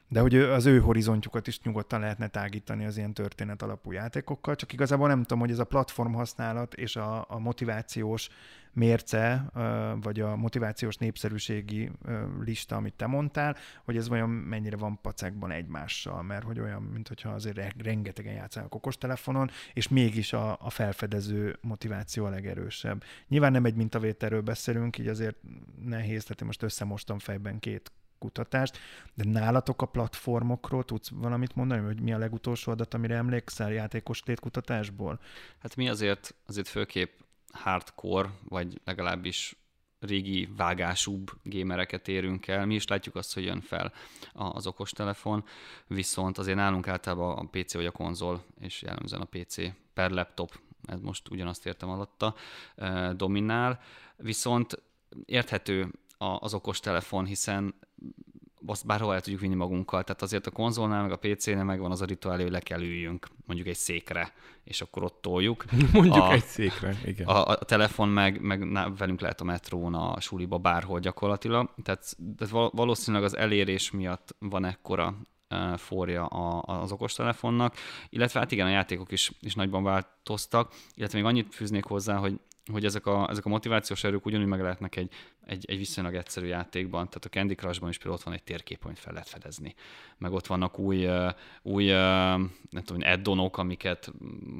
de 0.07 0.19
hogy 0.19 0.35
az 0.35 0.65
ő 0.65 0.79
horizontjukat 0.79 1.47
is 1.47 1.61
nyugodtan 1.61 1.99
lehetne 1.99 2.27
tágítani 2.27 2.85
az 2.85 2.97
ilyen 2.97 3.13
történet 3.13 3.61
alapú 3.61 3.91
játékokkal, 3.91 4.55
csak 4.55 4.73
igazából 4.73 5.07
nem 5.07 5.21
tudom, 5.21 5.39
hogy 5.39 5.51
ez 5.51 5.59
a 5.59 5.63
platform 5.63 6.13
használat 6.13 6.73
és 6.73 6.95
a, 6.95 7.25
a 7.29 7.39
motivációs 7.39 8.29
mérce, 8.75 9.51
vagy 10.01 10.19
a 10.19 10.35
motivációs 10.35 10.95
népszerűségi 10.95 11.91
lista, 12.43 12.75
amit 12.75 12.93
te 12.93 13.07
mondtál, 13.07 13.55
hogy 13.83 13.97
ez 13.97 14.07
vajon 14.07 14.29
mennyire 14.29 14.77
van 14.77 14.99
pacekban 15.01 15.51
egymással, 15.51 16.23
mert 16.23 16.43
hogy 16.43 16.59
olyan, 16.59 16.81
mintha 16.81 17.29
azért 17.29 17.83
rengetegen 17.83 18.33
játszanak 18.33 18.75
okostelefonon, 18.75 19.49
és 19.73 19.87
mégis 19.87 20.33
a, 20.33 20.57
a 20.61 20.69
felfedező 20.69 21.57
motiváció 21.61 22.25
a 22.25 22.29
legerősebb. 22.29 23.03
Nyilván 23.27 23.51
nem 23.51 23.65
egy 23.65 23.75
mintavételről 23.75 24.41
beszélünk, 24.41 24.97
így 24.97 25.07
azért 25.07 25.37
nehéz, 25.85 26.23
tehát 26.23 26.41
én 26.41 26.47
most 26.47 26.63
összemostam 26.63 27.19
fejben 27.19 27.59
két 27.59 27.91
kutatást, 28.25 28.77
de 29.13 29.23
nálatok 29.23 29.81
a 29.81 29.85
platformokról 29.85 30.83
tudsz 30.83 31.09
valamit 31.09 31.55
mondani, 31.55 31.85
hogy 31.85 32.01
mi 32.01 32.13
a 32.13 32.17
legutolsó 32.17 32.71
adat, 32.71 32.93
amire 32.93 33.15
emlékszel 33.15 33.71
játékos 33.71 34.23
létkutatásból? 34.25 35.19
Hát 35.59 35.75
mi 35.75 35.89
azért, 35.89 36.35
azért 36.45 36.67
főképp 36.67 37.19
hardcore, 37.53 38.29
vagy 38.49 38.81
legalábbis 38.85 39.55
régi 39.99 40.49
vágásúbb 40.57 41.31
gémereket 41.43 42.07
érünk 42.07 42.47
el. 42.47 42.65
Mi 42.65 42.75
is 42.75 42.87
látjuk 42.87 43.15
azt, 43.15 43.33
hogy 43.33 43.43
jön 43.43 43.61
fel 43.61 43.93
az 44.33 44.67
okostelefon, 44.67 45.43
viszont 45.87 46.37
azért 46.37 46.57
nálunk 46.57 46.87
általában 46.87 47.37
a 47.37 47.49
PC 47.49 47.73
vagy 47.73 47.85
a 47.85 47.91
konzol, 47.91 48.43
és 48.59 48.81
jellemzően 48.81 49.21
a 49.21 49.37
PC 49.37 49.55
per 49.93 50.11
laptop, 50.11 50.59
ez 50.85 50.99
most 50.99 51.29
ugyanazt 51.29 51.65
értem 51.65 51.89
alatta, 51.89 52.35
dominál, 53.15 53.79
viszont 54.17 54.83
érthető 55.25 55.91
az 56.17 56.53
okostelefon, 56.53 57.25
hiszen 57.25 57.75
azt 58.65 58.85
bárhol 58.85 59.13
el 59.13 59.21
tudjuk 59.21 59.41
vinni 59.41 59.55
magunkkal. 59.55 60.03
Tehát 60.03 60.21
azért 60.21 60.47
a 60.47 60.51
konzolnál, 60.51 61.01
meg 61.01 61.11
a 61.11 61.17
PC-nél 61.17 61.63
megvan 61.63 61.91
az 61.91 62.01
a 62.01 62.05
rituál, 62.05 62.37
hogy 62.37 62.51
le 62.51 62.59
kell 62.59 62.81
üljünk 62.81 63.27
mondjuk 63.45 63.67
egy 63.67 63.75
székre, 63.75 64.33
és 64.63 64.81
akkor 64.81 65.03
ott 65.03 65.21
toljuk. 65.21 65.65
Mondjuk 65.93 66.15
a, 66.15 66.31
egy 66.31 66.43
székre, 66.43 66.97
igen. 67.05 67.27
A, 67.27 67.47
a 67.47 67.55
telefon 67.55 68.09
meg, 68.09 68.41
meg 68.41 68.95
velünk 68.97 69.19
lehet 69.19 69.41
a 69.41 69.43
metrón, 69.43 69.93
a 69.93 70.19
suliba, 70.19 70.57
bárhol 70.57 70.99
gyakorlatilag. 70.99 71.73
Tehát, 71.83 72.15
tehát 72.37 72.69
valószínűleg 72.73 73.25
az 73.25 73.37
elérés 73.37 73.91
miatt 73.91 74.35
van 74.39 74.65
ekkora 74.65 75.15
forja 75.75 76.25
az 76.25 76.91
okostelefonnak, 76.91 77.75
illetve 78.09 78.39
hát 78.39 78.51
igen, 78.51 78.65
a 78.65 78.69
játékok 78.69 79.11
is, 79.11 79.31
is 79.39 79.55
nagyban 79.55 79.83
változtak, 79.83 80.73
illetve 80.93 81.17
még 81.17 81.27
annyit 81.27 81.55
fűznék 81.55 81.83
hozzá, 81.83 82.15
hogy 82.15 82.39
hogy 82.71 82.85
ezek 82.85 83.05
a, 83.05 83.29
ezek 83.29 83.45
a 83.45 83.49
motivációs 83.49 84.03
erők 84.03 84.25
ugyanúgy 84.25 84.47
meg 84.47 84.61
lehetnek 84.61 84.95
egy, 84.95 85.11
egy, 85.45 85.65
egy 85.67 85.77
viszonylag 85.77 86.15
egyszerű 86.15 86.45
játékban, 86.47 87.07
tehát 87.07 87.25
a 87.25 87.29
Candy 87.29 87.55
Crushban 87.55 87.89
is 87.89 87.97
például 87.97 88.17
ott 88.17 88.25
van 88.25 88.33
egy 88.33 88.43
térkép, 88.43 88.85
amit 88.85 88.99
fel 88.99 89.13
lehet 89.13 89.29
fedezni. 89.29 89.75
Meg 90.17 90.31
ott 90.31 90.47
vannak 90.47 90.79
új, 90.79 91.07
új 91.61 91.85
nem 91.85 92.83
tudom, 92.83 93.01
addonok, 93.11 93.57
amiket 93.57 94.11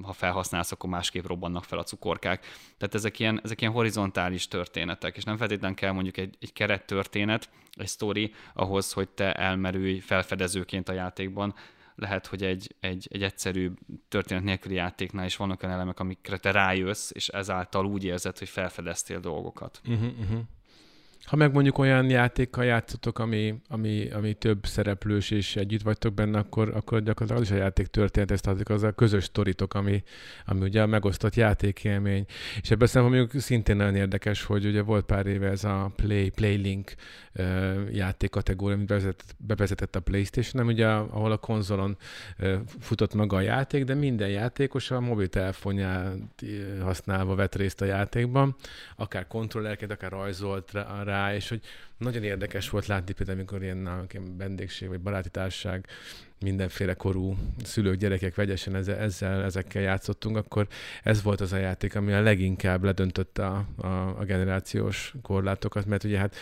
ha 0.02 0.14
felhasználsz, 0.14 0.72
akkor 0.72 0.90
másképp 0.90 1.26
robbannak 1.26 1.64
fel 1.64 1.80
a 1.80 1.84
cukorkák. 1.84 2.46
Tehát 2.78 2.96
ezek 2.96 3.20
ilyen, 3.20 3.40
ezek 3.44 3.62
ilyen 3.62 3.74
horizontális 3.74 4.48
történetek, 4.48 5.18
és 5.18 5.24
nem 5.24 5.38
feltétlenül 5.38 5.76
kell 5.76 5.92
mondjuk 5.92 6.18
egy, 6.18 6.38
egy 6.40 6.54
keret 6.54 6.86
történet, 6.86 7.50
egy 7.72 7.88
sztori 7.88 8.34
ahhoz, 8.54 8.92
hogy 8.92 9.10
te 9.10 9.34
elmerülj 9.34 10.00
felfedezőként 10.00 10.90
a 10.90 10.94
játékban, 10.94 11.54
lehet, 11.96 12.28
hogy 12.28 12.44
egy, 12.44 12.76
egy, 12.80 13.08
egy 13.12 13.24
egyszerű 13.24 13.72
történet 14.08 14.44
nélküli 14.44 14.76
játéknál 14.76 15.26
is 15.26 15.36
vannak 15.36 15.64
olyan 15.64 15.76
elemek, 15.76 16.00
amikre 16.00 16.38
te 16.38 16.52
rájössz, 16.52 17.12
és 17.14 17.28
ezáltal 17.28 17.86
úgy 17.86 18.04
érzed, 18.04 18.38
hogy 18.38 18.50
felfedeztél 18.50 19.20
dolgokat. 19.20 19.82
Uh-huh, 19.86 20.20
uh-huh. 20.20 20.40
Ha 21.26 21.36
meg 21.36 21.54
mondjuk 21.54 21.78
olyan 21.78 22.10
játékkal 22.10 22.66
játszotok, 22.66 23.20
ami, 23.20 23.56
ami, 23.68 24.10
ami 24.10 24.34
több 24.34 24.66
szereplős 24.66 25.32
és 25.32 25.56
együtt 25.56 25.82
vagytok 25.82 26.14
benne, 26.14 26.38
akkor, 26.38 26.72
akkor 26.76 27.04
gyakorlatilag 27.04 27.42
az 27.42 27.50
is 27.50 27.56
a 27.56 27.64
játék 27.64 27.88
történet, 27.88 28.32
ezt 28.32 28.48
az, 28.48 28.62
az 28.64 28.84
a 28.84 28.92
közös 28.92 29.24
sztoritok, 29.24 29.74
ami, 29.74 30.04
ami 30.46 30.62
ugye 30.62 30.82
a 30.82 30.86
megosztott 30.86 31.36
játékélmény. 31.36 32.26
És 32.62 32.72
ebben 32.72 32.88
szerintem 32.88 33.18
mondjuk 33.18 33.42
szintén 33.42 33.76
nagyon 33.76 33.96
érdekes, 33.96 34.44
hogy 34.44 34.66
ugye 34.66 34.82
volt 34.82 35.06
pár 35.06 35.26
éve 35.26 35.50
ez 35.50 35.64
a 35.64 35.92
Play, 35.96 36.30
Playlink 36.30 36.94
uh, 37.36 37.46
játékkategória, 37.92 38.76
amit 38.76 38.88
bevezetett, 38.88 39.36
bevezetett 39.38 39.96
a 39.96 40.00
Playstation, 40.00 40.64
nem 40.66 40.68
ugye 40.68 40.88
ahol 40.88 41.32
a 41.32 41.38
konzolon 41.38 41.98
futott 42.80 43.14
maga 43.14 43.36
a 43.36 43.42
játék, 43.42 43.84
de 43.84 43.94
minden 43.94 44.30
játékos 44.30 44.92
a 44.92 45.00
mobiltelefonját 45.00 46.16
használva 46.82 47.36
vett 47.36 47.56
részt 47.56 47.82
a 47.82 47.86
játékban, 47.86 48.56
akár 48.96 49.28
kontrollerként, 49.28 49.92
akár 49.92 50.12
rajzolt 50.12 50.72
rá, 50.72 51.04
rá, 51.04 51.15
és 51.34 51.50
hogy 51.50 51.62
nagyon 51.98 52.24
érdekes 52.24 52.70
volt 52.70 52.86
látni 52.86 53.14
például, 53.14 53.38
amikor 53.38 53.64
ilyen, 53.64 53.78
nálunk 53.78 54.14
ilyen 54.14 54.38
vendégség 54.38 54.88
vagy 54.88 55.00
baráti 55.00 55.30
társaság, 55.30 55.88
mindenféle 56.40 56.94
korú 56.94 57.38
szülők, 57.64 57.96
gyerekek 57.96 58.36
vegyesen 58.36 58.76
ezzel, 58.76 58.98
ezzel, 58.98 59.44
ezekkel 59.44 59.82
játszottunk, 59.82 60.38
akkor 60.38 60.68
ez 61.04 61.22
volt 61.22 61.42
az 61.42 61.54
a 61.54 61.58
játék, 61.58 61.96
ami 61.96 62.14
a 62.14 62.22
leginkább 62.22 62.84
ledöntötte 62.84 63.46
a, 63.46 63.66
a, 63.76 64.20
a 64.20 64.24
generációs 64.24 65.14
korlátokat, 65.22 65.86
mert 65.86 66.04
ugye 66.04 66.18
hát 66.18 66.36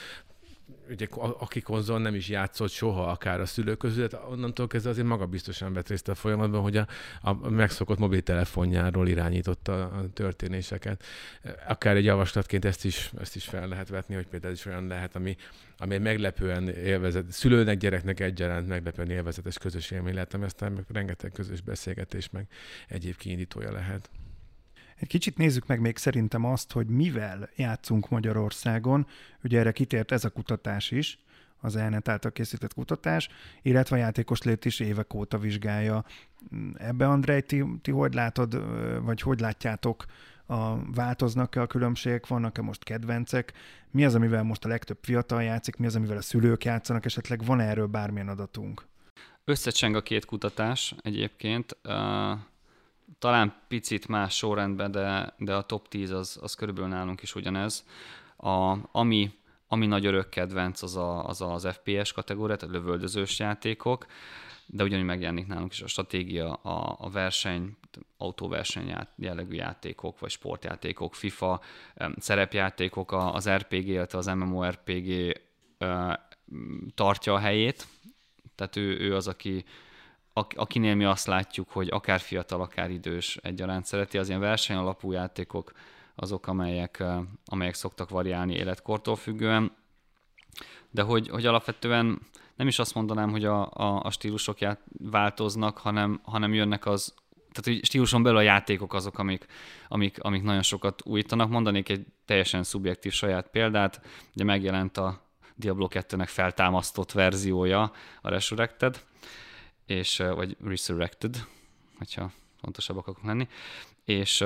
ugye, 0.90 1.08
aki 1.40 1.62
konzol 1.62 2.00
nem 2.00 2.16
is 2.16 2.30
játszott 2.30 2.70
soha, 2.70 3.08
akár 3.08 3.40
a 3.40 3.46
szülők 3.46 3.78
közül, 3.78 4.08
tehát 4.08 4.30
onnantól 4.30 4.68
kezdve 4.68 4.90
azért 4.90 5.08
maga 5.08 5.26
biztosan 5.26 5.74
vett 5.74 5.88
részt 5.88 6.08
a 6.08 6.16
folyamatban, 6.16 6.62
hogy 6.62 6.78
a, 6.78 6.88
a 7.22 7.50
megszokott 7.50 7.98
mobiltelefonjáról 7.98 9.08
irányította 9.08 9.84
a 9.84 10.10
történéseket. 10.14 11.04
Akár 11.68 11.96
egy 11.96 12.06
javaslatként 12.06 12.66
ezt 12.66 12.86
is, 12.86 13.12
ezt 13.20 13.36
is 13.36 13.46
fel 13.46 13.68
lehet 13.68 13.90
vetni, 13.90 14.16
hogy 14.16 14.28
például 14.28 14.54
is 14.54 14.66
olyan 14.66 14.88
lehet, 14.88 15.16
ami, 15.16 15.36
ami 15.78 15.98
meglepően 15.98 16.70
élvezet, 16.70 17.32
szülőnek, 17.32 17.78
gyereknek 17.78 18.20
egyaránt 18.20 18.68
meglepően 18.68 19.10
élvezetes 19.10 19.58
közös 19.58 19.92
élmény 19.92 20.14
lehet, 20.14 20.34
ami 20.34 20.44
aztán 20.44 20.72
meg 20.72 20.86
rengeteg 20.88 21.32
közös 21.32 21.62
beszélgetés, 21.62 22.30
meg 22.30 22.48
egyéb 22.88 23.16
kiindítója 23.16 23.72
lehet. 23.72 24.10
Egy 25.04 25.10
kicsit 25.10 25.38
nézzük 25.38 25.68
meg 25.68 25.80
még 25.80 25.98
szerintem 25.98 26.46
azt, 26.46 26.72
hogy 26.72 26.88
mivel 26.88 27.50
játszunk 27.56 28.10
Magyarországon. 28.10 29.08
Ugye 29.44 29.60
erre 29.60 29.72
kitért 29.72 30.12
ez 30.12 30.26
a 30.26 30.30
kutatás 30.30 30.92
is, 30.92 31.20
az 31.62 31.76
ELNET 31.76 32.08
által 32.08 32.32
készített 32.32 32.74
kutatás, 32.74 33.30
illetve 33.62 33.96
a 33.96 34.00
játékos 34.00 34.42
lét 34.42 34.66
is 34.66 34.80
évek 34.80 35.14
óta 35.14 35.38
vizsgálja. 35.38 36.06
Ebbe, 36.78 37.08
Andrej, 37.08 37.42
ti, 37.42 37.66
ti 37.82 37.92
hogy 37.92 38.14
látod, 38.14 38.62
vagy 39.04 39.22
hogy 39.22 39.40
látjátok, 39.40 40.06
a, 40.46 40.92
változnak-e 40.92 41.62
a 41.62 41.68
különbségek, 41.68 42.28
vannak-e 42.28 42.62
most 42.62 42.84
kedvencek, 42.84 43.54
mi 43.92 44.06
az, 44.06 44.16
amivel 44.16 44.44
most 44.44 44.66
a 44.66 44.68
legtöbb 44.68 44.98
fiatal 45.02 45.44
játszik, 45.44 45.76
mi 45.76 45.86
az, 45.86 45.96
amivel 45.96 46.18
a 46.18 46.22
szülők 46.22 46.64
játszanak, 46.64 47.06
esetleg 47.06 47.46
van 47.46 47.60
erről 47.60 47.88
bármilyen 47.88 48.30
adatunk? 48.30 48.86
Összecseng 49.46 49.96
a 49.96 50.02
két 50.02 50.26
kutatás 50.26 50.96
egyébként. 51.02 51.78
Talán 53.20 53.56
picit 53.68 54.08
más 54.08 54.36
sorrendben, 54.36 54.92
de, 54.92 55.34
de 55.38 55.56
a 55.56 55.62
top 55.62 55.88
10 55.88 56.12
az, 56.12 56.40
az 56.42 56.54
körülbelül 56.54 56.90
nálunk 56.90 57.22
is 57.22 57.36
ugyanez. 57.36 57.86
A, 58.38 58.78
ami, 58.92 59.32
ami 59.68 59.86
nagy 59.86 60.06
örök 60.06 60.30
kedvenc, 60.30 60.82
az, 60.82 60.96
a, 60.96 61.28
az 61.28 61.42
az 61.42 61.68
FPS 61.72 62.12
kategória, 62.12 62.56
tehát 62.56 62.76
lövöldözős 62.76 63.40
játékok, 63.40 64.06
de 64.66 64.84
ugyanúgy 64.84 65.06
megjelenik 65.06 65.48
nálunk 65.48 65.72
is 65.72 65.82
a 65.82 65.88
stratégia, 65.88 66.54
a, 66.54 66.96
a 67.00 67.10
verseny, 67.10 67.78
autóverseny 68.18 68.96
jellegű 69.16 69.56
játékok, 69.56 70.20
vagy 70.20 70.30
sportjátékok, 70.30 71.16
FIFA, 71.16 71.62
szerepjátékok, 72.18 73.12
az 73.12 73.50
RPG, 73.50 73.88
illetve 73.88 74.18
az 74.18 74.26
MMORPG 74.26 75.40
tartja 76.96 77.34
a 77.34 77.40
helyét, 77.40 77.88
tehát 78.56 78.76
ő, 78.76 79.00
ő 79.00 79.16
az, 79.16 79.28
aki, 79.28 79.66
akinél 80.34 80.96
mi 80.96 81.04
azt 81.04 81.28
látjuk, 81.28 81.70
hogy 81.70 81.88
akár 81.92 82.20
fiatal, 82.20 82.62
akár 82.62 82.90
idős 82.90 83.38
egyaránt 83.42 83.86
szereti, 83.86 84.18
az 84.18 84.28
ilyen 84.28 84.40
versenyalapú 84.40 85.12
játékok 85.12 85.72
azok, 86.16 86.48
amelyek, 86.48 87.04
amelyek 87.46 87.74
szoktak 87.74 88.10
variálni 88.10 88.54
életkortól 88.54 89.16
függően, 89.16 89.72
de 90.90 91.02
hogy, 91.02 91.30
hogy 91.30 91.46
alapvetően 91.46 92.22
nem 92.56 92.68
is 92.68 92.80
azt 92.80 92.94
mondanám, 92.94 93.32
hogy 93.32 93.46
a, 93.46 93.70
a, 93.74 94.02
a 94.04 94.12
stílusok 94.12 94.60
ját, 94.60 94.80
változnak, 94.98 95.78
hanem, 95.78 96.20
hanem 96.24 96.54
jönnek 96.54 96.86
az, 96.86 97.14
tehát 97.52 97.64
hogy 97.80 97.86
stíluson 97.86 98.24
belül 98.24 98.38
a 98.38 98.42
játékok 98.42 98.94
azok, 98.94 99.20
amik, 99.20 99.46
amik, 99.88 100.22
amik 100.22 100.44
nagyon 100.44 100.62
sokat 100.62 101.02
újítanak. 101.06 101.50
Mondanék 101.50 101.90
egy 101.90 102.06
teljesen 102.26 102.64
szubjektív 102.64 103.12
saját 103.12 103.48
példát, 103.48 104.02
ugye 104.36 104.44
megjelent 104.44 104.98
a 104.98 105.22
Diablo 105.56 105.88
2-nek 105.90 106.28
feltámasztott 106.28 107.12
verziója, 107.12 107.92
a 108.22 108.30
Resurrected, 108.30 109.04
és, 109.86 110.18
vagy 110.18 110.58
Resurrected, 110.64 111.46
hogyha 111.98 112.32
fontosabbak 112.62 113.08
akarok 113.08 113.28
lenni, 113.28 113.48
és 114.06 114.46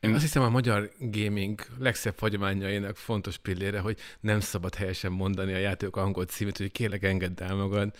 én 0.00 0.14
azt 0.14 0.22
hiszem 0.22 0.42
a 0.42 0.48
magyar 0.48 0.90
gaming 0.98 1.60
legszebb 1.78 2.18
hagyományainak 2.18 2.96
fontos 2.96 3.38
pillére, 3.38 3.80
hogy 3.80 3.98
nem 4.20 4.40
szabad 4.40 4.74
helyesen 4.74 5.12
mondani 5.12 5.52
a 5.52 5.58
játék 5.58 5.96
angol 5.96 6.24
címét, 6.24 6.56
hogy 6.56 6.72
kérlek 6.72 7.02
engedd 7.02 7.42
el 7.42 7.54
magad. 7.54 7.94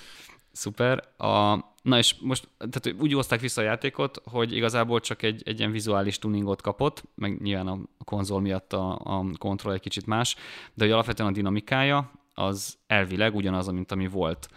Szuper. 0.53 1.03
A, 1.17 1.59
na 1.83 1.99
és 1.99 2.15
most 2.21 2.49
tehát 2.59 3.01
úgy 3.01 3.13
hozták 3.13 3.41
vissza 3.41 3.61
a 3.61 3.65
játékot, 3.65 4.21
hogy 4.25 4.57
igazából 4.57 5.01
csak 5.01 5.23
egy, 5.23 5.43
egy 5.45 5.59
ilyen 5.59 5.71
vizuális 5.71 6.19
tuningot 6.19 6.63
kapott, 6.63 7.03
meg 7.15 7.41
nyilván 7.41 7.69
a 7.69 8.05
konzol 8.05 8.41
miatt 8.41 8.73
a, 8.73 8.99
a 9.05 9.25
kontroll 9.39 9.73
egy 9.73 9.81
kicsit 9.81 10.07
más, 10.07 10.37
de 10.75 10.85
hogy 10.85 10.93
alapvetően 10.93 11.29
a 11.29 11.33
dinamikája 11.33 12.13
az 12.35 12.79
elvileg 12.87 13.35
ugyanaz, 13.35 13.67
mint 13.67 13.93
ami 13.93 14.07
volt 14.07 14.49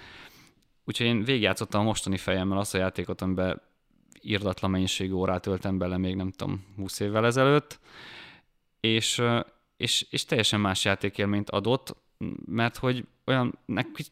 úgyhogy 0.86 1.05
én 1.05 1.23
végigjátszottam 1.23 1.81
a 1.81 1.83
mostani 1.83 2.17
fejemmel 2.17 2.57
azt 2.57 2.73
a 2.73 2.77
játékot, 2.77 3.21
amiben 3.21 3.61
írdatlan 4.21 4.71
mennyiségű 4.71 5.11
órát 5.11 5.41
töltem 5.41 5.77
bele 5.77 5.97
még 5.97 6.15
nem 6.15 6.31
tudom 6.31 6.65
20 6.77 6.99
évvel 6.99 7.25
ezelőtt, 7.25 7.79
és, 8.79 9.21
és, 9.77 10.05
és 10.09 10.25
teljesen 10.25 10.59
más 10.59 10.86
játékélményt 10.86 11.49
adott, 11.49 11.95
mert 12.45 12.77
hogy 12.77 13.05
olyan, 13.25 13.59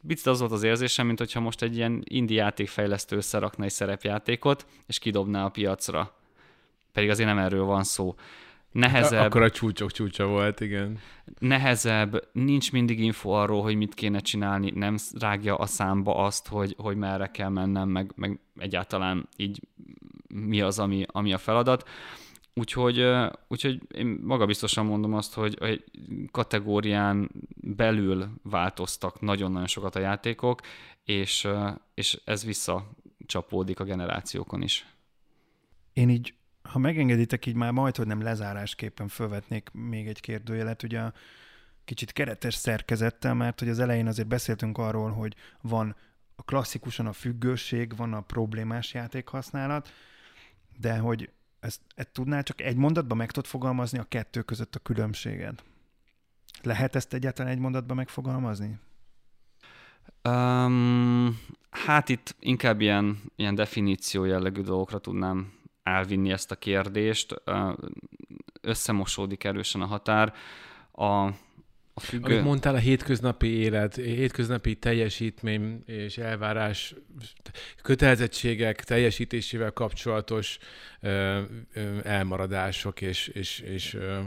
picit 0.07 0.25
az 0.25 0.39
volt 0.39 0.51
az 0.51 0.63
érzésem, 0.63 1.05
mint 1.05 1.19
hogyha 1.19 1.39
most 1.39 1.61
egy 1.61 1.75
ilyen 1.75 2.01
indie 2.03 2.43
játékfejlesztő 2.43 3.15
összerakna 3.15 3.63
egy 3.63 3.71
szerepjátékot, 3.71 4.65
és 4.87 4.99
kidobná 4.99 5.45
a 5.45 5.49
piacra. 5.49 6.15
Pedig 6.91 7.09
azért 7.09 7.29
nem 7.29 7.37
erről 7.37 7.63
van 7.63 7.83
szó. 7.83 8.15
Nehezebb. 8.73 9.25
Akkor 9.25 9.41
a 9.41 9.49
csúcsok 9.49 9.91
csúcsa 9.91 10.25
volt, 10.25 10.59
igen. 10.59 10.99
Nehezebb, 11.39 12.29
nincs 12.31 12.71
mindig 12.71 12.99
info 12.99 13.29
arról, 13.29 13.61
hogy 13.61 13.75
mit 13.75 13.93
kéne 13.93 14.19
csinálni, 14.19 14.71
nem 14.75 14.97
rágja 15.19 15.55
a 15.55 15.65
számba 15.65 16.15
azt, 16.15 16.47
hogy, 16.47 16.75
hogy 16.77 16.97
merre 16.97 17.27
kell 17.27 17.49
mennem, 17.49 17.89
meg, 17.89 18.11
meg 18.15 18.39
egyáltalán 18.57 19.27
így 19.37 19.59
mi 20.27 20.61
az, 20.61 20.79
ami, 20.79 21.05
ami 21.07 21.33
a 21.33 21.37
feladat. 21.37 21.89
Úgyhogy, 22.53 23.05
úgyhogy 23.47 23.81
én 23.93 24.19
magabiztosan 24.23 24.85
mondom 24.85 25.13
azt, 25.13 25.33
hogy 25.33 25.57
egy 25.61 25.83
kategórián 26.31 27.29
belül 27.55 28.29
változtak 28.43 29.21
nagyon-nagyon 29.21 29.67
sokat 29.67 29.95
a 29.95 29.99
játékok, 29.99 30.61
és, 31.03 31.47
és 31.93 32.21
ez 32.25 32.45
visszacsapódik 32.45 33.79
a 33.79 33.83
generációkon 33.83 34.61
is. 34.61 34.85
Én 35.93 36.09
így, 36.09 36.33
ha 36.63 36.79
megengeditek, 36.79 37.45
így 37.45 37.55
már 37.55 37.71
majd, 37.71 37.95
hogy 37.95 38.07
nem 38.07 38.21
lezárásképpen 38.21 39.07
felvetnék 39.07 39.69
még 39.71 40.07
egy 40.07 40.19
kérdőjelet, 40.19 40.83
ugye 40.83 40.99
a 40.99 41.13
kicsit 41.85 42.11
keretes 42.11 42.55
szerkezettel, 42.55 43.33
mert 43.33 43.59
hogy 43.59 43.69
az 43.69 43.79
elején 43.79 44.07
azért 44.07 44.27
beszéltünk 44.27 44.77
arról, 44.77 45.11
hogy 45.11 45.35
van 45.61 45.95
a 46.35 46.43
klasszikusan 46.43 47.05
a 47.05 47.13
függőség, 47.13 47.95
van 47.95 48.13
a 48.13 48.21
problémás 48.21 48.93
játékhasználat, 48.93 49.89
de 50.79 50.97
hogy 50.97 51.29
ezt, 51.59 51.81
ezt 51.95 52.11
tudnál 52.11 52.43
csak 52.43 52.61
egy 52.61 52.75
mondatban 52.75 53.17
meg 53.17 53.31
tudod 53.31 53.49
fogalmazni 53.49 53.97
a 53.97 54.03
kettő 54.03 54.41
között 54.41 54.75
a 54.75 54.79
különbséget? 54.79 55.63
Lehet 56.61 56.95
ezt 56.95 57.13
egyáltalán 57.13 57.51
egy 57.51 57.59
mondatban 57.59 57.95
megfogalmazni? 57.95 58.77
Um, 60.23 61.39
hát 61.69 62.09
itt 62.09 62.35
inkább 62.39 62.81
ilyen, 62.81 63.21
ilyen 63.35 63.55
definíció 63.55 64.23
jellegű 64.23 64.61
dolgokra 64.61 64.99
tudnám 64.99 65.53
elvinni 65.83 66.31
ezt 66.31 66.51
a 66.51 66.55
kérdést. 66.55 67.41
Összemosódik 68.61 69.43
erősen 69.43 69.81
a 69.81 69.85
határ. 69.85 70.33
A, 70.91 71.29
a 71.93 71.99
függő... 71.99 72.33
Amit 72.33 72.43
mondtál, 72.43 72.75
a 72.75 72.77
hétköznapi 72.77 73.47
élet, 73.47 73.95
hétköznapi 73.95 74.75
teljesítmény 74.75 75.83
és 75.85 76.17
elvárás, 76.17 76.95
kötelezettségek 77.81 78.83
teljesítésével 78.83 79.71
kapcsolatos 79.71 80.57
ö, 81.01 81.41
ö, 81.73 81.97
elmaradások 82.03 83.01
és, 83.01 83.27
és, 83.27 83.59
és, 83.59 83.93
ö, 83.93 84.19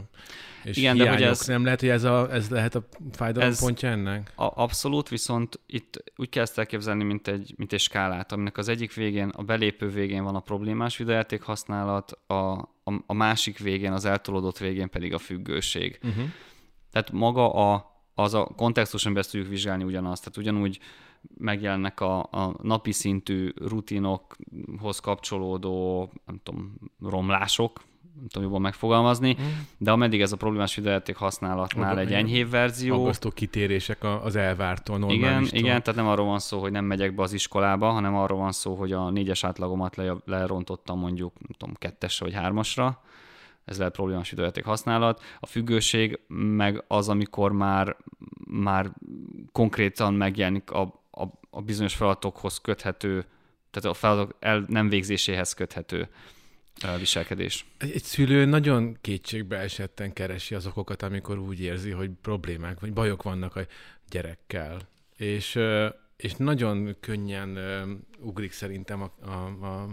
és 0.63 0.77
Igen, 0.77 0.93
hiányok. 0.93 1.17
de 1.17 1.23
hogy 1.23 1.31
ez, 1.31 1.47
nem 1.47 1.63
lehet, 1.63 1.79
hogy 1.79 1.89
ez, 1.89 2.03
a, 2.03 2.33
ez 2.33 2.49
lehet 2.49 2.75
a 2.75 2.87
fájdalom 3.11 3.49
ez 3.49 3.59
pontja 3.59 3.89
ennek? 3.89 4.31
A, 4.35 4.61
abszolút, 4.61 5.09
viszont 5.09 5.59
itt 5.65 6.03
úgy 6.15 6.29
kell 6.29 6.43
ezt 6.43 6.57
elképzelni, 6.57 7.03
mint 7.03 7.27
egy, 7.27 7.53
mint 7.57 7.73
egy 7.73 7.79
skálát, 7.79 8.31
aminek 8.31 8.57
az 8.57 8.67
egyik 8.67 8.93
végén, 8.93 9.29
a 9.29 9.43
belépő 9.43 9.89
végén 9.89 10.23
van 10.23 10.35
a 10.35 10.39
problémás 10.39 10.97
videójáték 10.97 11.41
használat, 11.41 12.11
a, 12.27 12.33
a, 12.83 13.03
a 13.05 13.13
másik 13.13 13.59
végén, 13.59 13.91
az 13.91 14.05
eltolódott 14.05 14.57
végén 14.57 14.89
pedig 14.89 15.13
a 15.13 15.17
függőség. 15.17 15.99
Uh-huh. 16.03 16.25
Tehát 16.97 17.11
maga 17.11 17.53
a, 17.53 17.95
az 18.13 18.33
a 18.33 18.43
kontextuson 18.55 19.13
belül 19.13 19.29
tudjuk 19.29 19.49
vizsgálni 19.49 19.83
ugyanazt. 19.83 20.23
Tehát 20.23 20.37
ugyanúgy 20.37 20.79
megjelennek 21.37 21.99
a, 21.99 22.19
a 22.19 22.55
napi 22.61 22.91
szintű 22.91 23.51
rutinokhoz 23.55 24.99
kapcsolódó, 24.99 26.09
nem 26.25 26.39
tudom, 26.43 26.75
romlások, 27.01 27.81
nem 28.15 28.27
tudom 28.27 28.43
jobban 28.43 28.61
megfogalmazni, 28.61 29.37
mm. 29.41 29.45
de 29.77 29.91
ameddig 29.91 30.21
ez 30.21 30.31
a 30.31 30.35
problémás 30.35 30.75
videójáték 30.75 31.15
használatnál 31.15 31.87
Maga, 31.87 31.99
egy 31.99 32.13
enyhébb 32.13 32.49
verzió. 32.49 33.01
Aggasztó 33.01 33.29
kitérések 33.29 34.03
az 34.23 34.35
elvártól, 34.35 35.11
Igen, 35.11 35.47
igen, 35.51 35.83
tehát 35.83 35.95
nem 35.95 36.07
arról 36.07 36.25
van 36.25 36.39
szó, 36.39 36.59
hogy 36.59 36.71
nem 36.71 36.85
megyek 36.85 37.15
be 37.15 37.21
az 37.21 37.33
iskolába, 37.33 37.89
hanem 37.89 38.15
arról 38.15 38.39
van 38.39 38.51
szó, 38.51 38.75
hogy 38.75 38.91
a 38.91 39.09
négyes 39.09 39.43
átlagomat 39.43 39.95
le, 39.95 40.15
lerontottam 40.25 40.99
mondjuk, 40.99 41.33
nem 41.39 41.57
tudom, 41.57 41.75
kettesre 41.77 42.25
vagy 42.25 42.35
hármasra, 42.35 43.01
ez 43.67 43.77
lehet 43.77 43.93
problémás 43.93 44.31
időjáték 44.31 44.63
használat. 44.63 45.23
A 45.39 45.45
függőség 45.45 46.19
meg 46.27 46.83
az, 46.87 47.09
amikor 47.09 47.51
már, 47.51 47.95
már 48.45 48.91
konkrétan 49.51 50.13
megjelenik 50.13 50.71
a, 50.71 50.81
a, 51.11 51.23
a 51.49 51.61
bizonyos 51.61 51.95
feladatokhoz 51.95 52.57
köthető, 52.57 53.25
tehát 53.71 53.89
a 53.89 53.93
feladatok 53.93 54.35
el 54.39 54.65
nem 54.67 54.89
végzéséhez 54.89 55.53
köthető 55.53 56.09
viselkedés. 56.99 57.65
Egy 57.77 58.03
szülő 58.03 58.45
nagyon 58.45 58.97
kétségbe 59.01 59.57
esetten 59.57 60.13
keresi 60.13 60.55
az 60.55 60.65
okokat, 60.65 61.01
amikor 61.01 61.37
úgy 61.37 61.59
érzi, 61.59 61.91
hogy 61.91 62.09
problémák 62.21 62.79
vagy 62.79 62.93
bajok 62.93 63.23
vannak 63.23 63.55
a 63.55 63.65
gyerekkel. 64.09 64.79
És, 65.15 65.59
és 66.17 66.33
nagyon 66.35 66.95
könnyen 66.99 67.57
ugrik 68.19 68.51
szerintem 68.51 69.01
a, 69.01 69.11
a, 69.21 69.65
a, 69.65 69.87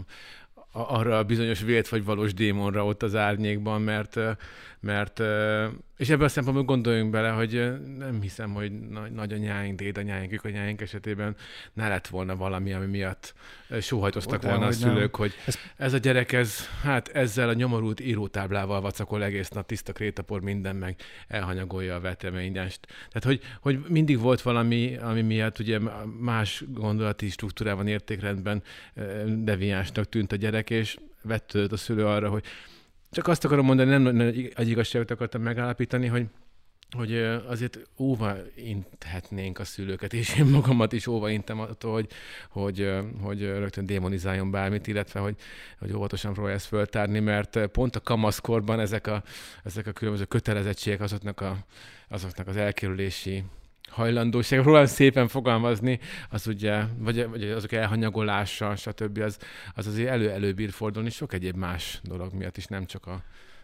arra 0.75 1.17
a 1.17 1.23
bizonyos 1.23 1.61
vélt 1.61 1.89
vagy 1.89 2.03
valós 2.03 2.33
démonra 2.33 2.85
ott 2.85 3.03
az 3.03 3.15
árnyékban, 3.15 3.81
mert, 3.81 4.19
mert 4.85 5.21
és 5.97 6.09
ebben 6.09 6.25
a 6.25 6.29
szempontból 6.29 6.65
gondoljunk 6.65 7.11
bele, 7.11 7.29
hogy 7.29 7.71
nem 7.97 8.21
hiszem, 8.21 8.53
hogy 8.53 8.71
nagyanyáink, 9.13 9.79
dédanyáink, 9.79 10.43
anyáink 10.43 10.81
esetében 10.81 11.35
ne 11.73 11.87
lett 11.87 12.07
volna 12.07 12.35
valami, 12.35 12.73
ami 12.73 12.85
miatt 12.85 13.33
sóhajtoztak 13.81 14.41
volna 14.41 14.65
a 14.65 14.71
szülők, 14.71 15.11
nem. 15.17 15.21
hogy 15.21 15.33
ez... 15.45 15.57
ez 15.77 15.93
a 15.93 15.97
gyerek, 15.97 16.31
ez, 16.31 16.55
hát 16.83 17.07
ezzel 17.07 17.49
a 17.49 17.53
nyomorult 17.53 17.99
írótáblával 17.99 18.81
vacakol 18.81 19.23
egész 19.23 19.49
nap, 19.49 19.65
tiszta 19.65 19.93
krétapor, 19.93 20.41
minden 20.41 20.75
meg 20.75 20.95
elhanyagolja 21.27 21.95
a 21.95 21.99
veteményest. 21.99 22.79
Tehát, 22.87 23.23
hogy, 23.23 23.41
hogy 23.59 23.89
mindig 23.89 24.19
volt 24.19 24.41
valami, 24.41 24.97
ami 24.97 25.21
miatt 25.21 25.59
ugye 25.59 25.79
más 26.19 26.63
gondolati 26.67 27.29
struktúrában, 27.29 27.87
értékrendben 27.87 28.63
deviánsnak 29.25 30.09
tűnt 30.09 30.31
a 30.31 30.35
gyerek, 30.35 30.69
és 30.69 30.97
vettődött 31.21 31.71
a 31.71 31.77
szülő 31.77 32.05
arra, 32.05 32.29
hogy 32.29 32.43
csak 33.15 33.27
azt 33.27 33.45
akarom 33.45 33.65
mondani, 33.65 33.89
nem 33.89 34.19
egy 34.55 34.69
igazságot 34.69 35.11
akartam 35.11 35.41
megállapítani, 35.41 36.07
hogy 36.07 36.25
hogy 36.95 37.17
azért 37.47 37.79
óva 37.97 38.35
inthetnénk 38.55 39.59
a 39.59 39.63
szülőket, 39.63 40.13
és 40.13 40.37
én 40.37 40.45
magamat 40.45 40.93
is 40.93 41.07
óva 41.07 41.29
intem 41.29 41.59
attól, 41.59 41.93
hogy, 41.93 42.07
hogy, 42.49 42.91
hogy 43.21 43.41
rögtön 43.41 43.85
démonizáljon 43.85 44.51
bármit, 44.51 44.87
illetve 44.87 45.19
hogy, 45.19 45.35
hogy 45.79 45.93
óvatosan 45.93 46.33
próbálja 46.33 46.57
ezt 46.57 46.65
föltárni, 46.65 47.19
mert 47.19 47.67
pont 47.67 47.95
a 47.95 47.99
kamaszkorban 47.99 48.79
ezek 48.79 49.07
a, 49.07 49.23
ezek 49.63 49.87
a 49.87 49.91
különböző 49.91 50.25
kötelezettségek 50.25 51.01
azoknak, 51.01 51.41
a, 51.41 51.57
azoknak 52.07 52.47
az 52.47 52.57
elkerülési 52.57 53.43
hajlandóság, 53.95 54.61
próbálom 54.61 54.87
szépen 54.87 55.27
fogalmazni, 55.27 55.99
az 56.29 56.47
ugye, 56.47 56.83
vagy, 56.97 57.29
vagy 57.29 57.43
azok 57.43 57.71
elhanyagolása, 57.71 58.75
stb. 58.75 59.17
az, 59.17 59.37
az 59.75 59.87
azért 59.87 60.09
elő-elő 60.09 60.53
bír 60.53 60.71
fordulni 60.71 61.09
sok 61.09 61.33
egyéb 61.33 61.55
más 61.55 61.99
dolog 62.03 62.33
miatt 62.33 62.57
is, 62.57 62.65
nem 62.65 62.85
csak 62.85 63.05
a 63.05 63.23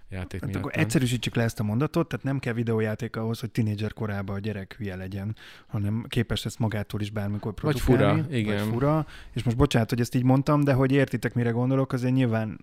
játék 0.10 0.40
hát 0.40 0.50
miatt. 0.50 0.64
Akkor 0.64 0.72
egyszerűsítsük 0.76 1.36
le 1.36 1.44
ezt 1.44 1.60
a 1.60 1.64
mondatot, 1.64 2.08
tehát 2.08 2.26
nem 2.26 2.40
kell 2.40 2.54
videójáték 2.54 3.16
ahhoz, 3.16 3.40
hogy 3.40 3.52
tinédzser 3.52 3.94
korában 3.94 4.36
a 4.36 4.40
gyerek 4.40 4.76
hülye 4.78 4.96
legyen, 4.96 5.36
hanem 5.68 6.06
képes 6.08 6.46
ezt 6.46 6.60
magától 6.60 7.02
is 7.02 7.10
bármikor 7.10 7.54
produkálni. 7.54 8.12
Vagy 8.12 8.24
fura, 8.24 8.38
igen. 8.38 8.58
Vagy 8.58 8.74
fura. 8.74 9.06
És 9.34 9.44
most 9.44 9.58
bocsánat, 9.58 9.90
hogy 9.90 10.00
ezt 10.00 10.16
így 10.16 10.24
mondtam, 10.24 10.64
de 10.64 10.74
hogy 10.74 10.92
értitek, 10.92 11.34
mire 11.34 11.50
gondolok, 11.50 11.94
azért 11.94 12.14
nyilván 12.14 12.60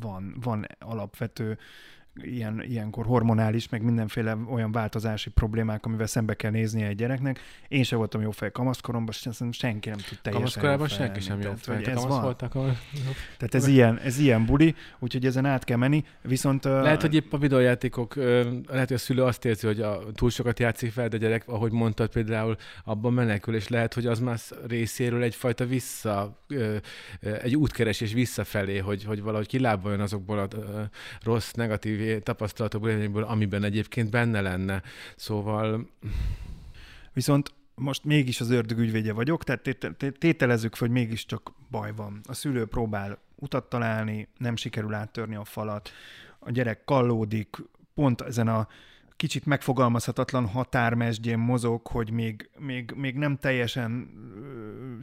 van, 0.00 0.36
van 0.42 0.66
alapvető 0.78 1.58
ilyen, 2.14 2.62
ilyenkor 2.68 3.06
hormonális, 3.06 3.68
meg 3.68 3.82
mindenféle 3.82 4.36
olyan 4.50 4.72
változási 4.72 5.30
problémák, 5.30 5.86
amivel 5.86 6.06
szembe 6.06 6.34
kell 6.34 6.50
néznie 6.50 6.86
egy 6.86 6.96
gyereknek. 6.96 7.40
Én 7.68 7.82
sem 7.82 7.98
voltam 7.98 8.20
jó 8.20 8.30
fej 8.30 8.50
kamaszkoromban, 8.50 9.14
szerintem 9.14 9.52
senki 9.52 9.88
nem 9.88 9.98
tud 9.98 10.18
teljesen 10.22 10.32
Kamaszkorában 10.32 10.88
senki 10.88 11.20
sem 11.20 11.40
jó 11.40 11.52
fej, 11.56 11.84
ez 11.84 12.04
van. 12.04 12.22
voltak. 12.22 12.54
A... 12.54 12.76
Tehát 13.36 13.54
ez 13.54 13.66
ilyen, 13.66 13.98
ez 13.98 14.18
ilyen 14.18 14.44
buli, 14.46 14.74
úgyhogy 14.98 15.26
ezen 15.26 15.44
át 15.44 15.64
kell 15.64 15.76
menni, 15.76 16.04
viszont... 16.22 16.64
Lehet, 16.64 17.00
hogy 17.00 17.14
épp 17.14 17.32
a 17.32 17.38
videójátékok, 17.38 18.14
lehet, 18.14 18.88
hogy 18.88 18.92
a 18.92 18.98
szülő 18.98 19.22
azt 19.22 19.44
érzi, 19.44 19.66
hogy 19.66 19.80
a, 19.80 20.00
túl 20.14 20.30
sokat 20.30 20.58
játszik 20.58 20.92
fel, 20.92 21.08
de 21.08 21.16
gyerek, 21.16 21.48
ahogy 21.48 21.72
mondtad 21.72 22.08
például, 22.08 22.56
abban 22.84 23.12
menekül, 23.12 23.54
és 23.54 23.68
lehet, 23.68 23.94
hogy 23.94 24.06
az 24.06 24.18
már 24.18 24.38
részéről 24.66 25.22
egyfajta 25.22 25.66
vissza, 25.66 26.42
egy 27.42 27.56
útkeresés 27.56 28.12
visszafelé, 28.12 28.78
hogy, 28.78 29.04
hogy 29.04 29.22
valahogy 29.22 29.46
kilábaljon 29.46 30.00
azokból 30.00 30.38
a 30.38 30.48
rossz, 31.22 31.50
negatív 31.52 32.00
tapasztalatok, 32.22 32.86
élményből, 32.88 33.22
amiben 33.22 33.64
egyébként 33.64 34.10
benne 34.10 34.40
lenne. 34.40 34.82
Szóval... 35.16 35.88
Viszont 37.12 37.52
most 37.74 38.04
mégis 38.04 38.40
az 38.40 38.50
ördög 38.50 38.78
ügyvédje 38.78 39.12
vagyok, 39.12 39.44
tehát 39.44 39.88
tételezzük 40.18 40.76
hogy 40.76 40.90
mégiscsak 40.90 41.52
baj 41.70 41.92
van. 41.96 42.20
A 42.28 42.34
szülő 42.34 42.66
próbál 42.66 43.18
utat 43.36 43.68
találni, 43.68 44.28
nem 44.38 44.56
sikerül 44.56 44.94
áttörni 44.94 45.34
a 45.34 45.44
falat, 45.44 45.90
a 46.38 46.50
gyerek 46.50 46.84
kallódik, 46.84 47.56
pont 47.94 48.20
ezen 48.20 48.48
a 48.48 48.68
kicsit 49.22 49.46
megfogalmazhatatlan 49.46 50.46
határmesdjén 50.46 51.38
mozog, 51.38 51.86
hogy 51.86 52.10
még, 52.10 52.50
még, 52.58 52.92
még 52.96 53.16
nem 53.16 53.36
teljesen 53.36 54.10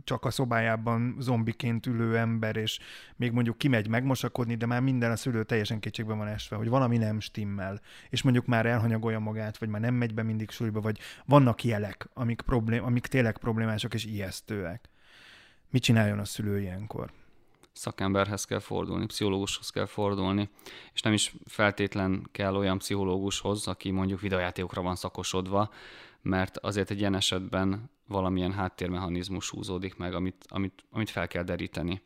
csak 0.03 0.25
a 0.25 0.31
szobájában 0.31 1.15
zombiként 1.19 1.85
ülő 1.85 2.17
ember, 2.17 2.55
és 2.55 2.79
még 3.15 3.31
mondjuk 3.31 3.57
kimegy 3.57 3.87
megmosakodni, 3.87 4.55
de 4.55 4.65
már 4.65 4.81
minden 4.81 5.11
a 5.11 5.15
szülő 5.15 5.43
teljesen 5.43 5.79
kétségbe 5.79 6.13
van 6.13 6.27
esve, 6.27 6.55
hogy 6.55 6.69
valami 6.69 6.97
nem 6.97 7.19
stimmel, 7.19 7.81
és 8.09 8.21
mondjuk 8.21 8.45
már 8.45 8.65
elhanyagolja 8.65 9.19
magát, 9.19 9.57
vagy 9.57 9.69
már 9.69 9.81
nem 9.81 9.93
megy 9.93 10.13
be 10.13 10.23
mindig 10.23 10.49
súlyba, 10.49 10.81
vagy 10.81 10.99
vannak 11.25 11.63
jelek, 11.63 12.09
amik, 12.13 12.41
problém, 12.41 12.83
amik 12.83 13.07
tényleg 13.07 13.37
problémások 13.37 13.93
és 13.93 14.05
ijesztőek. 14.05 14.89
Mit 15.69 15.83
csináljon 15.83 16.19
a 16.19 16.25
szülő 16.25 16.59
ilyenkor? 16.59 17.11
Szakemberhez 17.73 18.45
kell 18.45 18.59
fordulni, 18.59 19.05
pszichológushoz 19.05 19.69
kell 19.69 19.85
fordulni, 19.85 20.49
és 20.93 21.01
nem 21.01 21.13
is 21.13 21.35
feltétlen 21.45 22.27
kell 22.31 22.55
olyan 22.55 22.77
pszichológushoz, 22.77 23.67
aki 23.67 23.91
mondjuk 23.91 24.21
videojátékokra 24.21 24.81
van 24.81 24.95
szakosodva, 24.95 25.69
mert 26.21 26.57
azért 26.57 26.91
egy 26.91 26.99
ilyen 26.99 27.15
esetben 27.15 27.89
valamilyen 28.07 28.53
háttérmechanizmus 28.53 29.49
húzódik 29.49 29.97
meg, 29.97 30.13
amit, 30.13 30.45
amit, 30.47 30.83
amit 30.91 31.09
fel 31.09 31.27
kell 31.27 31.43
deríteni. 31.43 32.01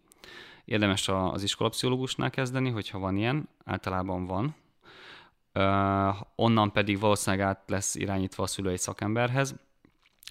Érdemes 0.66 1.08
az 1.08 1.44
iskolapszichológusnál 1.44 2.30
kezdeni, 2.30 2.70
hogyha 2.70 3.00
van 3.00 3.16
ilyen, 3.16 3.50
általában 3.66 4.26
van. 4.26 4.56
Uh, 5.56 6.16
onnan 6.36 6.72
pedig 6.72 7.00
valószínűleg 7.00 7.46
át 7.46 7.64
lesz 7.68 7.96
irányítva 7.96 8.44
a 8.44 8.48
szülői 8.48 8.78
szakemberhez, 8.78 9.56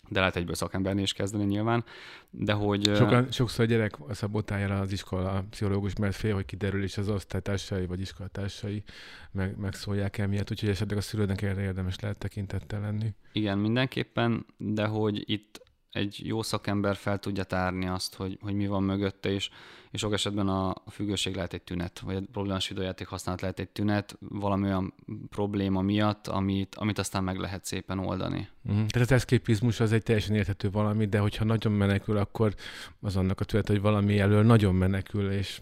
de 0.09 0.19
lehet 0.19 0.37
egyből 0.37 0.55
szakembernél 0.55 1.03
is 1.03 1.13
kezdeni 1.13 1.45
nyilván, 1.45 1.85
de 2.31 2.53
hogy... 2.53 2.97
Sokan, 2.97 3.31
sokszor 3.31 3.65
a 3.65 3.69
gyerek 3.69 3.97
szabotálja 4.11 4.81
az 4.81 4.93
iskola 4.93 5.31
a 5.31 5.45
pszichológus, 5.51 5.97
mert 5.97 6.15
fél, 6.15 6.35
hogy 6.35 6.45
kiderül, 6.45 6.83
és 6.83 6.99
az 6.99 7.09
osztálytársai 7.09 7.87
vagy 7.87 8.01
iskolatársai 8.01 8.83
meg, 9.31 9.57
megszólják 9.59 10.19
emiatt, 10.19 10.51
úgyhogy 10.51 10.69
esetleg 10.69 10.99
a 10.99 11.01
szülőnek 11.01 11.43
erre 11.43 11.63
érdemes 11.63 12.01
lehet 12.01 12.19
tekintettel 12.19 12.81
lenni. 12.81 13.15
Igen, 13.33 13.59
mindenképpen, 13.59 14.47
de 14.57 14.85
hogy 14.85 15.31
itt 15.31 15.63
egy 15.93 16.21
jó 16.25 16.43
szakember 16.43 16.97
fel 16.97 17.19
tudja 17.19 17.45
tárni 17.45 17.87
azt, 17.87 18.15
hogy, 18.15 18.39
hogy 18.41 18.55
mi 18.55 18.67
van 18.67 18.83
mögötte, 18.83 19.31
és, 19.31 19.51
és 19.91 20.01
sok 20.01 20.13
esetben 20.13 20.49
a, 20.49 20.75
függőség 20.91 21.35
lehet 21.35 21.53
egy 21.53 21.63
tünet, 21.63 21.99
vagy 21.99 22.17
a 22.17 22.21
problémás 22.33 22.69
videójáték 22.69 23.07
használat 23.07 23.41
lehet 23.41 23.59
egy 23.59 23.69
tünet, 23.69 24.17
valami 24.21 24.65
olyan 24.65 24.95
probléma 25.31 25.81
miatt, 25.81 26.27
amit, 26.27 26.75
amit 26.75 26.99
aztán 26.99 27.25
meg 27.25 27.39
lehet 27.39 27.65
szépen 27.65 27.99
oldani. 27.99 28.49
Uh-huh. 28.65 28.87
Tehát 28.87 29.11
az 29.11 29.13
eszképizmus 29.13 29.81
az 29.81 29.93
egy 29.93 30.03
teljesen 30.03 30.35
érthető 30.35 30.71
valami, 30.71 31.07
de 31.07 31.19
hogyha 31.19 31.45
nagyon 31.45 31.73
menekül, 31.73 32.17
akkor 32.17 32.55
az 33.01 33.17
annak 33.17 33.41
a 33.41 33.45
tünet, 33.45 33.69
hogy 33.69 33.81
valami 33.81 34.19
elől 34.19 34.43
nagyon 34.43 34.75
menekül, 34.75 35.31
és 35.31 35.61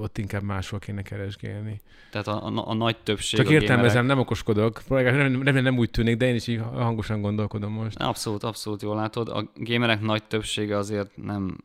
ott 0.00 0.18
inkább 0.18 0.42
máshol 0.42 0.78
kéne 0.78 1.02
keresgélni. 1.02 1.80
Tehát 2.10 2.26
a, 2.26 2.46
a, 2.46 2.68
a 2.68 2.74
nagy 2.74 2.96
többség 2.96 3.40
Csak 3.40 3.50
értelmezem, 3.50 3.92
gamerek... 3.92 4.06
nem 4.06 4.18
okoskodok. 4.18 4.88
Nem, 4.88 5.32
nem, 5.32 5.62
nem 5.62 5.78
úgy 5.78 5.90
tűnik, 5.90 6.16
de 6.16 6.26
én 6.26 6.34
is 6.34 6.46
így 6.46 6.60
hangosan 6.72 7.20
gondolkodom 7.20 7.72
most. 7.72 7.96
Abszolút, 7.96 8.42
abszolút 8.42 8.82
jól 8.82 8.96
látod. 8.96 9.28
A 9.28 9.50
gamerek 9.54 10.00
nagy 10.00 10.22
többsége 10.22 10.76
azért 10.76 11.16
nem 11.16 11.56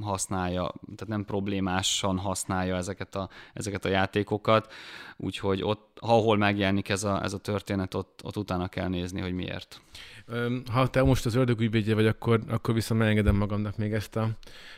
használja, 0.00 0.72
tehát 0.84 1.06
nem 1.06 1.24
problémásan 1.24 2.18
használja 2.18 2.76
ezeket 2.76 3.14
a, 3.14 3.28
ezeket 3.52 3.84
a 3.84 3.88
játékokat, 3.88 4.72
úgyhogy 5.16 5.62
ott, 5.62 5.98
ahol 6.00 6.36
megjelenik 6.36 6.88
ez 6.88 7.04
a, 7.04 7.22
ez 7.22 7.32
a 7.32 7.38
történet, 7.38 7.94
ott, 7.94 8.20
ott 8.24 8.36
utána 8.36 8.68
kell 8.68 8.88
nézni, 8.88 9.20
hogy 9.20 9.32
miért. 9.32 9.80
Ha 10.72 10.86
te 10.86 11.02
most 11.02 11.26
az 11.26 11.34
ördögügyvédje 11.34 11.94
vagy, 11.94 12.06
akkor, 12.06 12.40
akkor 12.48 12.74
viszont 12.74 13.00
megengedem 13.00 13.36
magamnak 13.36 13.76
még 13.76 13.92
ezt 13.92 14.16
a, 14.16 14.30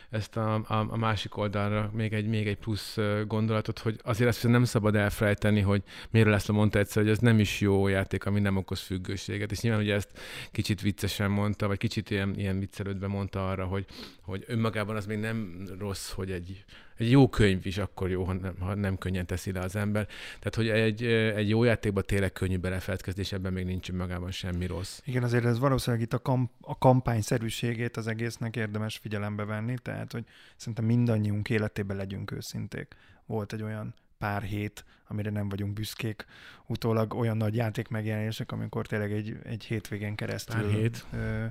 ezt 0.09 0.37
a, 0.37 0.53
a, 0.53 0.87
a 0.89 0.97
másik 0.97 1.37
oldalra 1.37 1.91
még 1.93 2.13
egy, 2.13 2.27
még 2.27 2.47
egy 2.47 2.57
plusz 2.57 2.97
gondolatot, 3.27 3.79
hogy 3.79 3.99
azért 4.03 4.29
ezt 4.29 4.47
nem 4.47 4.63
szabad 4.63 4.95
elfelejteni, 4.95 5.61
hogy 5.61 5.83
miért 6.09 6.27
lesz 6.27 6.47
mondta 6.47 6.79
egyszer, 6.79 7.03
hogy 7.03 7.11
ez 7.11 7.19
nem 7.19 7.39
is 7.39 7.61
jó 7.61 7.87
játék, 7.87 8.25
ami 8.25 8.39
nem 8.39 8.57
okoz 8.57 8.79
függőséget. 8.79 9.51
És 9.51 9.61
nyilván 9.61 9.81
ugye 9.81 9.93
ezt 9.93 10.19
kicsit 10.51 10.81
viccesen 10.81 11.31
mondta, 11.31 11.67
vagy 11.67 11.77
kicsit 11.77 12.09
ilyen, 12.09 12.33
ilyen 12.37 12.59
viccelődve 12.59 13.07
mondta 13.07 13.49
arra, 13.49 13.65
hogy, 13.65 13.85
hogy 14.21 14.43
önmagában 14.47 14.95
az 14.95 15.05
még 15.05 15.19
nem 15.19 15.67
rossz, 15.79 16.11
hogy 16.11 16.31
egy 16.31 16.65
egy 16.97 17.11
jó 17.11 17.29
könyv 17.29 17.65
is 17.65 17.77
akkor 17.77 18.09
jó, 18.09 18.23
ha 18.23 18.33
nem, 18.33 18.55
ha 18.59 18.75
nem 18.75 18.97
könnyen 18.97 19.25
teszi 19.25 19.51
le 19.51 19.59
az 19.59 19.75
ember. 19.75 20.07
Tehát, 20.39 20.55
hogy 20.55 20.69
egy, 20.69 21.03
egy 21.35 21.49
jó 21.49 21.63
játékban 21.63 22.03
tényleg 22.05 22.31
könnyű 22.31 22.57
belefeledkezni, 22.57 23.21
és 23.21 23.31
ebben 23.31 23.53
még 23.53 23.65
nincs 23.65 23.91
magában 23.91 24.31
semmi 24.31 24.65
rossz. 24.65 24.99
Igen, 25.05 25.23
azért 25.23 25.45
ez 25.45 25.59
valószínűleg 25.59 26.05
itt 26.05 26.13
a, 26.13 26.19
kamp- 26.19 26.51
a 26.61 26.77
kampányszerűségét 26.77 27.97
az 27.97 28.07
egésznek 28.07 28.55
érdemes 28.55 28.97
figyelembe 28.97 29.45
venni, 29.45 29.75
tehát, 29.81 30.11
hogy 30.11 30.23
szerintem 30.55 30.85
mindannyiunk 30.85 31.49
életében 31.49 31.97
legyünk 31.97 32.31
őszinték. 32.31 32.95
Volt 33.25 33.53
egy 33.53 33.61
olyan 33.61 33.93
pár 34.17 34.41
hét, 34.41 34.85
amire 35.07 35.29
nem 35.29 35.49
vagyunk 35.49 35.73
büszkék, 35.73 36.25
utólag 36.65 37.13
olyan 37.13 37.37
nagy 37.37 37.55
játék 37.55 37.87
megjelenések, 37.87 38.51
amikor 38.51 38.87
tényleg 38.87 39.11
egy, 39.11 39.37
egy 39.43 39.63
hétvégén 39.63 40.15
keresztül... 40.15 40.61
Pár 40.61 40.71
hét. 40.71 41.05
Ö, 41.13 41.45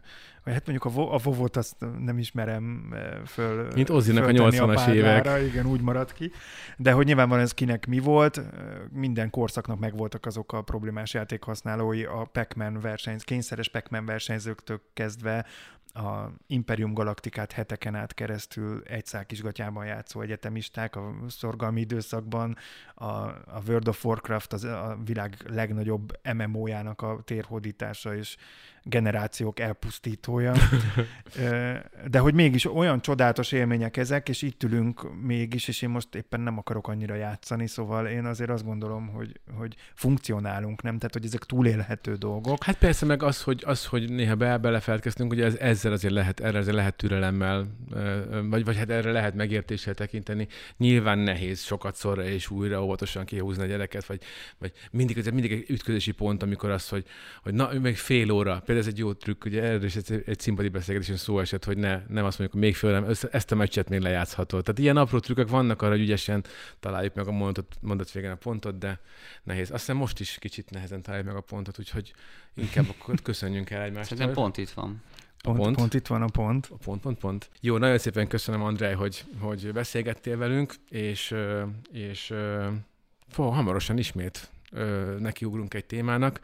vagy 0.45 0.55
hát 0.55 0.67
mondjuk 0.67 0.97
a, 0.97 1.15
a 1.15 1.19
Vovot 1.19 1.57
azt 1.57 1.77
nem 1.99 2.19
ismerem 2.19 2.95
föl. 3.27 3.69
Mint 3.75 3.91
Ozzinak 3.91 4.27
a 4.27 4.31
80-as 4.31 4.93
évek. 4.93 5.43
Igen, 5.43 5.67
úgy 5.67 5.81
maradt 5.81 6.13
ki. 6.13 6.31
De 6.77 6.93
hogy 6.93 7.07
nyilvánvalóan 7.07 7.45
ez 7.45 7.55
kinek 7.55 7.87
mi 7.87 7.99
volt, 7.99 8.43
minden 8.91 9.31
korszaknak 9.31 9.79
megvoltak 9.79 10.27
azok 10.27 10.53
a 10.53 10.63
problémás 10.63 11.15
játékhasználói, 11.15 12.05
a 12.05 12.29
Pac-Man 12.33 12.81
verseny, 12.81 13.19
kényszeres 13.19 13.69
Pac-Man 13.69 14.05
versenyzőktől 14.05 14.81
kezdve 14.95 15.47
a 15.97 16.33
Imperium 16.47 16.93
Galaktikát 16.95 17.53
heteken 17.53 17.95
át 17.95 18.15
keresztül 18.15 18.83
egy 18.83 19.27
kisgatyában 19.27 19.87
játszó 19.87 20.21
egyetemisták 20.21 20.97
a 20.97 21.15
szorgalmi 21.29 21.81
időszakban, 21.81 22.57
a, 22.95 23.05
a 23.05 23.63
World 23.67 23.89
of 23.89 24.05
Warcraft 24.05 24.53
az 24.53 24.65
a 24.65 24.99
világ 25.05 25.37
legnagyobb 25.47 26.19
MMO-jának 26.35 27.03
a 27.03 27.21
térhódítása, 27.25 28.15
és 28.15 28.37
generációk 28.89 29.61
elpusztítója. 29.61 30.53
De 32.11 32.19
hogy 32.19 32.35
mégis 32.35 32.75
olyan 32.75 33.01
csodálatos 33.01 33.53
élmények 33.53 33.97
ezek, 33.97 34.29
és 34.29 34.43
itt 34.43 34.63
ülünk 34.63 35.21
mégis, 35.23 35.69
és 35.69 35.83
én 35.83 35.89
most 35.89 36.15
éppen 36.15 36.41
nem 36.41 36.59
akarok 36.59 36.89
annyira 36.89 37.15
játszani, 37.15 37.67
szóval 37.67 38.07
én 38.07 38.25
azért 38.25 38.51
azt 38.51 38.65
gondolom, 38.65 39.09
hogy, 39.09 39.41
hogy 39.57 39.75
funkcionálunk, 39.95 40.83
nem? 40.83 40.99
Tehát, 40.99 41.13
hogy 41.13 41.25
ezek 41.25 41.45
túlélhető 41.45 42.15
dolgok. 42.15 42.65
Hát 42.65 42.79
persze, 42.79 43.07
meg 43.07 43.23
az, 43.23 43.43
hogy, 43.43 43.63
az, 43.67 43.87
hogy 43.87 44.11
néha 44.11 44.35
be, 44.35 44.59
belefelelkeztünk, 44.59 45.31
hogy 45.31 45.41
ez, 45.41 45.55
ezzel 45.55 45.93
azért 45.93 46.15
lehet, 46.15 46.41
erre 46.41 46.59
azért 46.59 46.77
lehet 46.77 46.95
türelemmel, 46.97 47.67
vagy, 48.51 48.65
vagy 48.65 48.77
hát 48.77 48.91
erre 48.91 49.13
lehet 49.13 49.35
megértéssel 49.35 49.95
tekinteni. 49.95 50.49
Nyilván 50.77 51.19
nehéz 51.19 51.61
sokat 51.61 51.97
szorra 51.97 52.25
és 52.25 52.51
újra 52.51 52.85
óvatosan 52.85 53.25
kihúzni 53.25 53.63
a 53.63 53.67
gyereket, 53.67 54.07
vagy, 54.07 54.21
vagy 54.59 54.73
mindig, 54.91 55.31
mindig 55.33 55.53
egy 55.53 55.71
ütközési 55.71 56.13
pont, 56.13 56.43
amikor 56.43 56.71
az, 56.71 56.89
hogy, 56.89 57.05
hogy 57.43 57.55
na, 57.55 57.69
meg 57.81 57.97
fél 57.97 58.31
óra, 58.31 58.53
például 58.65 58.76
például 58.77 58.95
ez 58.95 58.99
egy 58.99 58.99
jó 58.99 59.13
trükk, 59.13 59.45
ugye 59.45 59.63
erről 59.63 59.85
is 59.85 59.97
egy, 59.97 60.23
egy 60.27 60.41
színpadi 60.41 60.69
beszélgetésen 60.69 61.17
szó 61.17 61.41
esett, 61.41 61.65
hogy 61.65 61.77
ne, 61.77 62.03
nem 62.09 62.25
azt 62.25 62.39
mondjuk, 62.39 62.53
hogy 62.53 62.61
még 62.61 62.77
föl, 62.77 62.93
nem, 62.93 63.15
ezt 63.31 63.53
a 63.53 63.55
meccset 63.55 63.89
még 63.89 64.01
lejátszható. 64.01 64.61
Tehát 64.61 64.79
ilyen 64.79 64.97
apró 64.97 65.19
trükkök 65.19 65.49
vannak 65.49 65.83
arra, 65.83 65.91
hogy 65.91 66.01
ügyesen 66.01 66.45
találjuk 66.81 67.15
meg 67.15 67.27
a 67.27 67.31
mondatot, 67.31 67.77
mondat 67.81 68.13
végén 68.13 68.31
a 68.31 68.35
pontot, 68.35 68.79
de 68.79 69.01
nehéz. 69.43 69.71
Azt 69.71 69.79
hiszem 69.79 69.97
most 69.97 70.21
is 70.21 70.37
kicsit 70.41 70.71
nehezen 70.71 71.03
találjuk 71.03 71.29
meg 71.29 71.37
a 71.37 71.41
pontot, 71.41 71.79
úgyhogy 71.79 72.13
inkább 72.55 72.89
akkor 72.89 73.15
köszönjünk 73.23 73.71
el 73.71 73.83
egymást. 73.83 74.09
Szerintem 74.09 74.35
pont 74.35 74.57
itt 74.57 74.71
van. 74.71 75.03
A 75.39 75.53
pont, 75.53 75.59
pont. 75.59 75.77
pont 75.77 75.95
itt 75.95 76.07
van 76.07 76.23
a 76.23 76.27
pont. 76.27 76.69
A 76.71 76.77
pont, 76.85 77.01
pont, 77.01 77.19
pont. 77.19 77.51
Jó, 77.61 77.79
nagyon 77.79 77.99
szépen 77.99 78.27
köszönöm, 78.27 78.63
Andrej, 78.63 78.95
hogy, 78.95 79.25
hogy 79.39 79.73
beszélgettél 79.73 80.37
velünk, 80.37 80.75
és, 80.89 81.35
és 81.93 82.35
fó, 83.29 83.49
hamarosan 83.49 83.99
ismét 83.99 84.51
nekiugrunk 85.19 85.75
egy 85.75 85.85
témának. 85.85 86.41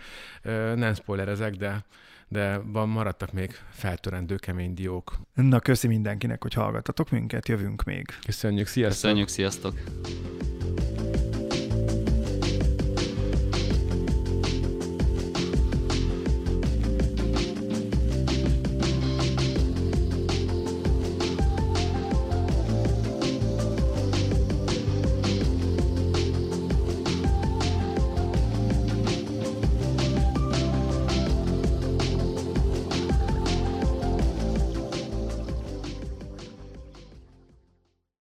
Nem 0.74 0.94
spoilerezek, 0.94 1.54
de 1.54 1.84
de 2.32 2.58
van, 2.64 2.88
maradtak 2.88 3.32
még 3.32 3.50
feltörendő 3.70 4.36
kemény 4.36 4.74
diók. 4.74 5.20
Na, 5.34 5.60
köszi 5.60 5.86
mindenkinek, 5.86 6.42
hogy 6.42 6.54
hallgattatok 6.54 7.10
minket, 7.10 7.48
jövünk 7.48 7.82
még. 7.82 8.06
Köszönjük, 8.26 8.66
sziasztok! 8.66 9.02
Köszönjük, 9.02 9.28
sziasztok! 9.28 9.74